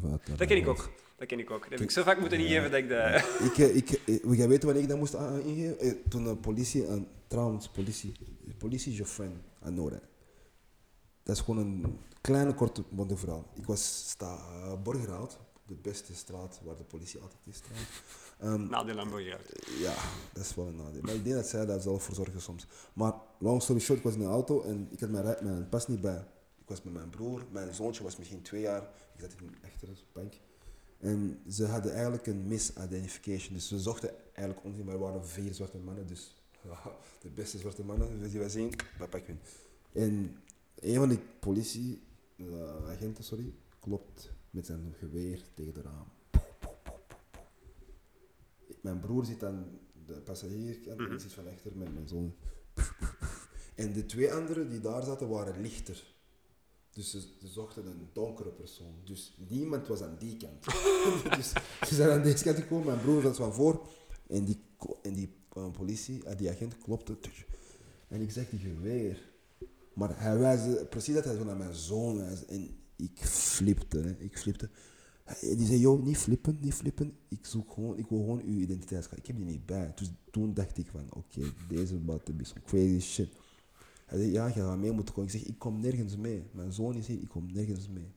van 0.00 0.20
Dat 0.36 0.46
ken 0.46 0.56
ik 0.56 0.68
ook. 0.68 0.90
Dat 1.16 1.26
ken 1.28 1.38
ik 1.38 1.50
ook. 1.50 1.60
Dat 1.62 1.70
heb 1.70 1.80
ik 1.80 1.90
zo 1.90 2.02
vaak 2.02 2.20
moeten 2.20 2.38
ingeven 2.38 2.70
dat 2.70 2.78
ik 2.80 2.88
dat... 2.88 3.24
Ik, 3.50 3.58
eh, 3.58 3.76
ik, 3.76 3.90
eh, 3.90 4.36
jij 4.36 4.48
weet 4.48 4.62
wanneer 4.62 4.82
ik 4.82 4.88
dat 4.88 4.98
moest 4.98 5.14
ingeven? 5.44 5.78
Eh, 5.78 5.92
Toen 6.08 6.24
de 6.24 6.36
politie, 6.36 6.86
en 6.86 7.06
trouwens, 7.26 7.68
politie, 7.68 8.12
politie 8.58 8.92
is 8.92 8.98
je 8.98 9.04
friend 9.06 9.36
aan 9.60 9.74
Noord. 9.74 9.92
hè. 9.92 9.98
Dat 11.22 11.36
is 11.36 11.42
gewoon 11.42 11.60
een 11.66 11.98
kleine, 12.22 12.54
korte, 12.54 12.82
bonte 12.88 13.16
verhaal. 13.16 13.44
Ik 13.54 13.66
was 13.66 14.08
sta, 14.08 14.34
uh, 14.34 14.82
Borgerhout, 14.82 15.38
de 15.66 15.74
beste 15.74 16.14
straat 16.14 16.60
waar 16.64 16.76
de 16.76 16.84
politie 16.84 17.20
altijd 17.20 17.40
is. 17.44 17.60
Ehm, 18.38 18.68
Nadeel 18.68 18.98
aan 18.98 19.08
Borgerhout. 19.08 19.64
ja, 19.78 19.94
dat 20.32 20.44
is 20.44 20.54
wel 20.54 20.66
een 20.66 20.76
nadeel. 20.76 21.02
Maar 21.02 21.14
ik 21.14 21.24
denk 21.24 21.36
dat 21.36 21.46
zij 21.46 21.66
daar 21.66 21.80
zelf 21.80 22.02
voor 22.02 22.14
zorgen 22.14 22.40
soms. 22.40 22.66
Maar 22.92 23.12
long 23.38 23.62
story 23.62 23.80
short, 23.80 23.98
ik 23.98 24.04
was 24.04 24.14
in 24.14 24.20
een 24.20 24.30
auto 24.30 24.62
en 24.62 24.88
ik 24.90 25.00
had 25.00 25.10
mijn, 25.10 25.36
mijn 25.42 25.68
pas 25.68 25.88
niet 25.88 26.00
bij. 26.00 26.24
Ik 26.58 26.68
was 26.68 26.82
met 26.82 26.92
mijn 26.92 27.10
broer, 27.10 27.44
mijn 27.50 27.74
zoontje 27.74 28.02
was 28.02 28.16
misschien 28.16 28.42
twee 28.42 28.60
jaar. 28.60 28.82
Ik 29.14 29.20
zat 29.20 29.30
in 29.40 29.54
achter 29.64 29.88
de 29.88 30.00
bank. 30.12 30.32
En 30.98 31.42
ze 31.48 31.66
hadden 31.66 31.92
eigenlijk 31.92 32.26
een 32.26 32.46
misidentification. 32.46 33.54
Dus 33.54 33.68
ze 33.68 33.80
zochten 33.80 34.10
eigenlijk 34.32 34.66
ons 34.66 34.76
niet, 34.76 34.84
maar 34.84 34.94
er 34.94 35.00
waren 35.00 35.26
vier 35.26 35.54
zwarte 35.54 35.78
mannen. 35.78 36.06
Dus 36.06 36.34
ja, 36.62 36.78
de 37.22 37.30
beste 37.30 37.58
zwarte 37.58 37.84
mannen 37.84 38.28
die 38.30 38.38
wij 38.38 38.48
zien, 38.48 38.72
dat 38.98 39.10
pakken 39.10 39.40
we. 39.92 40.00
En 40.00 40.36
een 40.74 40.94
van 40.94 41.08
die 41.08 41.20
politieagenten, 42.50 43.24
sorry, 43.24 43.54
klopt 43.80 44.32
met 44.50 44.66
zijn 44.66 44.94
geweer 44.98 45.44
tegen 45.54 45.74
de 45.74 45.82
raam. 45.82 46.08
Mijn 48.80 49.00
broer 49.00 49.24
zit 49.24 49.44
aan 49.44 49.78
de 50.06 50.12
passagierkant 50.12 51.00
en 51.00 51.12
ik 51.12 51.20
zit 51.20 51.32
van 51.32 51.48
achter 51.48 51.76
met 51.76 51.94
mijn 51.94 52.08
zoon. 52.08 52.34
En 53.74 53.92
de 53.92 54.06
twee 54.06 54.32
anderen 54.32 54.68
die 54.68 54.80
daar 54.80 55.02
zaten 55.02 55.28
waren 55.28 55.60
lichter. 55.60 56.10
Dus 56.90 57.10
ze, 57.10 57.20
ze 57.20 57.48
zochten 57.48 57.86
een 57.86 58.08
donkere 58.12 58.50
persoon. 58.50 58.94
Dus 59.04 59.36
niemand 59.48 59.86
was 59.86 60.02
aan 60.02 60.16
die 60.18 60.36
kant. 60.36 60.64
dus 61.36 61.52
ze 61.88 61.94
zijn 61.94 62.10
aan 62.10 62.22
deze 62.22 62.44
kant 62.44 62.58
gekomen, 62.58 62.86
mijn 62.86 63.00
broer 63.00 63.22
was 63.22 63.36
van 63.36 63.54
voor. 63.54 63.88
En 64.26 64.44
die, 64.44 64.60
en 65.02 65.14
die 65.14 65.34
eh, 65.52 65.70
politie, 65.70 66.24
eh, 66.24 66.38
die 66.38 66.50
agent 66.50 66.78
klopte. 66.78 67.16
En 68.08 68.20
ik 68.20 68.30
zeg 68.30 68.48
die 68.48 68.58
geweer. 68.58 69.31
Maar 69.94 70.20
hij 70.20 70.38
wijze 70.38 70.86
precies 70.90 71.14
dat 71.14 71.24
hij 71.24 71.36
zo 71.36 71.44
naar 71.44 71.56
mijn 71.56 71.74
zoon 71.74 72.16
wijze. 72.16 72.44
En 72.44 72.76
ik 72.96 73.18
flipte, 73.24 73.98
hè. 73.98 74.10
ik 74.10 74.38
flipte. 74.38 74.70
Die 75.40 75.66
zei, 75.66 75.78
joh, 75.78 76.02
niet 76.02 76.16
flippen, 76.16 76.58
niet 76.60 76.74
flippen. 76.74 77.16
Ik 77.28 77.46
zoek 77.46 77.72
gewoon, 77.72 77.98
ik 77.98 78.06
wil 78.08 78.18
gewoon 78.18 78.42
uw 78.42 78.58
identiteitskaart. 78.58 79.20
Ik 79.20 79.26
heb 79.26 79.36
die 79.36 79.44
niet 79.44 79.66
bij. 79.66 79.92
Dus 79.94 80.10
toen 80.30 80.54
dacht 80.54 80.78
ik 80.78 80.86
van, 80.86 81.06
oké, 81.10 81.52
deze 81.68 82.04
wat 82.04 82.30
is 82.38 82.48
some 82.48 82.60
crazy 82.64 83.00
shit. 83.00 83.32
Hij 84.06 84.18
zei, 84.18 84.32
ja, 84.32 84.46
je 84.46 84.52
gaat 84.52 84.78
mee 84.78 84.92
moeten 84.92 85.14
komen. 85.14 85.32
Ik 85.32 85.38
zeg, 85.40 85.48
ik 85.48 85.58
kom 85.58 85.80
nergens 85.80 86.16
mee. 86.16 86.42
Mijn 86.52 86.72
zoon 86.72 86.94
is 86.94 87.06
hier, 87.06 87.20
ik 87.20 87.28
kom 87.28 87.52
nergens 87.52 87.88
mee. 87.88 88.12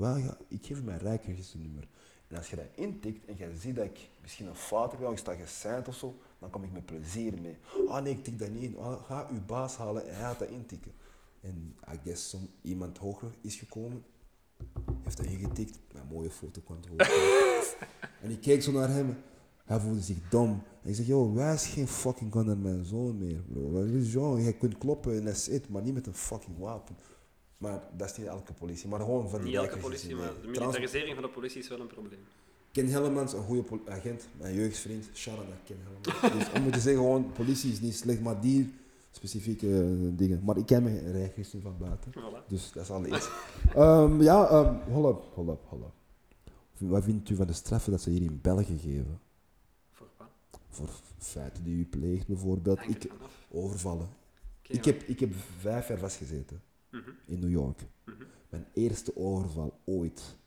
Ja, 0.00 0.38
ik 0.48 0.66
geef 0.66 0.82
mijn 0.82 0.98
rijkregisternummer. 0.98 1.88
En 2.30 2.36
als 2.36 2.50
je 2.50 2.56
dat 2.56 2.64
intikt 2.74 3.26
en 3.26 3.36
je 3.38 3.56
ziet 3.58 3.76
dat 3.76 3.84
ik 3.84 4.10
misschien 4.20 4.46
een 4.46 4.54
fout 4.54 4.92
heb, 4.92 5.00
of 5.02 5.12
ik 5.12 5.18
sta 5.18 5.34
gesigned 5.34 5.88
of 5.88 5.94
zo, 5.94 6.18
dan 6.38 6.50
kom 6.50 6.64
ik 6.64 6.72
met 6.72 6.86
plezier 6.86 7.40
mee. 7.42 7.56
Ah 7.88 8.02
nee, 8.02 8.12
ik 8.12 8.24
tik 8.24 8.38
dat 8.38 8.50
niet 8.50 8.62
in. 8.62 8.78
Ah, 8.78 9.04
ga 9.04 9.28
uw 9.30 9.44
baas 9.46 9.76
halen 9.76 10.08
en 10.08 10.14
hij 10.14 10.22
gaat 10.22 10.38
dat 10.38 10.48
intikken. 10.48 10.92
En 11.40 11.76
I 11.92 11.98
guess 12.04 12.28
some, 12.28 12.46
iemand 12.62 12.98
hoger 12.98 13.30
is 13.40 13.54
gekomen, 13.54 14.04
heeft 15.02 15.16
dat 15.16 15.26
ingetikt. 15.26 15.78
Mijn 15.92 16.06
mooie 16.06 16.30
foto 16.30 16.60
kwam 16.60 16.78
hoger. 16.88 17.76
en 18.22 18.30
ik 18.30 18.40
keek 18.40 18.62
zo 18.62 18.72
naar 18.72 18.88
hem. 18.88 19.16
Hij 19.64 19.80
voelde 19.80 20.00
zich 20.00 20.28
dom. 20.28 20.62
En 20.82 20.88
ik 20.88 20.94
zeg, 20.94 21.06
joh, 21.06 21.34
wijs 21.34 21.66
geen 21.66 21.88
fucking 21.88 22.32
gun 22.32 22.46
naar 22.46 22.56
mijn 22.56 22.84
zoon 22.84 23.18
meer, 23.18 23.42
bro. 23.42 23.70
Wat 23.70 23.84
is 23.84 24.12
Jean? 24.12 24.42
Je 24.42 24.52
kunt 24.52 24.78
kloppen 24.78 25.16
en 25.16 25.24
dat 25.24 25.34
is 25.34 25.48
it, 25.48 25.68
maar 25.68 25.82
niet 25.82 25.94
met 25.94 26.06
een 26.06 26.14
fucking 26.14 26.58
wapen. 26.58 26.96
Maar 27.60 27.80
dat 27.96 28.10
is 28.10 28.16
niet 28.16 28.26
elke 28.26 28.52
politie, 28.52 28.88
maar 28.88 29.00
gewoon 29.00 29.28
van 29.28 29.42
Niet 29.42 29.54
elke 29.54 29.78
politie, 29.78 30.16
maar 30.16 30.28
de 30.28 30.50
Trouwens, 30.50 30.56
militarisering 30.56 31.14
van 31.14 31.22
de 31.22 31.28
politie 31.28 31.60
is 31.60 31.68
wel 31.68 31.80
een 31.80 31.86
probleem. 31.86 32.20
Ken 32.72 32.88
Hellemans, 32.88 33.32
een 33.32 33.42
goede 33.42 33.80
agent, 33.88 34.28
mijn 34.38 34.54
jeugdvriend. 34.54 35.08
Naar 35.26 35.36
Ken 35.64 35.76
Hellemans. 35.82 36.50
dus 36.52 36.62
om 36.62 36.70
te 36.70 36.80
zeggen, 36.80 37.02
gewoon, 37.02 37.32
politie 37.32 37.72
is 37.72 37.80
niet 37.80 37.94
slecht, 37.94 38.20
maar 38.20 38.40
die 38.40 38.74
specifieke 39.10 39.66
eh, 39.66 40.18
dingen. 40.18 40.40
Maar 40.44 40.56
ik 40.56 40.66
ken 40.66 40.82
mijn 40.82 41.12
rijgisteren 41.12 41.62
van 41.62 41.76
buiten. 41.78 42.12
Voilà. 42.12 42.46
Dus 42.48 42.72
dat 42.72 42.82
is 42.82 42.90
al 42.90 43.06
iets. 43.06 43.28
Ehm, 43.74 44.22
ja, 44.22 44.52
um, 44.52 44.92
hold 44.92 45.16
up, 45.16 45.24
hold 45.34 45.48
up, 45.48 45.64
hold 45.68 45.82
up. 45.82 45.92
Wat 46.90 47.04
vindt 47.04 47.30
u 47.30 47.34
van 47.34 47.46
de 47.46 47.52
straffen 47.52 47.90
dat 47.90 48.00
ze 48.00 48.10
hier 48.10 48.22
in 48.22 48.38
België 48.42 48.78
geven? 48.78 49.20
Voor 49.90 50.08
wat? 50.16 50.28
Voor 50.68 50.88
feiten 51.18 51.64
die 51.64 51.76
u 51.76 51.84
pleegt, 51.84 52.26
bijvoorbeeld. 52.26 52.80
Ik, 52.88 53.04
er 53.04 53.10
overvallen. 53.50 54.08
Ik 54.62 54.84
heb, 54.84 55.02
ik 55.02 55.20
heb 55.20 55.34
vijf 55.58 55.88
jaar 55.88 55.98
vastgezeten 55.98 56.60
In 57.26 57.38
New 57.38 57.50
York. 57.50 57.80
Mijn 58.48 58.66
eerste 58.74 59.16
overval 59.16 59.78
ooit. 59.84 60.38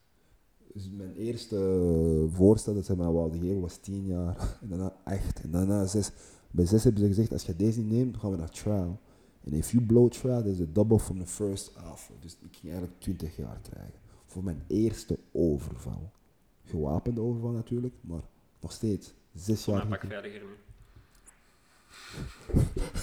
Dus 0.73 0.89
mijn 0.89 1.15
eerste 1.15 1.55
eh, 1.55 2.35
voorstel 2.35 2.73
dat 2.73 2.85
ze 2.85 2.97
mij 2.97 3.11
wilden 3.11 3.39
geven 3.39 3.61
was 3.61 3.77
tien 3.77 4.05
jaar. 4.05 4.57
En 4.61 4.69
daarna 4.69 4.95
echt. 5.05 5.41
En 5.41 5.51
daarna 5.51 5.85
zes. 5.85 6.11
Bij 6.51 6.65
zes 6.65 6.83
hebben 6.83 7.01
ze 7.01 7.07
gezegd, 7.07 7.31
als 7.31 7.45
je 7.45 7.55
deze 7.55 7.79
niet 7.79 7.91
neemt, 7.91 8.17
gaan 8.17 8.31
we 8.31 8.37
naar 8.37 8.49
trial. 8.49 8.99
En 9.43 9.53
if 9.53 9.71
you 9.71 9.85
blow 9.85 10.11
trial, 10.11 10.43
dat 10.43 10.51
is 10.51 10.57
the 10.57 10.71
double 10.71 10.99
from 10.99 11.19
the 11.19 11.25
first 11.25 11.71
offer. 11.91 12.15
Dus 12.19 12.33
ik 12.33 12.55
ging 12.55 12.71
eigenlijk 12.71 13.01
20 13.01 13.35
jaar 13.35 13.59
krijgen. 13.61 13.99
Voor 14.25 14.43
mijn 14.43 14.63
eerste 14.67 15.19
overval. 15.31 16.11
Gewapende 16.63 17.21
overval 17.21 17.51
natuurlijk, 17.51 17.93
maar 18.01 18.23
nog 18.59 18.71
steeds. 18.71 19.13
Zes 19.33 19.65
jaar. 19.65 19.87
pak 19.87 20.05
veiliger. 20.07 20.41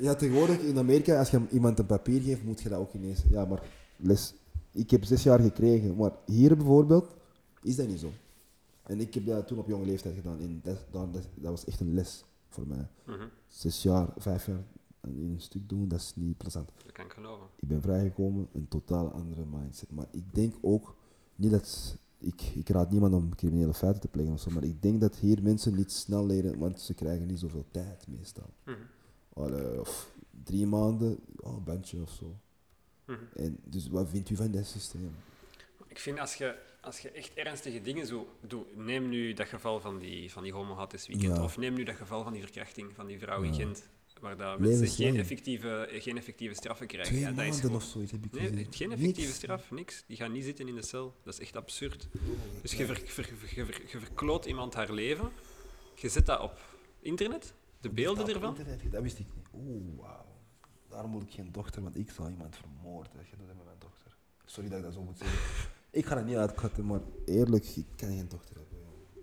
Ja, 0.00 0.14
tegenwoordig 0.14 0.58
in 0.58 0.78
Amerika, 0.78 1.18
als 1.18 1.30
je 1.30 1.40
iemand 1.50 1.78
een 1.78 1.86
papier 1.86 2.20
geeft, 2.20 2.44
moet 2.44 2.60
je 2.60 2.68
dat 2.68 2.78
ook 2.78 2.94
ineens. 2.94 3.22
Ja, 3.30 3.44
maar 3.44 3.62
les. 3.96 4.34
Ik 4.72 4.90
heb 4.90 5.04
zes 5.04 5.22
jaar 5.22 5.40
gekregen, 5.40 5.96
maar 5.96 6.12
hier 6.26 6.56
bijvoorbeeld 6.56 7.14
is 7.62 7.76
dat 7.76 7.88
niet 7.88 8.00
zo. 8.00 8.10
En 8.82 9.00
ik 9.00 9.14
heb 9.14 9.26
dat 9.26 9.46
toen 9.46 9.58
op 9.58 9.68
jonge 9.68 9.84
leeftijd 9.84 10.14
gedaan. 10.14 10.40
En 10.40 10.60
dat, 10.62 10.78
dat, 10.90 11.12
dat, 11.12 11.50
was 11.50 11.64
echt 11.64 11.80
een 11.80 11.94
les 11.94 12.24
voor 12.48 12.66
mij. 12.66 12.88
Mhm, 13.06 13.26
Zes 13.46 13.82
jaar, 13.82 14.08
vijf 14.16 14.46
jaar 14.46 14.62
in 15.02 15.30
een 15.30 15.40
stuk 15.40 15.68
doen, 15.68 15.88
dat 15.88 16.00
is 16.00 16.12
niet 16.16 16.36
plezant. 16.36 16.70
Dat 16.84 16.92
kan 16.92 17.04
ik 17.04 17.12
geloven. 17.12 17.46
Ik 17.56 17.68
ben 17.68 17.82
vrijgekomen, 17.82 18.48
een 18.52 18.68
totaal 18.68 19.10
andere 19.10 19.44
mindset. 19.44 19.90
Maar 19.90 20.06
ik 20.10 20.34
denk 20.34 20.54
ook, 20.60 20.96
niet 21.36 21.50
dat, 21.50 21.96
ik, 22.18 22.42
ik 22.42 22.68
raad 22.68 22.90
niemand 22.90 23.14
om 23.14 23.34
criminele 23.34 23.74
feiten 23.74 24.00
te 24.00 24.08
plegen 24.08 24.32
of 24.32 24.40
zo, 24.40 24.50
maar 24.50 24.64
ik 24.64 24.82
denk 24.82 25.00
dat 25.00 25.16
hier 25.16 25.42
mensen 25.42 25.74
niet 25.74 25.92
snel 25.92 26.26
leren, 26.26 26.58
want 26.58 26.80
ze 26.80 26.94
krijgen 26.94 27.26
niet 27.26 27.38
zoveel 27.38 27.64
tijd 27.70 28.06
meestal. 28.08 28.50
Mhm, 28.64 28.76
Allee, 29.44 29.80
of 29.80 30.10
drie 30.44 30.66
maanden, 30.66 31.18
oh, 31.36 31.56
een 31.56 31.64
bandje 31.64 32.00
of 32.00 32.10
zo. 32.10 32.36
mhm. 33.04 33.18
En 33.34 33.58
dus 33.64 33.88
wat 33.88 34.08
vindt 34.08 34.30
u 34.30 34.36
van 34.36 34.50
dat 34.50 34.66
systeem? 34.66 35.14
Ik 35.88 35.98
vind 35.98 36.18
als 36.18 36.34
je, 36.34 36.56
als 36.80 36.98
je 37.00 37.10
echt 37.10 37.34
ernstige 37.34 37.80
dingen 37.82 38.06
zo 38.06 38.28
doet, 38.40 38.76
neem 38.76 39.08
nu 39.08 39.32
dat 39.32 39.48
geval 39.48 39.80
van 39.80 39.98
die, 39.98 40.30
van 40.32 40.42
die 40.42 40.52
homo 40.52 40.86
weekend, 40.90 41.20
Ja. 41.22 41.42
of 41.42 41.56
neem 41.56 41.74
nu 41.74 41.82
dat 41.82 41.94
geval 41.96 42.22
van 42.22 42.32
die 42.32 42.42
verkrachting 42.42 42.94
van 42.94 43.06
die 43.06 43.18
vrouw 43.18 43.42
in. 43.42 43.54
Gent, 43.54 43.88
waar 44.20 44.36
dat 44.36 44.58
mensen 44.58 44.88
geen 44.88 45.16
effectieve, 45.16 45.88
geen 45.92 46.16
effectieve 46.16 46.54
straffen 46.54 46.86
krijgen. 46.86 47.12
Twee 47.12 47.24
Ja, 47.24 47.32
dat 47.32 47.54
is 47.54 47.60
gewoon- 47.60 47.76
of 47.76 47.82
zoiets 47.82 48.12
heb 48.12 48.24
ik 48.24 48.32
Nee, 48.32 48.48
gezien. 48.48 48.66
geen 48.72 48.92
effectieve 48.92 49.32
straf, 49.32 49.70
niks. 49.70 50.04
Die 50.06 50.16
gaan 50.16 50.32
niet 50.32 50.44
zitten 50.44 50.68
in 50.68 50.74
de 50.74 50.82
cel. 50.82 51.14
Dat 51.22 51.34
is 51.34 51.40
echt 51.40 51.56
absurd. 51.56 52.08
Dus 52.62 52.72
je, 52.72 52.86
ver, 52.86 52.96
ver- 53.04 53.24
ver- 53.24 53.54
je, 53.54 53.64
ver- 53.66 53.82
je 53.92 53.98
verkloot 54.00 54.44
iemand 54.46 54.74
haar 54.74 54.92
leven, 54.92 55.30
je 55.94 56.08
zet 56.08 56.26
dat 56.26 56.40
op 56.40 56.60
internet, 57.00 57.54
de 57.80 57.90
beelden 57.90 58.26
Dat 58.26 58.34
ervan. 58.34 58.56
internet, 58.56 58.92
dat 58.92 59.02
wist 59.02 59.18
ik 59.18 59.26
niet. 59.36 59.46
Oeh, 59.54 59.98
wauw. 60.00 60.24
Daarom 60.88 61.10
moet 61.10 61.22
ik 61.22 61.30
geen 61.30 61.52
dochter, 61.52 61.82
want 61.82 61.96
ik 61.96 62.10
zou 62.10 62.30
iemand 62.30 62.56
vermoorden. 62.56 63.12
als 63.18 63.28
Je 63.30 63.36
dat 63.36 63.46
met 63.46 63.64
mijn 63.64 63.76
dochter. 63.78 64.16
Sorry 64.44 64.68
dat 64.68 64.78
ik 64.78 64.84
dat 64.84 64.92
zo 64.94 65.02
moet 65.02 65.18
zeggen. 65.18 65.38
ik 66.00 66.06
ga 66.06 66.16
het 66.16 66.26
niet 66.26 66.36
uitkatten, 66.36 66.86
maar 66.86 67.00
eerlijk, 67.26 67.64
ik 67.76 67.86
kan 67.96 68.08
geen 68.08 68.28
dochter 68.28 68.56
hebben. 68.56 68.78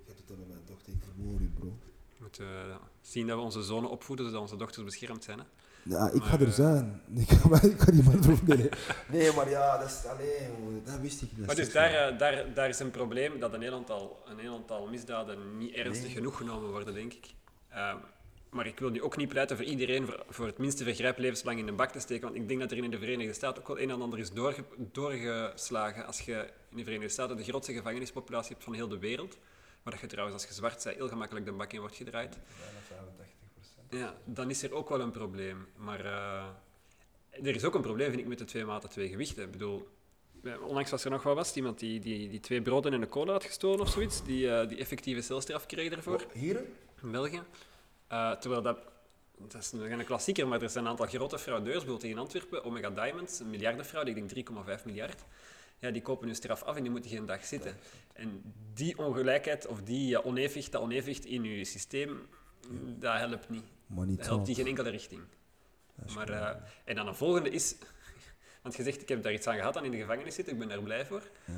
Je 0.05 0.13
doet 0.15 0.27
dat 0.27 0.37
met 0.37 0.47
mijn 0.47 0.61
dochter, 0.65 0.93
ik 0.93 0.99
vermoor 1.03 1.39
u, 1.41 1.49
bro. 1.59 1.77
We 2.17 2.23
moeten 2.23 2.45
eh, 2.69 2.75
zien 3.01 3.27
dat 3.27 3.37
we 3.37 3.43
onze 3.43 3.61
zonen 3.63 3.89
opvoeden, 3.89 4.25
zodat 4.25 4.41
onze 4.41 4.55
dochters 4.55 4.85
beschermd 4.85 5.23
zijn. 5.23 5.39
Hè? 5.39 5.45
Ja, 5.83 6.09
ik 6.11 6.21
ga 6.23 6.39
er 6.39 6.47
eh, 6.47 6.53
zijn. 6.53 7.01
Ik 7.15 7.29
ga, 7.29 7.47
maar, 7.49 7.65
ik 7.65 7.79
ga 7.79 7.91
niemand 7.91 8.25
vermoorden. 8.25 8.57
Nee. 8.57 8.69
nee, 9.21 9.33
maar 9.33 9.49
ja, 9.49 9.77
dat 9.77 9.89
is 9.89 10.05
alleen, 10.05 10.81
dat 10.85 10.99
wist 10.99 11.21
ik 11.21 11.37
niet. 11.37 11.45
Maar 11.45 11.55
dus 11.55 11.71
daar, 11.71 11.91
eh, 11.93 12.17
daar, 12.17 12.53
daar 12.53 12.69
is 12.69 12.79
een 12.79 12.91
probleem 12.91 13.39
dat 13.39 13.53
een 13.53 13.61
heel 13.61 13.73
aantal, 13.73 14.23
een 14.25 14.39
heel 14.39 14.53
aantal 14.55 14.87
misdaden 14.87 15.57
niet 15.57 15.73
ernstig 15.73 16.05
Nee. 16.05 16.13
genoeg 16.15 16.37
genomen 16.37 16.69
worden, 16.71 16.93
denk 16.93 17.13
ik. 17.13 17.33
Ehm, 17.69 17.97
maar 18.49 18.67
ik 18.67 18.79
wil 18.79 18.89
nu 18.89 19.01
ook 19.01 19.17
niet 19.17 19.29
pleiten 19.29 19.57
voor 19.57 19.65
iedereen 19.65 20.05
voor, 20.05 20.23
voor 20.29 20.45
het 20.45 20.57
minste 20.57 20.83
vergrijp 20.83 21.17
levenslang 21.17 21.59
in 21.59 21.65
de 21.65 21.71
bak 21.71 21.91
te 21.91 21.99
steken, 21.99 22.23
want 22.23 22.35
ik 22.35 22.47
denk 22.47 22.59
dat 22.59 22.71
er 22.71 22.77
in 22.77 22.91
de 22.91 22.97
Verenigde 22.97 23.33
Staten 23.33 23.61
ook 23.61 23.67
wel 23.67 23.79
een 23.79 23.89
en 23.89 24.01
ander 24.01 24.19
is 24.19 24.31
doorge, 24.31 24.63
doorgeslagen. 24.77 26.05
Als 26.05 26.21
je 26.21 26.49
in 26.69 26.77
de 26.77 26.83
Verenigde 26.83 27.13
Staten 27.13 27.37
de 27.37 27.43
grootste 27.43 27.73
gevangenispopulatie 27.73 28.51
hebt 28.51 28.63
van 28.63 28.73
heel 28.73 28.87
de 28.87 28.99
wereld, 28.99 29.37
waar 29.83 29.93
dat 29.93 30.01
je 30.01 30.07
trouwens 30.07 30.37
als 30.37 30.47
je 30.47 30.53
zwart 30.53 30.83
bent 30.83 30.95
heel 30.97 31.07
gemakkelijk 31.07 31.45
de 31.45 31.51
bak 31.51 31.73
in 31.73 31.79
wordt 31.79 31.95
gedraaid, 31.95 32.29
Bijna 32.59 32.79
85 32.87 33.35
procent. 33.53 34.01
ja, 34.03 34.17
dan 34.25 34.49
is 34.49 34.63
er 34.63 34.73
ook 34.73 34.89
wel 34.89 34.99
een 35.01 35.11
probleem. 35.11 35.67
Maar 35.75 36.05
eh, 36.05 37.47
er 37.47 37.55
is 37.55 37.63
ook 37.63 37.75
een 37.75 37.81
probleem, 37.81 38.09
vind 38.09 38.21
ik, 38.21 38.27
met 38.27 38.37
de 38.37 38.45
twee 38.45 38.65
maten, 38.65 38.89
twee 38.89 39.09
gewichten. 39.09 39.43
Ik 39.43 39.51
bedoel, 39.51 39.87
eh, 40.43 40.61
onlangs 40.61 40.91
was 40.91 41.03
er 41.03 41.11
nog 41.11 41.23
wat 41.23 41.35
was, 41.35 41.55
iemand 41.55 41.79
die, 41.79 41.99
die, 41.99 42.29
die 42.29 42.39
twee 42.39 42.61
broden 42.61 42.93
en 42.93 43.01
een 43.01 43.09
cola 43.09 43.31
had 43.31 43.43
gestolen 43.43 43.79
of 43.79 43.89
zoiets, 43.89 44.23
die, 44.23 44.51
eh, 44.51 44.67
die 44.67 44.77
effectieve 44.77 45.21
celstraf 45.21 45.65
kreeg 45.65 45.89
daarvoor 45.89 46.25
Hier? 46.33 46.63
in 47.01 47.11
België. 47.11 47.41
Eh, 48.07 48.31
terwijl 48.31 48.61
dat, 48.61 48.77
dat 49.37 49.61
is 49.61 49.71
een 49.71 50.05
klassieker, 50.05 50.47
maar 50.47 50.61
er 50.61 50.69
zijn 50.69 50.83
een 50.83 50.89
aantal 50.89 51.05
grote 51.05 51.39
fraudeurs, 51.39 51.83
bijvoorbeeld 51.83 52.11
in 52.11 52.17
Antwerpen, 52.17 52.63
Omega 52.63 52.89
Diamonds, 52.89 53.39
een 53.39 53.49
miljardenfraude, 53.49 54.11
ik 54.11 54.33
denk 54.33 54.49
3,5 54.79 54.85
miljard. 54.85 55.23
Ja, 55.79 55.91
die 55.91 56.01
kopen 56.01 56.27
hun 56.27 56.35
straf 56.35 56.63
af 56.63 56.75
en 56.75 56.81
die 56.81 56.91
moeten 56.91 57.11
geen 57.11 57.25
dag 57.25 57.45
zitten. 57.45 57.77
En 58.13 58.53
die 58.73 58.97
ongelijkheid 58.97 59.67
of 59.67 59.81
die 59.81 60.17
eh, 60.17 60.25
onevenwicht, 60.25 60.71
dat 60.71 60.81
onevenwicht 60.81 61.25
in 61.25 61.43
je 61.43 61.65
systeem, 61.65 62.27
dat 62.99 63.17
helpt 63.17 63.49
niet. 63.49 63.65
Niet 63.85 64.17
Dat 64.17 64.25
helpt 64.25 64.45
die 64.45 64.55
geen 64.55 64.67
enkele 64.67 64.89
richting. 64.89 65.21
Maar, 66.15 66.29
eh, 66.29 66.55
en 66.85 66.95
dan 66.95 67.07
een 67.07 67.15
volgende 67.15 67.49
is... 67.49 67.75
Want 68.63 68.75
je 68.75 68.83
zegt, 68.83 69.01
ik 69.01 69.09
heb 69.09 69.23
daar 69.23 69.33
iets 69.33 69.47
aan 69.47 69.55
gehad 69.55 69.77
aan 69.77 69.85
in 69.85 69.91
de 69.91 69.97
gevangenis 69.97 70.35
zitten, 70.35 70.53
ik 70.53 70.59
ben 70.59 70.67
daar 70.67 70.81
blij 70.81 71.05
voor. 71.05 71.21
Ja. 71.45 71.53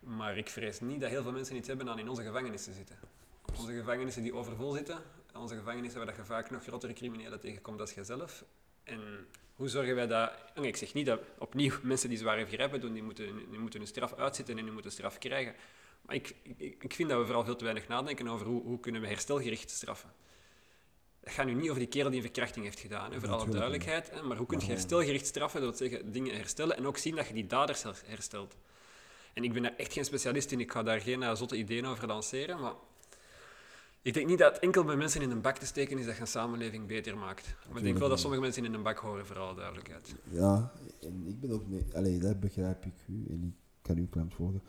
Maar 0.00 0.36
ik 0.36 0.48
vrees 0.48 0.80
niet 0.80 1.00
dat 1.00 1.10
heel 1.10 1.22
veel 1.22 1.32
mensen 1.32 1.56
iets 1.56 1.68
hebben 1.68 1.88
aan 1.88 1.98
in 1.98 2.08
onze 2.08 2.22
gevangenissen 2.22 2.74
zitten. 2.74 2.96
Onze 3.58 3.72
gevangenissen 3.72 4.22
die 4.22 4.34
overvol 4.34 4.72
zitten, 4.72 4.98
onze 5.40 5.56
gevangenissen 5.56 5.98
waar 5.98 6.08
dat 6.08 6.16
je 6.16 6.24
vaak 6.24 6.50
nog 6.50 6.62
grotere 6.62 6.92
criminelen 6.92 7.40
tegenkomt 7.40 7.78
dan 7.78 7.88
jijzelf. 7.94 8.44
En 8.84 9.26
hoe 9.54 9.68
zorgen 9.68 9.94
wij 9.94 10.06
dat... 10.06 10.32
en 10.54 10.64
Ik 10.64 10.76
zeg 10.76 10.94
niet 10.94 11.06
dat 11.06 11.20
opnieuw 11.38 11.72
mensen 11.82 12.08
die 12.08 12.18
zware 12.18 12.46
vergrijpen 12.46 12.80
doen, 12.80 12.92
die 12.92 13.02
moeten, 13.02 13.50
die 13.50 13.58
moeten 13.58 13.80
hun 13.80 13.88
straf 13.88 14.14
uitzitten 14.14 14.58
en 14.58 14.64
die 14.64 14.72
moeten 14.72 14.92
straf 14.92 15.18
krijgen. 15.18 15.54
Maar 16.02 16.14
ik, 16.14 16.34
ik, 16.42 16.84
ik 16.84 16.94
vind 16.94 17.08
dat 17.08 17.18
we 17.18 17.24
vooral 17.24 17.44
veel 17.44 17.56
te 17.56 17.64
weinig 17.64 17.88
nadenken 17.88 18.28
over 18.28 18.46
hoe, 18.46 18.62
hoe 18.62 18.80
kunnen 18.80 19.00
we 19.00 19.06
herstelgericht 19.06 19.70
straffen. 19.70 20.12
Het 21.20 21.32
gaat 21.32 21.46
nu 21.46 21.54
niet 21.54 21.68
over 21.68 21.78
die 21.78 21.88
kerel 21.88 22.08
die 22.08 22.16
een 22.18 22.24
verkrachting 22.24 22.64
heeft 22.64 22.80
gedaan, 22.80 23.12
hè, 23.12 23.20
voor 23.20 23.28
alle 23.28 23.50
duidelijkheid. 23.50 24.10
Hè, 24.10 24.22
maar 24.22 24.36
hoe 24.36 24.46
kun 24.46 24.60
je 24.60 24.66
herstelgericht 24.66 25.26
straffen? 25.26 25.60
Dat 25.60 25.78
wil 25.78 25.88
zeggen, 25.88 26.12
dingen 26.12 26.36
herstellen 26.36 26.76
en 26.76 26.86
ook 26.86 26.96
zien 26.96 27.14
dat 27.14 27.28
je 27.28 27.34
die 27.34 27.46
daders 27.46 27.82
her- 27.82 28.02
herstelt. 28.06 28.56
En 29.32 29.44
ik 29.44 29.52
ben 29.52 29.62
daar 29.62 29.76
echt 29.76 29.92
geen 29.92 30.04
specialist 30.04 30.52
in, 30.52 30.60
ik 30.60 30.72
ga 30.72 30.82
daar 30.82 31.00
geen 31.00 31.22
eh, 31.22 31.34
zotte 31.34 31.56
ideeën 31.56 31.86
over 31.86 32.06
lanceren, 32.06 32.60
maar 32.60 32.74
ik 34.02 34.14
denk 34.14 34.26
niet 34.26 34.38
dat 34.38 34.58
enkel 34.58 34.84
bij 34.84 34.96
mensen 34.96 35.22
in 35.22 35.30
een 35.30 35.40
bak 35.40 35.56
te 35.56 35.66
steken 35.66 35.98
is 35.98 36.06
dat 36.06 36.14
je 36.14 36.20
een 36.20 36.26
samenleving 36.26 36.86
beter 36.86 37.16
maakt. 37.16 37.54
Maar 37.68 37.78
ik 37.78 37.84
denk 37.84 37.98
wel 37.98 38.08
dat 38.08 38.20
sommige 38.20 38.42
mensen 38.42 38.64
in 38.64 38.74
een 38.74 38.82
bak 38.82 38.98
horen, 38.98 39.26
voor 39.26 39.38
alle 39.38 39.54
duidelijkheid. 39.54 40.14
Ja, 40.30 40.72
en 41.00 41.26
ik 41.26 41.40
ben 41.40 41.50
ook 41.50 41.66
mee. 41.66 41.84
Allee, 41.94 42.18
dat 42.18 42.40
begrijp 42.40 42.84
ik 42.84 42.94
u 43.06 43.26
en 43.28 43.42
ik 43.42 43.54
kan 43.82 43.98
u 43.98 44.06
klein 44.06 44.30
volgen. 44.30 44.62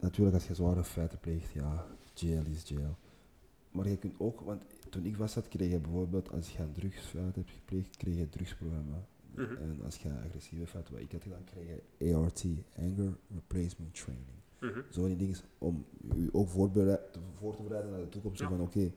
Natuurlijk, 0.00 0.34
als 0.34 0.46
je 0.46 0.54
zware 0.54 0.84
feiten 0.84 1.18
pleegt, 1.20 1.52
ja, 1.52 1.86
jail 2.14 2.46
is 2.46 2.68
jail. 2.68 2.98
Maar 3.70 3.88
je 3.88 3.96
kunt 3.96 4.14
ook, 4.18 4.40
want 4.40 4.62
toen 4.90 5.04
ik 5.04 5.16
was 5.16 5.32
zat, 5.32 5.48
kreeg 5.48 5.70
je 5.70 5.78
bijvoorbeeld, 5.78 6.32
als 6.32 6.50
je 6.50 6.62
een 6.62 6.72
drugsfeit 6.72 7.36
hebt 7.36 7.50
gepleegd, 7.50 7.96
kreeg 7.96 8.14
je 8.14 8.20
een 8.20 8.28
drugsprogramma. 8.28 9.06
Mhm. 9.34 9.56
En 9.56 9.80
als 9.84 9.96
je 9.96 10.08
agressieve 10.26 10.66
feiten, 10.66 10.92
wat 10.92 11.02
ik 11.02 11.12
had 11.12 11.22
gedaan, 11.22 11.44
kreeg 11.44 11.66
je 11.98 12.14
ART, 12.14 12.44
Anger 12.78 13.16
Replacement 13.34 13.94
Training. 13.94 14.41
Mhm. 14.62 14.80
Zo 14.90 15.06
die 15.06 15.16
dingen 15.16 15.36
om 15.58 15.84
u 16.16 16.28
ook 16.32 16.48
voorbereid, 16.48 17.00
te- 17.12 17.18
voor 17.38 17.56
te 17.56 17.62
bereiden 17.62 17.90
naar 17.90 18.00
de 18.00 18.08
toekomst. 18.08 18.40
Ja. 18.40 18.48
Van 18.48 18.60
oké, 18.60 18.92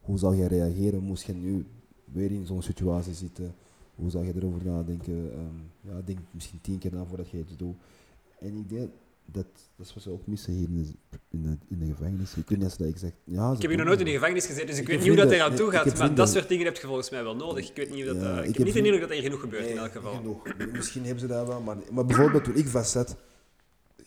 hoe 0.00 0.18
zou 0.18 0.36
jij 0.36 0.46
reageren 0.46 1.02
moest 1.02 1.26
je 1.26 1.32
nu 1.34 1.64
weer 2.04 2.30
in 2.30 2.46
zo'n 2.46 2.62
situatie 2.62 3.14
zitten, 3.14 3.54
hoe 3.94 4.10
zou 4.10 4.24
je 4.26 4.32
erover 4.36 4.64
nadenken? 4.64 5.32
Ehm, 5.32 5.90
ja, 5.94 6.00
denk 6.04 6.18
misschien 6.30 6.60
tien 6.60 6.78
keer 6.78 6.92
na 6.94 7.04
voordat 7.04 7.30
je 7.30 7.38
iets 7.38 7.56
doet. 7.56 7.76
En 8.40 8.56
ik 8.56 8.68
denk 8.68 8.90
dat, 9.24 9.46
dat 9.76 9.86
is 9.86 9.94
wat 9.94 10.02
ze 10.02 10.10
ook 10.10 10.26
missen 10.26 10.52
hier 10.52 10.68
in 10.68 10.74
de, 10.82 11.18
in 11.30 11.42
de, 11.42 11.56
in 11.68 11.78
de 11.78 11.86
gevangenis. 11.86 12.36
Ik 12.36 12.48
weet 12.48 12.58
niet 12.58 12.78
dat 12.78 12.86
exact... 12.88 13.14
Ja, 13.24 13.52
Ik 13.52 13.60
heb 13.62 13.68
hier 13.70 13.78
nog 13.78 13.86
nooit 13.86 13.98
in 13.98 14.04
de 14.04 14.10
gevangenis 14.12 14.46
gezeten, 14.46 14.66
dus 14.66 14.76
ik, 14.76 14.82
Ik 14.82 14.88
weet 14.88 14.98
niet 14.98 15.06
hoe 15.08 15.16
dat 15.16 15.24
er 15.26 15.30
vrienden- 15.30 15.50
aan 15.50 15.56
toe 15.56 15.70
gaat. 15.70 15.98
Maar 15.98 16.14
dat 16.14 16.28
soort 16.28 16.48
dingen 16.48 16.64
heb 16.64 16.76
je 16.76 16.86
volgens 16.86 17.10
mij 17.10 17.22
wel 17.22 17.36
nodig. 17.36 17.68
Ik 17.70 17.76
weet 17.76 17.90
niet 17.90 18.08
of 18.08 18.12
dat... 18.14 18.22
Ja, 18.22 18.42
ik 18.42 18.48
ik 18.48 18.54
heb 18.56 18.64
niet 18.64 18.74
de 18.74 18.80
indruk 18.80 19.00
dat 19.00 19.10
er 19.10 19.22
genoeg 19.22 19.40
gebeurt, 19.40 19.66
in 19.66 19.76
elk 19.78 19.92
geval. 19.92 20.14
genoeg. 20.14 20.42
Misschien 20.72 21.02
hebben 21.02 21.20
ze 21.20 21.26
dat 21.26 21.46
wel, 21.46 21.60
maar, 21.60 21.76
maar 21.92 22.04
bijvoorbeeld 22.06 22.44
toen 22.44 22.54
ik 22.56 22.66
vastzat, 22.66 23.16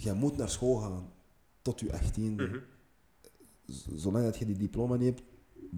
jij 0.03 0.13
moet 0.13 0.37
naar 0.37 0.49
school 0.49 0.75
gaan 0.75 1.11
tot 1.61 1.79
je 1.79 1.87
18e. 1.87 2.35
Mhm. 2.35 2.57
Zolang 3.95 4.25
dat 4.25 4.37
je 4.37 4.45
die 4.45 4.57
diploma 4.57 4.95
niet 4.95 5.07
hebt, 5.07 5.23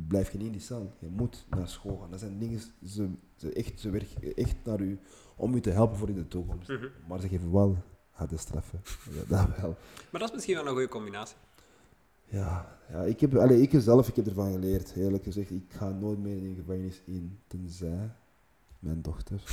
blijf 0.07 0.31
je 0.31 0.37
niet 0.37 0.45
in 0.45 0.51
die 0.51 0.61
cel. 0.61 0.93
Je 0.99 1.07
moet 1.09 1.45
naar 1.49 1.67
school 1.67 1.97
gaan. 1.97 2.11
Dat 2.11 2.19
zijn 2.19 2.39
dingen, 2.39 2.59
ze, 2.85 3.09
ze, 3.35 3.53
echt, 3.53 3.79
ze 3.79 3.89
werken 3.89 4.35
echt 4.35 4.55
naar 4.63 4.79
u 4.79 4.99
om 5.35 5.55
u 5.55 5.61
te 5.61 5.69
helpen 5.69 5.97
voor 5.97 6.09
in 6.09 6.15
de 6.15 6.27
toekomst. 6.27 6.69
Mhm. 6.69 6.87
Maar 7.07 7.19
ze 7.19 7.27
geven 7.27 7.51
wel 7.51 7.77
harde 8.09 8.37
straffen. 8.37 8.81
Ja, 9.11 9.23
dat 9.27 9.57
wel. 9.57 9.75
Maar 10.11 10.19
dat 10.19 10.29
is 10.29 10.35
misschien 10.35 10.55
wel 10.55 10.65
een 10.65 10.71
goede 10.71 10.87
combinatie. 10.87 11.37
Ja, 12.25 12.79
ja 12.89 13.01
ik, 13.01 13.19
heb, 13.19 13.35
allee, 13.35 13.61
ik 13.61 13.81
zelf 13.81 14.07
ik 14.07 14.15
heb 14.15 14.27
ervan 14.27 14.51
geleerd. 14.51 14.93
Eerlijk 14.95 15.23
gezegd, 15.23 15.51
ik 15.51 15.73
ga 15.73 15.89
nooit 15.89 16.19
meer 16.19 16.37
in 16.37 16.49
de 16.49 16.55
gevangenis 16.55 17.01
in, 17.05 17.39
tenzij 17.47 18.11
mijn 18.79 19.01
dochter. 19.01 19.43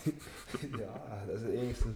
ja, 0.80 1.24
dat 1.26 1.36
is 1.36 1.42
het 1.42 1.50
enige. 1.50 1.88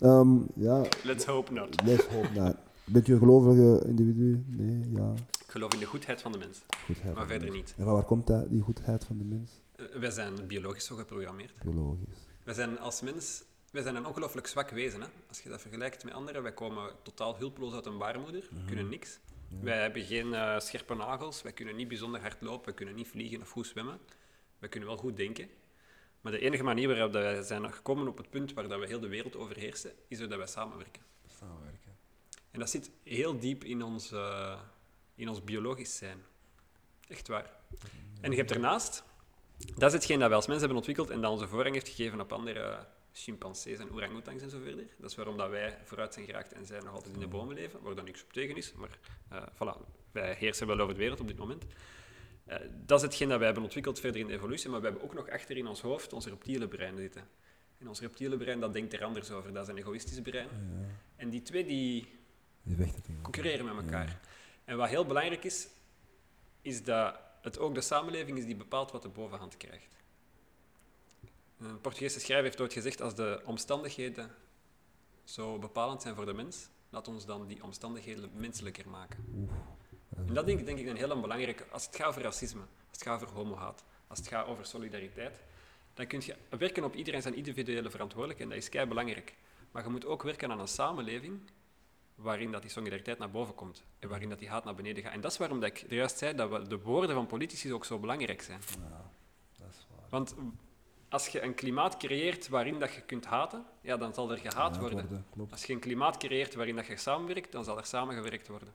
Ehm, 0.00 0.38
ja, 0.54 0.82
Let's 1.04 1.24
hope 1.24 1.52
not. 1.52 1.82
les 1.84 2.00
hoop 2.06 2.30
naar. 2.34 2.54
Bent 2.84 3.08
u 3.08 3.12
een 3.12 3.18
gelovige 3.18 3.86
individu? 3.86 4.44
Nee, 4.46 4.90
ja. 4.94 5.12
Ik 5.44 5.50
geloof 5.56 5.72
in 5.72 5.78
de 5.78 5.86
goedheid 5.86 6.20
van 6.22 6.32
de 6.32 6.38
mens, 6.38 6.62
Goedheid 6.86 7.14
maar 7.14 7.26
verder 7.26 7.50
mens. 7.50 7.60
niet. 7.60 7.74
En 7.78 7.84
van 7.84 7.92
waar 7.94 8.04
komt 8.04 8.26
dat, 8.26 8.50
die 8.50 8.60
goedheid 8.60 9.04
van 9.04 9.18
de 9.18 9.24
mens? 9.24 9.50
Eh, 9.76 9.84
Wij 10.00 10.10
zijn 10.10 10.34
biologisch 10.46 10.84
zo 10.84 10.96
geprogrammeerd. 10.96 11.52
Biologisch. 11.62 12.26
Wij 12.44 12.54
zijn 12.54 12.78
als 12.78 13.00
mens 13.00 13.42
wij 13.72 13.82
zijn 13.82 13.96
een 13.96 14.06
ongelooflijk 14.06 14.46
zwak 14.46 14.70
wezen. 14.70 15.00
Hè? 15.00 15.06
Als 15.28 15.40
je 15.40 15.48
dat 15.48 15.60
vergelijkt 15.60 16.04
met 16.04 16.12
anderen, 16.14 16.42
wij 16.42 16.52
komen 16.52 16.90
totaal 17.02 17.36
hulpeloos 17.36 17.74
uit 17.74 17.86
een 17.86 17.98
baarmoeder, 17.98 18.48
we 18.50 18.64
kunnen 18.66 18.88
niks. 18.88 19.18
Wij 19.60 19.80
hebben 19.82 20.02
geen 20.02 20.34
eh, 20.34 20.58
scherpe 20.58 20.94
nagels, 20.94 21.42
wij 21.42 21.52
kunnen 21.52 21.76
niet 21.76 21.88
bijzonder 21.88 22.20
hard 22.20 22.36
lopen, 22.40 22.68
we 22.68 22.74
kunnen 22.74 22.94
niet 22.94 23.08
vliegen 23.08 23.40
of 23.40 23.50
goed 23.50 23.66
zwemmen. 23.66 23.98
Wij 24.58 24.68
kunnen 24.68 24.88
wel 24.88 24.98
goed 24.98 25.16
denken. 25.16 25.48
Maar 26.20 26.32
de 26.32 26.38
enige 26.38 26.62
manier 26.62 26.88
waarop 26.88 27.12
dat 27.12 27.22
wij 27.22 27.42
zijn 27.42 27.72
gekomen 27.72 28.08
op 28.08 28.16
het 28.16 28.30
punt 28.30 28.52
waar 28.52 28.68
dat 28.68 28.80
we 28.80 28.86
heel 28.86 29.00
de 29.00 29.08
wereld 29.08 29.36
overheersen, 29.36 29.92
is 30.08 30.18
doordat 30.18 30.38
wij 30.38 30.46
samenwerken. 30.46 31.02
Samenwerken. 31.38 31.96
En 32.50 32.58
dat 32.58 32.70
zit 32.70 32.90
heel 33.02 33.38
diep 33.38 33.64
in 33.64 33.82
ons, 33.82 34.12
eh, 34.12 34.60
in 35.14 35.28
ons 35.28 35.44
biologisch 35.44 35.96
zijn. 35.96 36.22
Echt 37.08 37.28
waar. 37.28 37.50
En 38.20 38.30
je 38.30 38.36
hebt 38.36 38.48
daarnaast, 38.48 39.02
dat 39.56 39.88
is 39.88 39.92
hetgeen 39.92 40.18
dat 40.18 40.28
wij 40.28 40.36
als 40.36 40.46
mensen 40.46 40.66
hebben 40.66 40.86
ontwikkeld 40.86 41.10
en 41.10 41.20
dat 41.20 41.30
onze 41.30 41.48
voorrang 41.48 41.74
heeft 41.74 41.88
gegeven 41.88 42.20
op 42.20 42.32
andere 42.32 42.86
chimpansees 43.12 43.78
en 43.78 43.92
orangutangs 43.92 44.42
en 44.42 44.50
zo 44.50 44.60
verder. 44.62 44.86
Dat 44.98 45.10
is 45.10 45.16
waarom 45.16 45.36
dat 45.36 45.50
wij 45.50 45.78
vooruit 45.84 46.14
zijn 46.14 46.26
geraakt 46.26 46.52
en 46.52 46.66
zij 46.66 46.80
nog 46.80 46.94
altijd 46.94 47.14
in 47.14 47.20
de 47.20 47.26
bomen 47.26 47.54
leven, 47.54 47.82
waar 47.82 47.94
dan 47.94 48.04
niks 48.04 48.22
op 48.22 48.32
tegen 48.32 48.56
is. 48.56 48.72
Maar 48.72 48.98
eh, 49.28 49.42
voilà, 49.54 49.78
wij 50.12 50.34
heersen 50.34 50.66
wel 50.66 50.80
over 50.80 50.94
de 50.94 51.00
wereld 51.00 51.20
op 51.20 51.28
dit 51.28 51.38
moment. 51.38 51.64
Eh, 52.50 52.56
dat 52.86 52.98
is 52.98 53.04
hetgeen 53.04 53.28
dat 53.28 53.36
wij 53.36 53.46
hebben 53.46 53.64
ontwikkeld 53.64 54.00
verder 54.00 54.20
in 54.20 54.26
de 54.26 54.32
evolutie, 54.32 54.70
maar 54.70 54.80
we 54.80 54.86
hebben 54.86 55.04
ook 55.04 55.14
nog 55.14 55.28
achter 55.28 55.56
in 55.56 55.66
ons 55.66 55.80
hoofd 55.80 56.12
ons 56.12 56.26
reptiele 56.26 56.68
brein 56.68 56.96
zitten. 56.96 57.28
En 57.78 57.88
ons 57.88 58.00
reptiele 58.00 58.36
brein, 58.36 58.60
dat 58.60 58.72
denkt 58.72 58.92
er 58.92 59.04
anders 59.04 59.30
over. 59.30 59.52
Dat 59.52 59.62
is 59.62 59.68
een 59.68 59.78
egoïstisch 59.78 60.20
brein. 60.20 60.48
Ja, 60.48 60.86
En 61.16 61.30
die 61.30 61.42
twee, 61.42 61.64
die, 61.64 62.08
concurreren 63.22 63.64
met 63.64 63.84
elkaar. 63.84 64.20
En 64.64 64.76
wat 64.76 64.88
heel 64.88 65.06
belangrijk 65.06 65.44
is, 65.44 65.68
is 66.62 66.82
dat 66.82 67.18
het 67.42 67.58
ook 67.58 67.74
de 67.74 67.80
samenleving 67.80 68.38
is 68.38 68.44
die 68.44 68.56
bepaalt 68.56 68.90
wat 68.90 69.02
de 69.02 69.08
bovenhand 69.08 69.56
krijgt. 69.56 69.96
Een 71.58 71.80
Portugese 71.80 72.20
schrijver 72.20 72.44
heeft 72.44 72.60
ooit 72.60 72.72
gezegd, 72.72 73.00
als 73.00 73.14
de 73.14 73.42
omstandigheden 73.44 74.30
zo 75.24 75.58
bepalend 75.58 76.02
zijn 76.02 76.14
voor 76.14 76.26
de 76.26 76.32
mens, 76.32 76.68
laat 76.88 77.08
ons 77.08 77.26
dan 77.26 77.46
die 77.46 77.62
omstandigheden 77.62 78.30
menselijker 78.34 78.88
maken. 78.88 79.48
En 80.16 80.34
dat 80.34 80.46
denk, 80.46 80.58
ik- 80.60 80.66
denk 80.66 80.78
ik 80.78 80.86
een 80.86 80.96
heel 80.96 81.20
belangrijke, 81.20 81.64
als 81.70 81.86
het 81.86 81.96
gaat 81.96 82.06
over 82.06 82.22
racisme, 82.22 82.60
als 82.60 82.98
het 82.98 83.02
gaat 83.02 83.22
over 83.22 83.34
homohaat, 83.36 83.84
als 84.06 84.18
het 84.18 84.28
gaat 84.28 84.46
over 84.46 84.66
solidariteit, 84.66 85.40
dan 85.94 86.06
kun 86.06 86.20
je 86.24 86.36
werken 86.58 86.84
op 86.84 86.94
iedereen 86.94 87.22
zijn 87.22 87.34
individuele 87.34 87.90
verantwoordelijkheid 87.90 88.50
en 88.50 88.56
dat 88.56 88.64
is 88.64 88.70
kei 88.70 88.86
belangrijk. 88.86 89.34
Maar 89.70 89.82
je 89.84 89.88
moet 89.90 90.06
ook 90.06 90.22
werken 90.22 90.50
aan 90.50 90.60
een 90.60 90.68
samenleving 90.68 91.40
waarin 92.14 92.52
dat 92.52 92.62
die 92.62 92.70
solidariteit 92.70 93.18
naar 93.18 93.30
boven 93.30 93.54
komt 93.54 93.84
en 93.98 94.08
waarin 94.08 94.28
dat 94.28 94.38
die 94.38 94.48
haat 94.48 94.64
naar 94.64 94.74
beneden 94.74 95.02
gaat. 95.02 95.12
En 95.12 95.20
dat 95.20 95.32
is 95.32 95.38
waarom 95.38 95.60
dat 95.60 95.68
ik 95.68 95.84
juist 95.90 96.18
zei 96.18 96.34
dat 96.34 96.50
we, 96.50 96.68
de 96.68 96.78
woorden 96.80 97.14
van 97.14 97.26
politici 97.26 97.72
ook 97.72 97.84
zo 97.84 97.98
belangrijk 97.98 98.42
zijn. 98.42 98.60
Ja, 98.90 99.10
dat 99.58 99.68
is 99.70 99.86
waar. 99.96 100.06
Want 100.10 100.34
als 101.08 101.28
je 101.28 101.42
een 101.42 101.54
klimaat 101.54 101.96
creëert 101.96 102.48
waarin 102.48 102.78
dat 102.78 102.94
je 102.94 103.00
kunt 103.00 103.26
haten, 103.26 103.64
ja, 103.80 103.96
dan 103.96 104.14
zal 104.14 104.30
er 104.30 104.38
gehaat 104.38 104.74
Ja, 104.74 104.80
worden. 104.80 105.24
Als 105.50 105.64
je 105.64 105.72
een 105.72 105.78
klimaat 105.80 106.16
creëert 106.16 106.54
waarin 106.54 106.76
dat 106.76 106.86
je 106.86 106.96
samenwerkt, 106.96 107.52
dan 107.52 107.64
zal 107.64 107.78
er 107.78 107.84
samengewerkt 107.86 108.48
worden. 108.48 108.72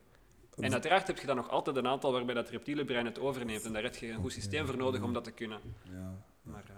En 0.59 0.73
uiteraard 0.73 1.07
heb 1.07 1.17
je 1.17 1.27
dan 1.27 1.35
nog 1.35 1.49
altijd 1.49 1.75
een 1.75 1.87
aantal 1.87 2.11
waarbij 2.11 2.33
dat 2.33 2.49
reptiele 2.49 2.85
brein 2.85 3.05
het 3.05 3.19
overneemt. 3.19 3.65
En 3.65 3.73
daar 3.73 3.83
heb 3.83 3.95
je 3.95 4.11
een 4.11 4.21
goed 4.21 4.31
systeem 4.31 4.65
voor 4.65 4.77
nodig 4.77 5.01
om 5.01 5.13
dat 5.13 5.23
te 5.23 5.31
kunnen. 5.31 5.59
Ja. 5.83 6.15
Maar, 6.41 6.63
eh, 6.69 6.75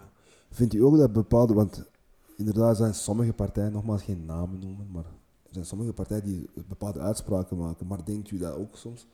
Vindt 0.51 0.73
u 0.73 0.83
ook 0.83 0.97
dat 0.97 1.13
bepaalde, 1.13 1.53
want 1.53 1.89
inderdaad 2.37 2.77
zijn 2.77 2.93
sommige 2.93 3.33
partijen, 3.33 3.71
nogmaals 3.71 4.03
geen 4.03 4.25
namen 4.25 4.59
noemen, 4.59 4.91
maar 4.91 5.03
er 5.03 5.53
zijn 5.53 5.65
sommige 5.65 5.93
partijen 5.93 6.23
die 6.23 6.49
bepaalde 6.67 6.99
uitspraken 6.99 7.57
maken. 7.57 7.87
Maar 7.87 8.05
denkt 8.05 8.31
u 8.31 8.37
dat 8.37 8.55
ook 8.55 8.77
soms? 8.77 9.05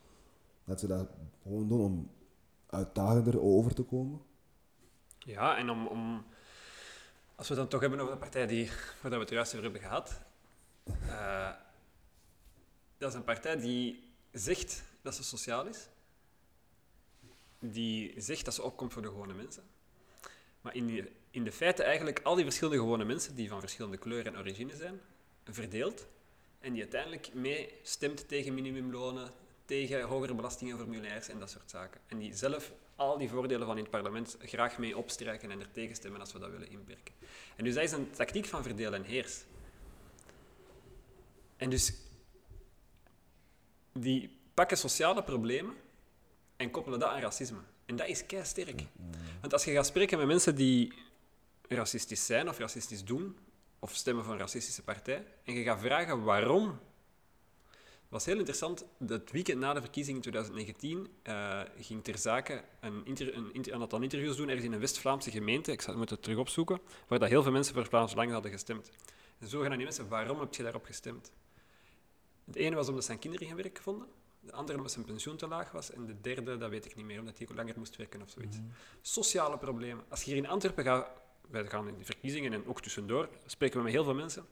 Dat 0.66 0.80
ze 0.80 0.88
dat 0.88 1.08
gewoon 1.44 1.68
doen 1.68 1.80
om 1.82 2.10
uitdagender 2.70 3.42
over 3.42 3.74
te 3.74 3.84
komen? 3.84 4.22
ja, 5.20 5.58
en 5.58 5.70
om, 5.70 5.88
om, 5.88 6.24
als 7.36 7.48
we 7.48 7.54
het 7.54 7.62
dan 7.64 7.68
toch 7.68 7.82
hebben 7.82 8.00
over 8.00 8.14
de 8.14 8.20
partij 8.20 8.48
die, 8.48 8.70
waar 9.02 9.12
we 9.12 9.18
het 9.18 9.30
juist 9.30 9.52
over 9.52 9.64
hebben 9.64 9.82
gehad. 9.82 10.22
eh, 11.08 11.50
dat 12.98 13.10
is 13.10 13.16
een 13.16 13.24
partij 13.24 13.58
die 13.58 14.13
zegt 14.34 14.84
dat 15.02 15.16
ze 15.16 15.24
sociaal 15.24 15.66
is. 15.66 15.88
Die 17.60 18.14
zegt 18.22 18.46
dat 18.46 18.54
ze 18.54 18.64
opkomt 18.64 18.94
voor 18.94 19.02
de 19.02 19.08
gewone 19.08 19.34
mensen. 19.34 19.64
Maar 20.62 20.76
in, 20.76 21.10
in 21.32 21.44
de 21.44 21.52
feite 21.52 21.84
eigenlijk 21.84 22.20
al 22.24 22.36
die 22.36 22.44
verschillende 22.44 22.80
gewone 22.80 23.06
mensen, 23.06 23.36
die 23.36 23.50
van 23.50 23.60
verschillende 23.60 23.98
kleur 23.98 24.26
en 24.26 24.38
origine 24.38 24.76
zijn, 24.76 25.02
verdeelt. 25.44 26.08
En 26.60 26.74
die 26.74 26.82
uiteindelijk 26.82 27.34
mee 27.34 27.74
stemt 27.82 28.28
tegen 28.28 28.54
minimumlonen, 28.54 29.32
tegen 29.66 30.02
hogere 30.02 30.34
belastingen 30.34 30.78
voor 30.78 30.88
en 30.94 31.40
dat 31.40 31.50
soort 31.50 31.70
zaken. 31.70 32.02
En 32.08 32.18
die 32.18 32.36
zelf 32.36 32.72
al 32.96 33.18
die 33.18 33.30
voordelen 33.30 33.68
van 33.68 33.78
in 33.78 33.82
het 33.82 33.92
parlement 33.92 34.38
graag 34.42 34.78
mee 34.78 34.98
opstrijken 34.98 35.52
en 35.52 35.60
er 35.60 35.72
tegen 35.72 35.96
stemmen 35.96 36.20
als 36.20 36.34
we 36.34 36.40
dat 36.40 36.52
willen 36.52 36.70
inperken. 36.70 37.14
En 37.56 37.64
dus 37.64 37.74
dat 37.74 37.84
is 37.84 37.92
een 37.92 38.12
tactiek 38.12 38.46
van 38.46 38.64
verdeel 38.64 38.94
en 38.94 39.04
heers. 39.04 39.44
En 41.58 41.70
dus 41.70 41.94
die 43.94 44.38
pakken 44.54 44.78
sociale 44.78 45.24
problemen 45.24 45.76
en 46.58 46.72
koppelen 46.72 47.00
dat 47.00 47.10
aan 47.10 47.22
racisme. 47.22 47.60
En 47.86 47.96
dat 47.96 48.08
is 48.08 48.26
kei 48.26 48.46
sterk. 48.46 48.82
Want 49.42 49.54
als 49.54 49.64
je 49.64 49.72
gaat 49.72 49.86
spreken 49.86 50.18
met 50.18 50.28
mensen 50.28 50.56
die 50.56 50.94
racistisch 51.68 52.26
zijn 52.26 52.50
of 52.50 52.58
racistisch 52.58 53.04
doen, 53.04 53.38
of 53.80 53.96
stemmen 53.96 54.24
voor 54.24 54.34
een 54.34 54.40
racistische 54.40 54.84
partij, 54.84 55.26
en 55.44 55.54
je 55.54 55.64
gaat 55.64 55.80
vragen 55.80 56.24
waarom. 56.24 56.80
Het 58.04 58.22
was 58.22 58.26
heel 58.26 58.38
interessant, 58.38 58.86
het 59.08 59.32
weekend 59.32 59.60
na 59.60 59.74
de 59.74 59.82
verkiezingen 59.82 60.24
in 60.24 60.32
2019 60.32 61.08
eh, 61.24 61.62
ging 61.80 62.04
ter 62.04 62.18
zake 62.18 62.64
een, 62.80 63.04
een, 63.54 63.74
aantal 63.74 64.02
interviews 64.02 64.36
doen 64.36 64.48
ergens 64.48 64.66
in 64.66 64.74
een 64.74 64.80
West-Vlaamse 64.80 65.32
gemeente, 65.32 65.72
ik 65.72 65.82
zal- 65.82 66.00
het 66.00 66.22
terug 66.22 66.38
opzoeken, 66.38 66.80
waar 67.08 67.20
dat 67.20 67.30
heel 67.30 67.44
veel 67.44 67.52
mensen 67.52 67.74
voor 67.74 67.86
Vlaams 67.86 68.12
Belang 68.12 68.32
hadden 68.32 68.52
gestemd. 68.52 68.90
En 69.40 69.48
zo 69.48 69.62
gaan 69.62 69.72
die 69.72 69.84
mensen, 69.84 70.08
waarom 70.08 70.40
heb 70.40 70.54
je 70.54 70.64
daarop 70.64 70.86
gestemd? 70.86 71.32
Het 72.46 72.56
ene 72.56 72.76
was 72.76 72.88
omdat 72.88 73.04
zijn 73.04 73.20
kinderen 73.20 73.48
geen 73.48 73.56
werk 73.56 73.80
vonden, 73.82 74.08
de 74.40 74.52
andere 74.52 74.78
omdat 74.78 74.92
zijn 74.94 75.06
pensioen 75.06 75.38
te 75.38 75.48
laag 75.48 75.72
was, 75.72 75.92
en 75.92 76.06
de 76.06 76.22
derde, 76.22 76.58
dat 76.58 76.70
weet 76.70 76.86
ik 76.86 76.96
niet 76.96 77.06
meer, 77.06 77.20
omdat 77.20 77.38
hij 77.38 77.48
langer 77.56 77.74
moest 77.78 77.96
werken 77.96 78.22
of 78.22 78.30
zoiets. 78.30 78.58
Sociale 79.02 79.58
problemen. 79.58 80.06
Als 80.10 80.24
je 80.24 80.32
hier 80.32 80.44
in 80.44 80.50
Antwerpen 80.50 80.84
gaat, 80.84 81.08
wij 81.50 81.68
gaan 81.68 81.88
in 81.88 81.98
de 81.98 82.06
verkiezingen 82.06 82.54
en 82.54 82.68
ook 82.68 82.82
tussendoor, 82.82 83.30
spreken 83.46 83.78
we 83.78 83.84
met 83.84 83.94
heel 83.94 84.04
veel 84.04 84.14
mensen. 84.14 84.46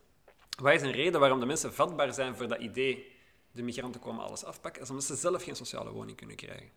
Wat 0.62 0.74
is 0.74 0.82
een 0.82 0.92
reden 0.92 1.20
waarom 1.20 1.40
de 1.40 1.46
mensen 1.46 1.74
vatbaar 1.74 2.14
zijn 2.14 2.36
voor 2.36 2.48
dat 2.48 2.60
idee, 2.60 3.12
de 3.52 3.62
migranten 3.62 4.02
komen 4.02 4.24
alles 4.24 4.44
afpakken? 4.44 4.82
Dat 4.82 4.84
is 4.84 4.90
omdat 4.90 5.06
ze 5.06 5.16
zelf 5.16 5.44
geen 5.44 5.56
sociale 5.56 5.92
woning 5.92 6.18
kunnen 6.18 6.36
krijgen. 6.36 6.70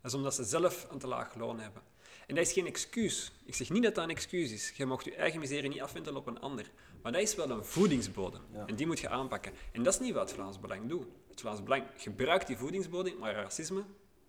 Dat 0.00 0.12
is 0.12 0.14
omdat 0.14 0.34
ze 0.34 0.44
zelf 0.44 0.86
een 0.90 0.98
te 0.98 1.06
laag 1.06 1.34
loon 1.34 1.60
hebben. 1.60 1.82
En 2.26 2.34
dat 2.34 2.46
is 2.46 2.52
geen 2.52 2.66
excuus. 2.66 3.32
Ik 3.44 3.54
zeg 3.54 3.70
niet 3.70 3.82
dat 3.82 3.94
dat 3.94 4.04
een 4.04 4.10
excuus 4.10 4.52
is. 4.52 4.72
Je 4.76 4.86
mag 4.86 5.04
je 5.04 5.14
eigen 5.14 5.40
miserie 5.40 5.68
niet 5.68 5.80
afwentelen 5.80 6.18
op 6.18 6.26
een 6.26 6.40
ander. 6.40 6.70
Maar 7.04 7.12
dat 7.12 7.22
is 7.22 7.34
wel 7.34 7.50
een 7.50 7.64
voedingsbodem. 7.64 8.40
En 8.66 8.74
die 8.76 8.86
moet 8.86 8.98
je 8.98 9.08
aanpakken. 9.08 9.52
En 9.72 9.82
dat 9.82 9.92
is 9.92 10.00
niet 10.00 10.14
wat 10.14 10.22
het 10.22 10.32
Vlaams 10.32 10.60
Belang 10.60 10.88
doet. 10.88 11.06
Het 11.28 11.40
Vlaams 11.40 11.62
Belang 11.62 11.84
gebruikt 11.96 12.46
die 12.46 12.56
voedingsbodem 12.56 13.14
om 13.14 13.24
racisme 13.24 13.84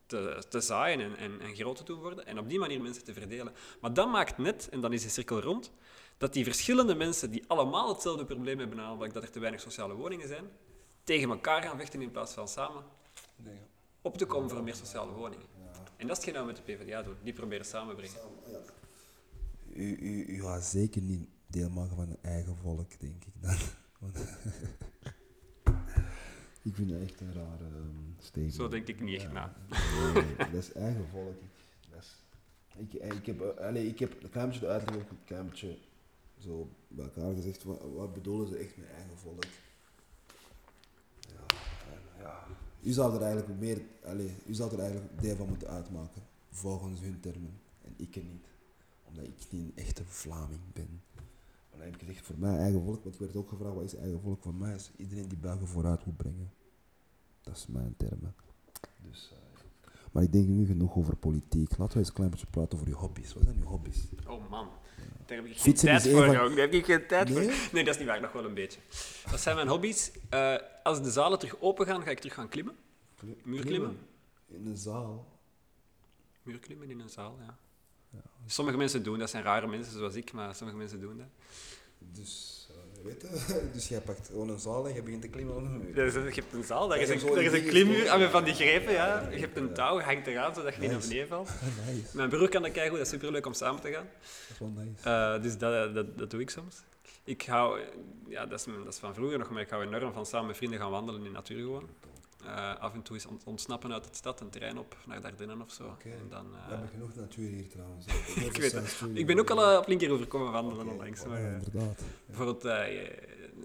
te, 0.05 0.43
te 0.49 0.61
zaaien 0.61 0.99
en, 0.99 1.17
en, 1.17 1.41
en 1.41 1.55
groot 1.55 1.76
te 1.76 1.84
doen 1.84 1.99
worden. 1.99 2.26
En 2.26 2.39
op 2.39 2.49
die 2.49 2.59
manier 2.59 2.82
mensen 2.82 3.03
te 3.03 3.13
verdelen. 3.13 3.53
Maar 3.82 3.93
dat 3.93 4.11
maakt 4.11 4.38
net, 4.38 4.69
en 4.69 4.82
dan 4.82 4.93
is 4.93 5.03
de 5.03 5.09
cirkel 5.09 5.41
rond, 5.41 5.71
dat 6.17 6.34
die 6.34 6.43
verschillende 6.43 6.95
mensen 6.95 7.32
die 7.32 7.43
allemaal 7.47 7.89
hetzelfde 7.89 8.26
probleem 8.26 8.59
hebben, 8.59 8.78
namelijk 8.78 9.13
dat 9.13 9.23
er 9.23 9.32
te 9.32 9.39
weinig 9.39 9.61
sociale 9.61 9.93
woningen 9.93 10.28
zijn, 10.28 10.45
tegen 11.03 11.30
elkaar 11.30 11.61
gaan 11.61 11.78
vechten 11.78 12.01
in 12.01 12.11
plaats 12.11 12.34
van 12.34 12.47
samen 12.47 12.84
op 14.01 14.17
te 14.17 14.26
komen 14.26 14.49
voor 14.49 14.63
meer 14.63 14.76
sociale 14.76 15.11
woningen. 15.11 15.45
En 15.97 16.07
dat 16.07 16.17
is 16.17 16.26
hetgeen 16.26 16.34
dat 16.34 16.41
we 16.41 16.51
met 16.51 16.55
de 16.65 16.73
PvdA 16.73 17.01
doen. 17.01 17.15
Die 17.23 17.34
proberen 17.34 17.65
samenbrengen. 17.65 18.15
U, 19.73 19.97
u, 19.97 20.26
u 20.26 20.41
gaat 20.41 20.63
zeker 20.63 21.01
niet 21.01 21.30
deel 21.55 21.69
maken 21.69 21.95
van 21.95 22.09
een 22.09 22.21
eigen 22.21 22.55
volk, 22.55 22.99
denk 22.99 23.23
ik 23.25 23.33
dan. 23.41 23.55
Ik 26.61 26.75
vind 26.75 26.89
dat 26.89 27.01
echt 27.01 27.21
een 27.21 27.33
rare 27.33 27.65
um, 27.65 28.15
statement. 28.19 28.53
Zo 28.53 28.67
denk 28.67 28.87
ik 28.87 29.01
niet 29.01 29.21
echt 29.21 29.31
na. 29.31 29.55
Nee, 30.13 30.35
dat 30.37 30.53
is 30.53 30.71
eigen 30.73 31.07
volk. 31.07 31.35
Ik, 31.41 31.49
dat 31.91 32.01
is, 32.01 32.23
ik, 32.77 32.93
ik, 32.93 33.25
heb, 33.25 33.41
uh, 33.41 33.65
allez, 33.67 33.83
ik 33.83 33.99
heb 33.99 34.23
een 34.23 34.29
klein 34.29 34.47
beetje 34.47 34.65
de 34.65 34.67
uitleg 34.67 34.95
ook 34.95 35.09
een 35.09 35.23
klein 35.25 35.49
beetje 35.49 35.77
zo 36.37 36.69
bij 36.87 37.05
elkaar 37.05 37.33
gezegd. 37.33 37.63
Wat, 37.63 37.81
wat 37.93 38.13
bedoelen 38.13 38.47
ze 38.47 38.57
echt 38.57 38.77
met 38.77 38.89
eigen 38.89 39.17
volk? 39.17 39.43
Ja, 41.19 41.45
en, 41.91 42.21
ja. 42.21 42.47
U 42.81 42.91
zou 42.91 43.15
er 43.15 43.21
eigenlijk 43.21 43.59
meer, 43.59 43.81
allez, 44.03 44.31
u 44.45 44.53
zou 44.53 44.73
er 44.73 44.79
eigenlijk 44.79 45.21
deel 45.21 45.35
van 45.35 45.47
moeten 45.47 45.67
uitmaken, 45.67 46.21
volgens 46.49 46.99
hun 46.99 47.19
termen. 47.19 47.59
En 47.81 47.93
ik 47.97 48.15
er 48.15 48.23
niet 48.23 48.45
omdat 49.03 49.23
ik 49.23 49.51
niet 49.51 49.63
een 49.63 49.83
echte 49.83 50.05
Vlaming 50.05 50.61
ben. 50.73 51.01
Dan 51.78 51.86
heb 51.86 51.93
ik 51.93 51.99
gezegd, 52.07 52.26
voor 52.26 52.38
mij 52.38 52.57
eigen 52.57 52.84
volk, 52.84 53.03
want 53.03 53.15
ik 53.15 53.21
werd 53.21 53.36
ook 53.36 53.49
gevraagd, 53.49 53.76
wat 53.76 53.84
is 53.84 53.95
eigen 53.95 54.21
volk? 54.21 54.41
Voor 54.43 54.53
mij 54.53 54.76
is 54.76 54.91
iedereen 54.97 55.28
die 55.28 55.38
België 55.38 55.65
vooruit 55.65 56.03
wil 56.03 56.13
brengen. 56.13 56.51
Dat 57.41 57.55
is 57.55 57.67
mijn 57.67 57.93
termen. 57.97 58.36
Dus, 58.97 59.32
uh, 59.34 59.39
maar 60.11 60.23
ik 60.23 60.32
denk 60.32 60.47
nu 60.47 60.65
genoeg 60.65 60.95
over 60.95 61.15
politiek. 61.15 61.78
Laten 61.78 61.93
we 61.93 61.99
eens 61.99 62.07
een 62.07 62.13
klein 62.13 62.30
beetje 62.30 62.47
praten 62.47 62.78
over 62.78 62.88
je 62.89 62.95
hobby's. 62.95 63.34
Wat 63.34 63.43
zijn 63.43 63.55
je 63.55 63.63
hobby's? 63.63 64.07
Oh 64.28 64.49
man, 64.49 64.67
daar 65.26 65.38
heb 65.38 65.45
ik 65.45 65.51
geen 65.51 65.61
Fietsen 65.61 65.88
tijd 65.88 66.07
voor. 66.07 66.26
Daar 66.26 66.51
heb 66.51 66.73
ik 66.73 66.86
geen 66.86 67.07
tijd 67.07 67.30
Nee? 67.30 67.49
voor. 67.49 67.73
Nee, 67.73 67.84
dat 67.84 67.93
is 67.93 67.99
niet 67.99 68.09
waar, 68.09 68.21
nog 68.21 68.32
wel 68.32 68.45
een 68.45 68.53
beetje. 68.53 68.80
Wat 69.32 69.39
zijn 69.39 69.55
mijn 69.55 69.67
hobby's? 69.67 70.11
Eh, 70.30 70.55
als 70.84 71.03
de 71.03 71.11
zalen 71.11 71.39
terug 71.39 71.61
open 71.61 71.86
gaan, 71.86 72.01
ga 72.01 72.09
ik 72.09 72.19
terug 72.19 72.34
gaan 72.34 72.49
klimmen. 72.49 72.76
Muurklimmen? 73.43 73.97
In 74.47 74.65
een 74.65 74.78
zaal. 74.78 75.28
Muurklimmen 76.43 76.89
in 76.89 76.99
een 76.99 77.09
zaal, 77.09 77.38
ja. 77.39 77.57
Sommige 78.47 78.78
mensen 78.78 79.03
doen 79.03 79.20
dat, 79.20 79.30
zijn 79.30 79.43
rare 79.43 79.68
mensen 79.68 79.93
zoals 79.93 80.16
ik, 80.16 80.32
maar 80.34 80.55
sommige 80.55 80.78
mensen 80.80 80.99
doen 80.99 81.18
dat. 81.18 81.28
Dus, 81.99 82.68
uh, 82.72 83.03
weet 83.03 83.22
je, 83.22 83.70
dus 83.74 83.88
jij 83.88 84.01
pakt 84.01 84.28
gewoon 84.28 84.49
een 84.49 84.59
zaal 84.59 84.88
en 84.88 84.93
je 84.93 85.01
begint 85.01 85.22
te 85.22 85.28
klimmen 85.28 85.55
op 85.55 85.61
een 85.61 85.78
muur. 85.78 85.93
Dus, 85.93 86.16
eh, 86.16 86.34
je 86.34 86.41
hebt 86.41 86.53
een 86.53 86.63
zaal, 86.63 86.88
daar 86.88 86.99
is 86.99 87.09
een, 87.09 87.34
daar 87.34 87.43
is 87.43 87.53
een 87.53 87.66
klimmuur 87.66 88.09
aan 88.09 88.30
van 88.30 88.43
die 88.43 88.53
grepen, 88.53 88.93
ja. 88.93 89.30
Je 89.30 89.39
hebt 89.39 89.57
een 89.57 89.74
touw, 89.74 89.99
hangt 89.99 90.28
eraan, 90.28 90.55
zodat 90.55 90.74
je 90.74 90.82
niet 90.82 90.91
naar 90.91 90.99
beneden 90.99 91.28
valt. 91.28 91.49
nice. 91.86 92.18
Mijn 92.18 92.30
broer 92.30 92.49
kan 92.49 92.61
dat 92.61 92.72
kijken, 92.72 92.91
dat 92.91 93.01
is 93.01 93.09
superleuk 93.09 93.45
om 93.45 93.53
samen 93.53 93.82
te 93.82 93.91
gaan. 93.91 94.07
Dat 94.22 94.49
is 94.51 94.59
wel 94.59 94.74
nice. 94.76 95.09
Eh, 95.09 95.41
dus 95.41 95.57
dat, 95.57 95.93
dat, 95.93 96.18
dat 96.18 96.32
doe 96.32 96.41
ik 96.41 96.49
soms. 96.49 96.76
Ik 97.24 97.45
hou, 97.45 97.80
ja, 98.28 98.45
dat 98.45 98.59
is, 98.59 98.66
dat 98.84 98.93
is 98.93 98.99
van 98.99 99.13
vroeger 99.13 99.38
nog, 99.38 99.49
maar 99.49 99.61
ik 99.61 99.70
hou 99.70 99.86
enorm 99.86 100.13
van 100.13 100.26
samen 100.26 100.47
met 100.47 100.57
vrienden 100.57 100.80
gaan 100.80 100.91
wandelen 100.91 101.20
in 101.20 101.28
de 101.28 101.34
natuur 101.34 101.59
gewoon. 101.59 101.89
Eh, 102.45 102.75
af 102.79 102.93
en 102.93 103.01
toe 103.01 103.15
eens 103.15 103.25
ont- 103.25 103.43
ontsnappen 103.43 103.93
uit 103.93 104.03
de 104.03 104.15
stad, 104.15 104.41
een 104.41 104.49
trein 104.49 104.77
op 104.77 104.97
naar 105.05 105.21
Dardenne 105.21 105.63
of 105.63 105.71
zo. 105.71 105.97
En 106.03 106.29
dan, 106.29 106.55
eh, 106.55 106.63
We 106.65 106.69
hebben 106.71 106.89
genoeg 106.89 107.15
natuur 107.15 107.49
hier 107.49 107.69
trouwens. 107.69 108.05
ik 108.49 108.57
weet 108.57 108.71
het. 108.71 109.01
Ik 109.13 109.25
ben 109.25 109.39
ook 109.39 109.49
al 109.49 109.71
eh, 109.71 109.77
op 109.77 109.87
Linkeroever 109.87 110.27
komen 110.27 110.51
wandelen 110.51 110.87
onlangs. 110.87 111.25
Maar, 111.25 111.41
Ja, 111.41 111.47
eh, 111.47 111.53
inderdaad. 111.53 112.01
bijvoorbeeld 112.25 112.65
eh, 112.65 113.05
eh, 113.05 113.17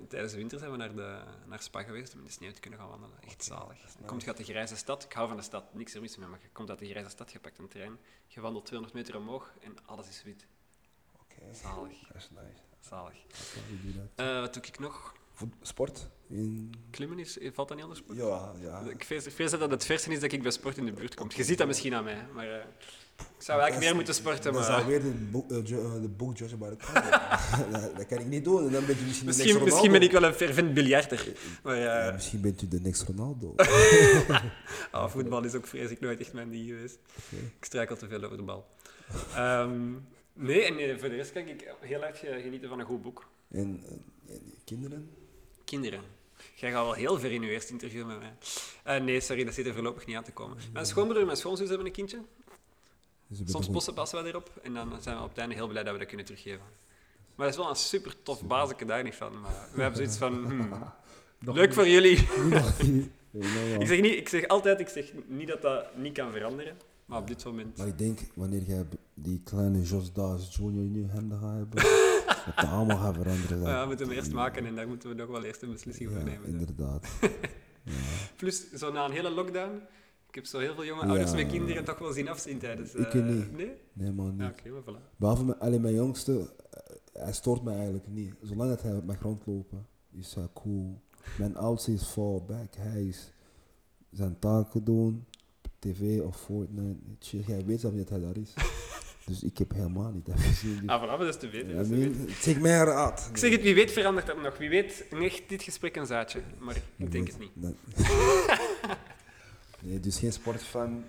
tijdens 0.09 0.33
de 0.33 0.39
winter 0.39 0.59
zijn 0.59 0.71
we 0.71 0.77
naar, 0.77 0.95
de, 0.95 1.19
naar 1.47 1.63
Spa 1.63 1.83
geweest 1.83 2.13
om 2.13 2.19
in 2.19 2.25
de 2.27 2.33
sneeuw 2.33 2.53
te 2.53 2.61
kunnen 2.61 2.79
gaan 2.79 2.89
wandelen. 2.89 3.17
Echt 3.27 3.45
zalig. 3.45 3.79
Dan 3.99 4.07
komt 4.07 4.23
je 4.23 4.29
uit 4.29 4.37
de 4.37 4.45
grijze 4.45 4.77
stad. 4.77 5.05
Ik 5.05 5.13
hou 5.13 5.29
van 5.29 5.37
de 5.37 5.43
stad, 5.43 5.75
niks 5.75 5.95
er 5.95 6.01
mis 6.01 6.17
mee, 6.17 6.29
maar 6.29 6.39
je 6.43 6.49
komt 6.53 6.71
uit 6.71 6.79
de 6.79 6.87
grijze 6.89 7.09
stad, 7.11 7.33
je 7.33 7.39
pakt 7.41 7.59
een 7.59 7.69
trein, 7.69 7.99
je 8.27 8.41
wandelt 8.41 8.67
200 8.67 8.99
meter 8.99 9.17
omhoog 9.17 9.53
en 9.61 9.75
alles 9.87 10.09
is 10.09 10.23
wit. 10.23 10.47
Oké. 11.23 11.55
Zalig, 11.55 11.99
Dat 12.07 12.17
is 12.17 12.31
nice. 12.31 12.63
zalig. 12.81 13.17
Eh, 14.15 14.41
wat 14.41 14.55
doe 14.55 14.63
ik 14.63 14.79
nog? 14.79 15.15
Sport? 15.63 16.11
In... 16.29 16.75
Klimmen 16.91 17.19
is, 17.19 17.39
valt 17.53 17.69
dat 17.69 17.77
niet 17.77 17.87
onder 17.87 17.97
sport? 17.97 18.19
Ja, 18.19 18.53
ja. 18.61 18.83
Ik 18.91 19.05
vrees, 19.05 19.27
ik 19.27 19.33
vrees 19.33 19.51
dat 19.51 19.71
het 19.71 19.85
verste 19.85 20.13
is 20.13 20.21
dat 20.21 20.33
ik 20.33 20.43
bij 20.43 20.51
sport 20.51 20.77
in 20.77 20.85
de 20.85 20.93
buurt 20.93 21.15
kom. 21.15 21.29
Je 21.35 21.45
ziet 21.45 21.59
dat 21.59 21.67
misschien 21.67 21.95
aan 21.95 22.05
mij, 22.05 22.27
maar 22.35 22.49
eh, 22.49 22.65
ik 23.17 23.25
zou 23.39 23.61
eigenlijk 23.61 23.87
meer 23.87 23.95
moeten 23.95 24.15
sporten. 24.15 24.53
Dan 24.53 24.65
zou 24.65 24.77
Maar 24.77 24.87
weer 24.87 25.03
de 25.03 25.11
boek, 25.31 25.51
eh, 25.51 25.59
eh, 25.59 25.65
de 26.03 26.09
by 26.09 26.35
the 26.35 26.77
Cover. 26.77 27.11
dat, 27.73 27.97
dat 27.97 28.07
kan 28.07 28.19
ik 28.19 28.27
niet 28.27 28.45
doen. 28.45 28.67
En 28.67 28.73
dan 28.73 28.87
bent 28.87 29.01
u 29.01 29.05
misschien, 29.05 29.27
de 29.27 29.33
misschien, 29.35 29.55
next 29.55 29.65
misschien 29.65 29.93
ben 29.93 30.03
ik 30.03 30.13
wel 30.13 30.23
een 30.23 30.35
fervent 30.35 30.75
biljarter. 30.75 31.33
Maar 31.63 31.77
Ja, 31.77 32.05
ja, 32.05 32.13
misschien 32.13 32.41
bent 32.41 32.63
u 32.63 32.69
de 32.69 32.81
next 32.81 33.03
Ronaldo. 33.03 33.55
ah, 34.91 35.11
voetbal 35.11 35.45
is 35.45 35.55
ook 35.55 35.67
vreselijk 35.67 36.01
nooit 36.01 36.21
echt 36.21 36.33
mijn 36.33 36.51
ding 36.51 36.67
geweest. 36.67 36.99
Ik 37.31 37.65
struikel 37.65 37.97
te 37.97 38.09
veel 38.09 38.25
over 38.25 38.37
de 38.37 38.43
bal. 38.43 38.67
Ehm, 39.35 39.93
nee, 40.33 40.63
en 40.65 40.79
eh, 40.79 40.99
voor 40.99 41.09
de 41.09 41.17
rest 41.17 41.33
kan 41.33 41.47
ik 41.49 41.75
heel 41.81 42.05
erg 42.05 42.25
eh, 42.25 42.43
genieten 42.43 42.69
van 42.69 42.79
een 42.79 42.87
goed 42.87 43.03
boek. 43.03 43.29
en, 43.49 43.83
eh, 43.85 44.35
en 44.35 44.55
kinderen? 44.65 45.11
Kinderen. 45.71 46.03
Jij 46.55 46.71
gaat 46.71 46.85
wel 46.85 46.93
heel 46.93 47.19
ver 47.19 47.33
in 47.33 47.43
je 47.43 47.51
eerste 47.51 47.73
interview 47.73 48.07
met 48.07 48.19
mij. 48.19 48.35
Eh, 48.85 49.03
nee, 49.03 49.21
sorry, 49.21 49.45
dat 49.45 49.55
zit 49.55 49.67
er 49.67 49.75
voorlopig 49.75 50.07
niet 50.07 50.17
aan 50.17 50.25
te 50.25 50.33
komen. 50.33 50.57
Mijn 50.73 50.87
schoonbroer 50.87 51.21
en 51.21 51.27
mijn 51.27 51.39
schoonzus 51.39 51.69
hebben 51.69 51.87
een 51.87 51.93
kindje. 51.93 52.19
Soms 53.45 53.67
toch 53.67 53.95
passen, 53.95 54.23
we 54.23 54.29
erop 54.29 54.51
en 54.63 54.75
dan 54.75 55.03
zijn 55.03 55.17
we 55.17 55.23
op 55.23 55.29
het 55.29 55.39
einde 55.39 55.55
heel 55.55 55.69
blij 55.69 55.83
dat 55.83 55.93
we 55.93 55.99
dat 55.99 56.09
kunnen 56.09 56.27
teruggeven. 56.27 56.65
Maar 57.35 57.47
dat 57.47 57.49
is 57.49 57.57
wel 57.57 57.71
een 57.71 57.77
super 57.77 58.23
tof 58.23 58.43
baas, 58.43 58.71
ik 58.71 58.79
heb 58.79 58.89
daar 58.89 59.03
niet 59.03 59.15
van. 59.15 59.41
Maar 59.41 59.69
we 59.75 59.83
hebben 59.83 59.97
zoiets 59.97 60.17
van, 60.17 60.45
hmm, 60.45 60.93
leuk 61.59 61.75
voor 61.75 61.89
jullie. 61.89 62.19
Ik 63.79 63.87
zeg, 63.87 64.01
niet, 64.01 64.15
ik 64.15 64.29
zeg 64.29 64.49
altijd, 64.49 64.81
ik 64.81 64.89
zeg 64.89 65.13
niet 65.27 65.49
dat 65.49 65.63
dat 65.63 65.97
niet 65.97 66.13
kan 66.13 66.33
veranderen. 66.33 66.77
Maar 67.11 67.19
op 67.21 67.27
dit 67.27 67.45
moment... 67.45 67.77
Maar 67.77 67.87
ik 67.87 67.99
denk, 67.99 68.21
wanneer 68.35 68.63
jij 68.63 68.85
die 69.15 69.41
kleine 69.45 69.83
Jos 69.83 70.13
Daas 70.13 70.57
Jr. 70.57 70.65
in 70.65 70.95
je 70.95 71.07
handen 71.13 71.39
gaat 71.39 71.57
hebben, 71.57 71.83
dat 72.47 72.57
dat 72.57 72.65
allemaal 72.65 72.97
gaat 72.99 73.15
veranderen. 73.15 73.61
Maar 73.61 73.71
ja, 73.71 73.81
we 73.81 73.87
moeten 73.87 74.07
hem 74.07 74.17
eerst 74.17 74.33
maken 74.33 74.67
en 74.67 74.75
daar 74.75 74.89
moeten 74.89 75.09
we 75.09 75.15
nog 75.15 75.29
wel 75.29 75.45
eerst 75.45 75.63
een 75.63 75.71
beslissing 75.73 76.11
Ja, 76.11 76.23
nemen. 76.23 76.49
inderdaad. 76.49 77.09
Plus, 78.37 78.73
zo 78.73 78.93
na 78.93 79.05
een 79.05 79.13
hele 79.13 79.31
lockdown, 79.31 79.81
ik 80.29 80.35
heb 80.35 80.45
zo 80.47 80.59
heel 80.59 80.75
veel 80.75 80.85
jonge 80.85 81.03
ouders 81.03 81.33
met 81.33 81.47
kinderen 81.47 81.85
toch 81.85 81.99
wel 81.99 82.13
zien 82.13 82.29
afzien 82.29 82.59
tijdens... 82.59 82.95
Ik 82.95 83.15
eh, 83.15 83.25
niet. 83.25 83.57
Nee? 83.57 83.73
Nee, 83.93 84.13
man, 84.13 84.31
niet. 84.37 84.39
Maar 84.39 84.83
voilà. 84.83 85.17
Behalve 85.17 85.45
mijn, 85.45 85.59
alleen 85.59 85.81
mijn 85.81 85.95
jongste, 85.95 86.53
eh, 86.71 87.23
hij 87.23 87.33
stoort 87.33 87.63
mij 87.63 87.75
eigenlijk 87.75 88.07
niet. 88.09 88.35
Zolang 88.43 88.71
dat 88.71 88.83
hij 88.83 88.95
op 88.95 89.05
mijn 89.05 89.19
grond 89.19 89.47
lopen, 89.47 89.87
is 90.11 90.35
hij 90.35 90.49
cool. 90.55 91.01
Mijn 91.39 91.57
oudste 91.57 91.93
is 91.93 92.03
fall 92.03 92.43
back. 92.47 92.75
Hij 92.77 93.07
is 93.07 93.33
zijn 94.11 94.39
taken 94.39 94.85
doen, 94.85 95.25
tv 95.81 96.21
of 96.21 96.41
Fortnite. 96.41 96.99
Chill. 97.19 97.43
Jij 97.47 97.65
weet 97.65 97.81
zelf 97.81 97.95
niet 97.95 98.09
dat 98.09 98.19
hij 98.19 98.27
daar 98.27 98.43
is. 98.43 98.55
Dus 99.27 99.43
ik 99.43 99.59
heb 99.59 99.73
helemaal 99.73 100.11
niet 100.11 100.29
even 100.29 100.41
gezien. 100.41 100.81
Dus, 100.81 100.89
Ah, 100.89 101.07
maar 101.07 101.19
dat 101.19 101.29
is 101.29 101.37
te 101.37 101.49
weten. 101.49 101.77
Dat 101.77 101.89
mean, 101.89 102.29
zeg 102.41 102.61
mij 102.61 102.79
raad. 102.79 103.27
Ik 103.31 103.37
zeg 103.37 103.51
het, 103.51 103.63
wie 103.63 103.75
weet 103.75 103.91
verandert 103.93 104.27
dat 104.27 104.43
nog. 104.43 104.59
Wie 104.59 104.69
weet, 104.69 105.07
echt 105.11 105.49
dit 105.49 105.63
gesprek 105.63 105.97
een 105.97 106.07
zaadje. 106.07 106.43
Maar 106.59 106.77
ik 106.97 107.13
denk 107.13 107.27
het 107.27 107.39
niet. 107.39 107.57
Nee, 107.57 107.75
nee 109.81 110.01
dus 110.01 110.19
geen 110.19 110.33
sportfan. 110.33 111.05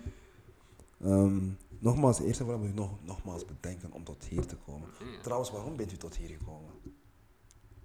Ehm, 1.02 1.38
nogmaals, 1.78 2.20
eerst 2.20 2.40
en 2.40 2.44
vooral 2.46 2.62
moet 2.62 2.70
ik 2.70 2.76
nog, 2.78 2.90
nogmaals 3.04 3.44
bedenken 3.44 3.92
om 3.92 4.04
tot 4.04 4.24
hier 4.24 4.46
te 4.46 4.56
komen. 4.56 4.88
Ja. 4.98 5.20
Trouwens, 5.22 5.50
waarom 5.50 5.76
bent 5.76 5.92
u 5.92 5.96
tot 5.96 6.16
hier 6.16 6.28
gekomen? 6.28 6.70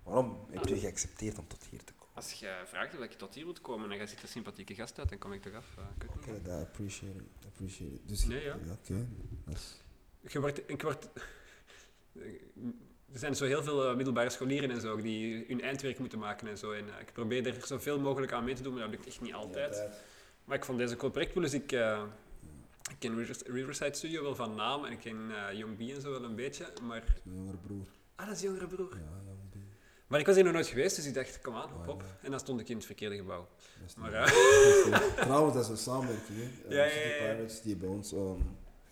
Waarom 0.03 0.37
hebt 0.49 0.71
u 0.71 0.75
geaccepteerd 0.75 1.37
om 1.37 1.47
tot 1.47 1.65
hier 1.69 1.83
te 1.83 1.93
komen? 1.93 1.96
Als 2.17 2.33
je 2.33 2.61
vraagt 2.65 2.97
of 2.97 3.03
ik 3.03 3.11
tot 3.11 3.35
hier 3.35 3.45
moet 3.45 3.61
komen 3.61 3.91
en 3.91 3.97
jij 3.97 4.07
ziet 4.07 4.21
er 4.21 4.27
sympathieke 4.27 4.75
gast 4.75 4.99
uit, 4.99 5.09
dan 5.09 5.17
kom 5.17 5.33
ik 5.33 5.41
toch 5.41 5.53
af. 5.53 5.67
Oké, 6.15 6.41
dat 6.41 6.59
appreciate 6.61 7.17
it. 7.17 7.45
Appreciate 7.45 7.93
it. 7.93 8.01
Dus, 8.05 8.25
Nee, 8.25 8.43
ja. 8.43 8.55
Oké, 8.55 9.07
dat 9.45 9.83
Je 10.31 10.39
wordt, 10.39 10.61
ik 10.69 10.81
word, 10.81 11.07
er 13.13 13.19
zijn 13.19 13.35
zo 13.35 13.45
heel 13.45 13.63
veel 13.63 13.89
eh, 13.89 13.95
middelbare 13.95 14.29
scholieren 14.29 14.71
en 14.71 14.81
zo 14.81 14.95
die 15.01 15.45
hun 15.47 15.61
eindwerk 15.61 15.99
moeten 15.99 16.19
maken 16.19 16.47
en 16.47 16.57
zo. 16.57 16.71
En 16.71 16.93
eh, 16.93 16.99
ik 17.01 17.13
probeer 17.13 17.47
er 17.47 17.65
zoveel 17.65 17.99
mogelijk 17.99 18.31
aan 18.31 18.43
mee 18.43 18.55
te 18.55 18.61
doen, 18.63 18.73
maar 18.73 18.81
dat 18.81 18.91
lukt 18.91 19.07
echt 19.07 19.21
niet 19.21 19.33
altijd. 19.33 19.83
Maar 20.45 20.57
ik 20.57 20.65
vond 20.65 20.77
deze 20.77 20.95
cool 20.95 21.11
project, 21.11 21.33
plus 21.33 21.53
ik, 21.53 21.71
eh, 21.71 22.03
ik 22.89 22.95
ken 22.99 23.15
Rivers- 23.17 23.41
Riverside 23.43 23.93
Studio 23.95 24.23
wel 24.23 24.35
van 24.35 24.55
naam 24.55 24.85
en 24.85 24.91
ik 24.91 24.99
ken 24.99 25.31
Young 25.57 25.77
B 25.77 25.79
en 25.79 26.01
zo 26.01 26.11
wel 26.11 26.23
een 26.23 26.35
beetje. 26.35 26.73
Maar, 26.81 27.03
Mijn 27.23 27.37
jongere 27.37 27.57
broer. 27.57 27.85
ah, 28.15 28.27
dat 28.27 28.35
is 28.35 28.41
jongere 28.41 28.67
broer. 28.67 28.97
Ja. 28.97 29.25
Maar 30.07 30.19
ik 30.19 30.25
was 30.25 30.35
hier 30.35 30.43
nog 30.43 30.53
nooit 30.53 30.67
geweest, 30.67 30.95
dus 30.95 31.05
ik 31.05 31.13
dacht, 31.13 31.41
kom 31.41 31.55
aan, 31.55 31.69
hop, 31.85 32.01
ja. 32.01 32.07
En 32.21 32.31
dan 32.31 32.39
stond 32.39 32.59
ik 32.59 32.69
in 32.69 32.75
het 32.75 32.85
verkeerde 32.85 33.15
gebouw. 33.15 33.47
Dat 33.79 33.87
is 33.89 33.95
Maar, 33.95 34.13
eh, 34.13 34.25
dat 34.25 34.33
is 34.33 34.85
niet- 34.85 35.17
Trouwens, 35.17 35.53
dat 35.53 35.63
is 35.63 35.69
een 35.69 35.77
samenwerking. 35.77 36.37
hè. 36.39 36.43
Ja, 36.75 36.83
Eh, 36.83 36.95
ja, 37.19 37.25
ja. 37.27 37.33
Pirates, 37.33 37.61
die 37.61 37.75
bij 37.75 37.89
ons, 37.89 38.13
ehm, 38.13 38.39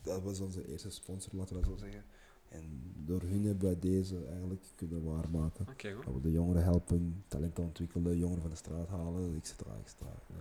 dat 0.01 0.21
was 0.21 0.39
onze 0.39 0.67
eerste 0.71 0.89
sponsor, 0.91 1.29
laten 1.35 1.55
we 1.55 1.61
dat 1.61 1.69
zo 1.69 1.77
zeggen. 1.77 2.03
En 2.49 2.93
door 3.05 3.21
hun 3.21 3.45
hebben 3.45 3.63
wij 3.65 3.79
deze 3.79 4.25
eigenlijk 4.29 4.63
kunnen 4.75 5.03
waarmaken. 5.03 5.65
Dat 5.65 6.13
we 6.13 6.21
de 6.21 6.31
jongeren 6.31 6.63
helpen, 6.63 7.23
talenten 7.27 7.63
ontwikkelen, 7.63 8.17
jongeren 8.17 8.41
van 8.41 8.49
de 8.49 8.55
straat 8.55 8.87
halen, 8.87 9.35
et 9.37 9.47
cetera, 9.47 9.71
et 9.83 9.89
cetera. 9.89 10.09
Eh, 10.29 10.35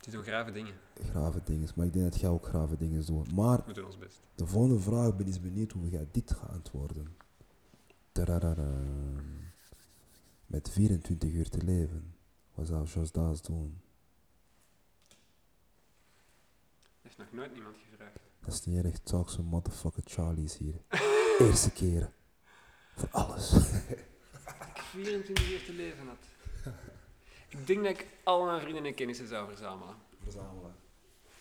Die 0.00 0.12
doen 0.12 0.22
grave 0.22 0.52
dingen. 0.52 0.74
grave 1.10 1.40
dingen, 1.44 1.68
maar 1.74 1.86
ik 1.86 1.92
denk 1.92 2.10
dat 2.10 2.20
jij 2.20 2.30
ook 2.30 2.46
grave 2.46 2.76
dingen 2.76 3.06
doet. 3.06 3.32
Maar 3.32 3.62
We 3.66 3.72
doen 3.72 3.84
ons 3.84 3.98
best. 3.98 4.20
de 4.34 4.46
volgende 4.46 4.78
vraag 4.80 5.16
ben 5.16 5.26
eens 5.26 5.40
benieuwd 5.40 5.72
hoe 5.72 5.88
jij 5.88 6.06
dit 6.10 6.30
gaat 6.30 6.50
antwoorden. 6.50 7.16
Tadadadam. 8.18 9.52
Met 10.46 10.70
24 10.70 11.30
uur 11.30 11.48
te 11.48 11.62
leven, 11.64 12.16
wat 12.54 12.66
zou 12.66 12.86
Jos 12.86 13.12
Daas 13.12 13.42
doen? 13.42 13.80
Heeft 17.02 17.18
nog 17.18 17.32
nooit 17.32 17.52
niemand 17.52 17.76
gevraagd. 17.90 18.18
Dat 18.40 18.54
is 18.54 18.64
niet 18.64 18.84
erg, 18.84 18.98
talk 18.98 19.30
some 19.30 19.48
motherfucker 19.48 20.02
Charlie's 20.04 20.56
hier. 20.56 20.74
Eerste 21.48 21.70
keer. 21.70 22.12
Voor 22.96 23.08
alles. 23.10 23.52
ik 24.74 24.82
24 24.90 25.50
uur 25.50 25.64
te 25.64 25.72
leven 25.72 26.06
had. 26.06 26.26
Ik 27.48 27.66
denk 27.66 27.82
dat 27.84 27.90
ik 27.90 28.06
al 28.24 28.44
mijn 28.44 28.60
vrienden 28.60 28.84
en 28.84 28.94
kennissen 28.94 29.28
zou 29.28 29.48
verzamelen. 29.48 29.94
Verzamelen. 30.22 30.74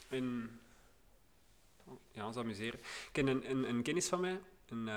En 0.08 0.50
ja, 2.12 2.26
ons 2.28 2.38
amuseren. 2.38 2.80
Ik 2.80 3.10
ken 3.12 3.28
een, 3.28 3.50
een, 3.50 3.70
een 3.70 3.84
kennis 3.84 4.08
van 4.08 4.20
mij, 4.22 4.40
een, 4.68 4.88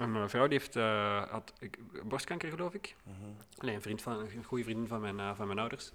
ehm, 0.00 0.16
een 0.16 0.30
vrouw 0.30 0.48
die 0.48 0.58
heeft 0.58 0.76
eh, 0.76 1.30
had 1.30 1.52
ik, 1.58 1.78
borstkanker, 2.08 2.50
geloof 2.50 2.74
ik. 2.74 2.96
Nee, 3.58 3.74
een, 3.74 3.82
vriend 3.82 4.02
van, 4.02 4.18
een 4.18 4.44
goede 4.44 4.64
vriendin 4.64 4.86
van 4.86 5.00
mijn, 5.00 5.20
eh, 5.20 5.36
van 5.36 5.46
mijn 5.46 5.58
ouders. 5.58 5.92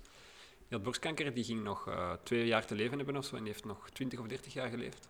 Die 0.68 0.78
had 0.78 0.84
borstkanker, 0.84 1.34
die 1.34 1.44
ging 1.44 1.64
nog 1.64 1.88
eh, 1.88 2.14
twee 2.24 2.46
jaar 2.46 2.66
te 2.66 2.76
leven 2.76 2.98
hebben 2.98 3.18
of 3.18 3.26
zo, 3.26 3.36
en 3.36 3.44
die 3.44 3.52
heeft 3.52 3.66
nog 3.66 3.90
20 3.90 4.20
of 4.20 4.28
30 4.28 4.54
jaar 4.54 4.70
geleefd. 4.70 5.10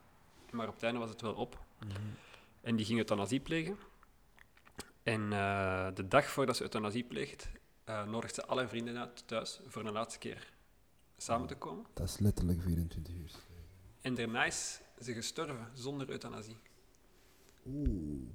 Maar 0.51 0.67
op 0.67 0.73
het 0.73 0.83
einde 0.83 0.99
was 0.99 1.09
het 1.09 1.21
wel 1.21 1.33
op. 1.33 1.59
En 2.61 2.75
die 2.75 2.85
ging 2.85 2.97
euthanasie 2.97 3.39
plegen. 3.39 3.77
En 5.03 5.33
eh, 5.33 5.87
de 5.93 6.07
dag 6.07 6.25
voordat 6.25 6.55
ze 6.55 6.61
euthanasie 6.63 7.03
pleegt, 7.03 7.49
uh, 7.89 8.05
nodigt 8.05 8.35
ze 8.35 8.45
alle 8.45 8.67
vrienden 8.67 8.97
uit 8.97 9.27
thuis 9.27 9.59
voor 9.67 9.85
een 9.85 9.91
laatste 9.91 10.19
keer 10.19 10.53
samen 11.17 11.47
te 11.47 11.55
komen. 11.55 11.85
Dat 11.93 12.07
is 12.09 12.17
letterlijk 12.17 12.61
24 12.61 13.13
uur. 13.13 13.31
En 14.01 14.15
daarna 14.15 14.45
is 14.45 14.79
ze 14.99 15.13
gestorven 15.13 15.71
zonder 15.73 16.09
euthanasie. 16.09 16.57
Oeh. 17.65 18.29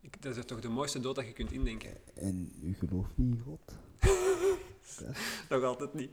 Ik, 0.00 0.22
dat 0.22 0.36
is 0.36 0.44
toch 0.44 0.60
de 0.60 0.68
mooiste 0.68 1.00
dood 1.00 1.14
dat 1.14 1.26
je 1.26 1.32
kunt 1.32 1.52
indenken? 1.52 1.90
En 2.14 2.52
u 2.62 2.74
gelooft 2.74 3.10
niet 3.16 3.34
in 3.36 3.42
God? 3.44 3.60
Nog 5.50 5.62
altijd 5.64 5.94
niet. 5.94 6.10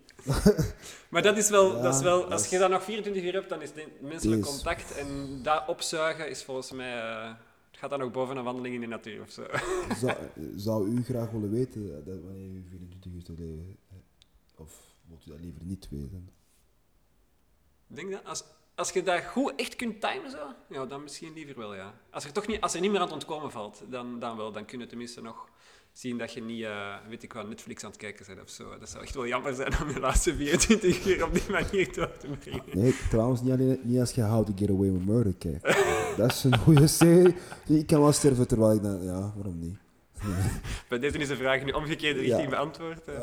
maar 1.10 1.22
dat 1.22 1.38
is 1.38 1.50
wel, 1.50 1.76
Ja, 1.76 1.82
dat 1.82 1.96
is 1.96 2.02
wel 2.02 2.22
dat 2.22 2.32
als 2.32 2.44
is- 2.44 2.50
je 2.50 2.58
dat 2.58 2.70
nog 2.70 2.84
24 2.84 3.24
uur 3.24 3.34
hebt, 3.34 3.50
dan 3.50 3.62
is 3.62 3.72
het 3.74 4.02
menselijk 4.02 4.42
contact 4.42 4.92
en 4.98 5.40
dat 5.44 5.68
opzuigen 5.68 6.30
is 6.30 6.44
volgens 6.44 6.72
mij... 6.72 6.98
eh, 7.02 7.34
het 7.70 7.80
gaat 7.80 7.90
dan 7.90 8.02
ook 8.02 8.14
boven 8.14 8.38
een 8.38 8.44
wandeling 8.44 8.76
in 8.76 8.82
de 8.82 8.88
natuur 8.88 9.22
of 9.22 9.32
zo. 9.32 9.46
zou, 10.02 10.18
zou 10.56 10.88
u 10.90 11.04
graag 11.04 11.30
willen 11.32 11.52
weten 11.52 12.06
dat 12.06 12.22
wanneer 12.22 12.50
u 12.50 12.66
24 12.70 13.12
uur 13.12 13.24
te 13.24 13.34
leven? 13.38 13.78
Of 14.56 14.82
wilt 15.08 15.26
u 15.28 15.30
dat 15.30 15.40
liever 15.40 15.64
niet 15.66 15.88
weten? 15.90 16.30
Ik 17.90 17.96
denk 17.96 18.12
dat 18.12 18.26
als, 18.26 18.44
als 18.78 18.92
je 18.92 19.04
dat 19.04 19.24
goed 19.24 19.54
echt 19.56 19.76
kunt 19.76 20.02
timen, 20.02 20.32
zo, 20.32 20.38
ja, 20.70 20.86
dan 20.86 21.04
misschien 21.04 21.34
liever 21.34 21.58
wel, 21.58 21.76
ja. 21.76 21.94
Als 22.12 22.24
er 22.26 22.32
toch 22.32 22.48
niet, 22.48 22.62
als 22.62 22.74
er 22.74 22.82
niet 22.82 22.92
meer 22.92 23.00
aan 23.00 23.06
het 23.06 23.14
ontkomen 23.14 23.52
valt, 23.52 23.82
dan, 23.90 24.20
dan 24.20 24.38
wel. 24.38 24.52
Dan 24.52 24.66
kun 24.66 24.80
je 24.80 24.86
tenminste 24.86 25.22
nog 25.22 25.50
zien 25.94 26.18
dat 26.18 26.34
je 26.34 26.42
niet, 26.42 26.64
eh, 26.64 26.96
weet 27.10 27.24
ik 27.24 27.34
wat, 27.34 27.48
Netflix 27.48 27.84
aan 27.84 27.90
het 27.90 28.00
kijken 28.00 28.26
bent 28.28 28.42
of 28.42 28.50
zo. 28.50 28.78
Dat 28.80 28.90
zou 28.90 29.04
echt 29.04 29.16
wel 29.16 29.28
jammer 29.28 29.54
zijn 29.54 29.74
om 29.82 29.90
je 29.90 30.00
laatste 30.00 30.36
24 30.36 31.06
uur 31.06 31.24
op 31.26 31.34
die 31.34 31.50
manier 31.50 31.94
door 31.94 32.18
te 32.18 32.28
brengen. 32.40 32.64
Nee, 32.74 32.96
trouwens 33.10 33.42
niet, 33.42 33.52
alleen, 33.52 33.80
niet 33.84 34.00
als 34.00 34.12
je 34.12 34.22
How 34.24 34.46
to 34.46 34.54
Get 34.56 34.70
Away 34.70 34.92
with 34.92 35.06
Murder 35.06 35.34
kijkt. 35.38 35.64
dat 36.18 36.32
is 36.32 36.44
een 36.44 36.58
goede 36.58 36.88
serie. 36.88 37.36
Ik 37.68 37.88
kan 37.88 38.02
wel 38.02 38.12
sterven 38.12 38.48
terwijl 38.48 38.76
ik 38.76 38.84
dan... 38.84 39.04
Ja, 39.04 39.32
waarom 39.36 39.60
niet? 39.60 39.78
Bij 40.90 41.00
deze 41.00 41.18
is 41.18 41.28
de 41.28 41.36
vraag 41.36 41.64
nu 41.64 41.72
omgekeerde 41.72 42.20
richting 42.20 42.44
Ja. 42.44 42.50
beantwoord. 42.50 43.08
eh. 43.08 43.16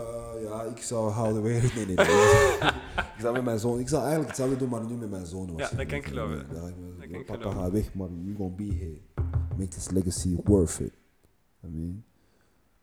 Ja, 0.45 0.63
ik 0.63 0.83
zou 0.83 1.11
houden 1.11 1.43
weer. 1.43 1.63
Nee, 1.75 1.87
nee, 1.87 1.95
nee. 1.97 2.07
ik 3.15 3.21
zou 3.21 3.33
met 3.33 3.45
mijn 3.45 3.59
zoon. 3.59 3.79
Ik 3.79 3.89
zou 3.89 4.01
eigenlijk 4.01 4.29
hetzelfde 4.31 4.57
doen, 4.59 4.69
maar 4.69 4.85
nu 4.85 4.95
met 4.95 5.11
mijn 5.11 5.27
zoon. 5.27 5.53
Ja, 5.57 5.69
dat 5.77 5.87
kan 5.87 5.99
ik 5.99 6.07
geloven. 6.07 6.37
Ja, 6.37 6.43
ik 6.69 6.75
ben- 6.77 6.95
Dat 6.99 7.09
kan 7.11 7.21
ik 7.21 7.27
papa 7.27 7.51
gaat 7.51 7.71
weg, 7.73 7.95
maar 7.95 8.09
you 8.09 8.35
gonna 8.37 8.55
be 8.55 8.65
here. 8.75 8.99
Make 9.57 9.69
this 9.69 9.91
legacy 9.91 10.37
worth 10.45 10.79
it. 10.81 10.93
I 11.65 11.67
mean, 11.69 12.05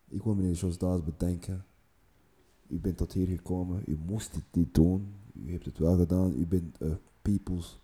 ik 0.10 0.24
wil 0.24 0.34
meneer 0.36 0.54
Jos 0.54 0.78
Daas 0.78 1.04
bedanken. 1.04 1.66
U 2.68 2.80
bent 2.80 2.98
tot 2.98 3.14
hier 3.14 3.28
gekomen. 3.28 3.84
U 3.88 3.98
moest 4.06 4.34
dit 4.34 4.44
niet 4.52 4.74
doen. 4.74 5.14
U 5.46 5.52
hebt 5.52 5.66
het 5.66 5.78
wel 5.78 5.98
gedaan. 5.98 6.34
U 6.38 6.48
bent 6.48 6.78
eh, 6.78 6.90
people's 7.22 7.80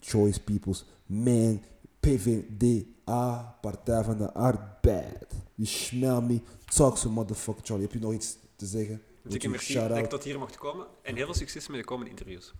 choice, 0.00 0.42
people's 0.42 0.84
man. 1.06 1.60
PVDA, 2.00 3.56
Partij 3.60 4.04
van 4.04 4.18
de 4.18 4.32
Arbeid. 4.32 5.26
You 5.54 5.68
smell 5.68 6.20
me. 6.20 6.40
Talk 6.64 6.96
so 6.98 7.10
motherfucker 7.10 7.64
Charlie. 7.64 7.84
Heb 7.86 7.94
je 7.94 8.00
nog 8.00 8.12
iets 8.12 8.36
te 8.56 8.66
zeggen? 8.66 9.00
Dikke 9.28 9.48
merci 9.48 9.74
dat 9.74 9.96
ik 9.96 10.06
tot 10.06 10.24
hier 10.24 10.38
mocht 10.38 10.56
komen. 10.56 10.86
En 11.02 11.14
heel 11.14 11.24
veel 11.24 11.34
succes 11.34 11.68
met 11.68 11.78
de 11.78 11.84
komende 11.84 12.10
interviews. 12.10 12.54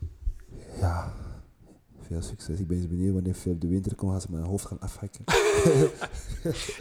Ja, 0.81 1.12
veel 2.01 2.23
succes. 2.23 2.61
Ik 2.61 2.67
ben 2.67 2.77
eens 2.77 2.89
benieuwd 2.89 3.15
wanneer 3.15 3.35
Philip 3.35 3.61
de 3.61 3.69
Winter 3.69 3.95
komt. 3.95 4.12
Gaan 4.12 4.21
ze 4.21 4.27
mijn 4.31 4.45
hoofd 4.45 4.65
gaan 4.65 4.81
afhakken? 4.81 5.25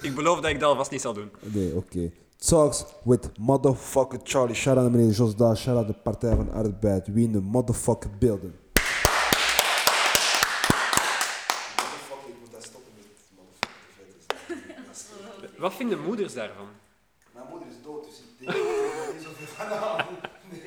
Ik 0.07 0.11
beloof 0.15 0.39
dat 0.39 0.49
ik 0.51 0.59
dat 0.59 0.69
alvast 0.69 0.91
niet 0.91 1.01
zal 1.01 1.13
doen. 1.13 1.31
Nee, 1.41 1.75
oké. 1.75 2.11
Talks 2.37 2.85
with 3.03 3.37
motherfucker 3.37 4.19
Charlie. 4.23 4.55
Shout 4.55 4.77
out 4.77 4.89
naar 4.89 4.99
meneer 4.99 5.13
Jos 5.15 5.35
Daas. 5.35 5.61
Shout 5.61 5.77
out 5.77 5.87
de 5.87 5.93
Partij 5.93 6.35
van 6.35 6.51
Arbeid. 6.51 7.07
Wie 7.07 7.25
in 7.25 7.31
de 7.31 7.41
motherfucker 7.41 8.09
beelden. 8.19 8.55
Motherfucker, 11.75 12.29
ik 12.29 12.35
moet 12.39 12.51
daar 12.51 12.61
stoppen 12.61 12.91
met 12.95 13.05
motherfucker. 13.35 15.61
Wat 15.61 15.73
vinden 15.73 16.01
moeders 16.03 16.33
daarvan? 16.33 16.67
Mijn 17.33 17.45
moeder 17.49 17.67
is 17.67 17.75
dood, 17.83 18.03
dus 18.03 18.17
ik 18.17 18.23
denk 18.45 18.57
ik 19.53 19.67
van 19.69 19.77
aan. 19.89 20.07
Nee, 20.49 20.61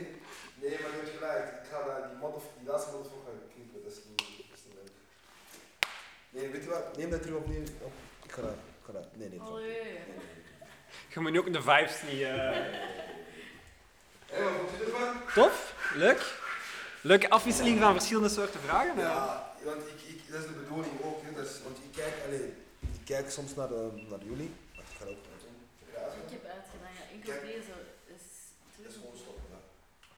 nee, 0.61 0.78
maar 0.80 0.91
je 0.91 0.97
hebt 1.03 1.16
gelijk. 1.18 1.45
Ik 1.62 1.66
ga 1.70 1.78
daar 1.87 2.09
die, 2.09 2.16
motherf- 2.22 2.53
die 2.59 2.68
laatste 2.70 2.91
motherfucker 2.93 3.32
knippen. 3.55 3.82
Dat 3.84 3.93
is 3.93 3.99
niet, 4.09 4.18
dat 4.51 4.57
is 4.59 4.64
niet 4.66 4.74
leuk. 4.80 4.93
Nee, 6.34 6.49
weet 6.53 6.62
je 6.64 6.68
wat? 6.70 6.97
Neem 6.97 7.11
dat 7.11 7.22
terug 7.22 7.37
opnieuw. 7.37 7.62
op. 7.89 7.93
Ik 8.24 8.32
ga 8.32 8.41
daar. 8.43 8.59
Ik 8.80 8.84
ga 8.87 8.93
daar. 8.93 9.07
Nee, 9.12 9.28
nee. 9.28 9.39
terug. 9.39 9.53
Allee. 9.53 9.68
Nee, 9.68 9.82
nee, 9.82 10.16
nee. 10.20 10.34
Je 11.12 11.20
moet 11.20 11.30
nu 11.32 11.39
ook 11.39 11.53
de 11.53 11.62
vibes 11.62 12.03
niet... 12.11 12.22
eh, 12.22 12.34
Hé, 14.26 14.43
wat 14.43 14.53
vond 14.59 14.70
je 14.78 14.84
ervan? 14.84 15.16
Tof? 15.34 15.74
Leuk? 15.95 16.20
Leuke 17.01 17.30
afwisseling 17.30 17.80
van 17.80 17.93
verschillende 17.93 18.28
soorten 18.28 18.61
vragen. 18.61 18.99
Ja, 18.99 19.53
want 19.64 19.82
ik, 19.87 20.01
ik, 20.12 20.20
dat 20.30 20.41
is 20.41 20.47
de 20.47 20.53
bedoeling 20.53 20.93
ook. 21.03 21.22
Hè. 21.24 21.32
Dat 21.32 21.47
is, 21.47 21.62
want 21.62 21.76
ik 21.76 21.93
kijk, 22.01 22.14
alleen, 22.26 22.55
ik 22.80 23.05
kijk 23.05 23.30
soms 23.30 23.55
naar, 23.55 23.70
eh, 23.72 23.93
naar 24.11 24.22
jullie. 24.30 24.51
Wacht, 24.76 24.91
ik 24.93 24.97
ga 24.99 25.05
ook. 25.05 25.22
Ja, 25.95 26.01
Ik 26.24 26.30
heb 26.37 26.45
uitgedaan, 26.57 26.93
ja, 26.99 27.05
enkel 27.14 27.32
Kijk. 27.32 27.43
deze 27.53 27.72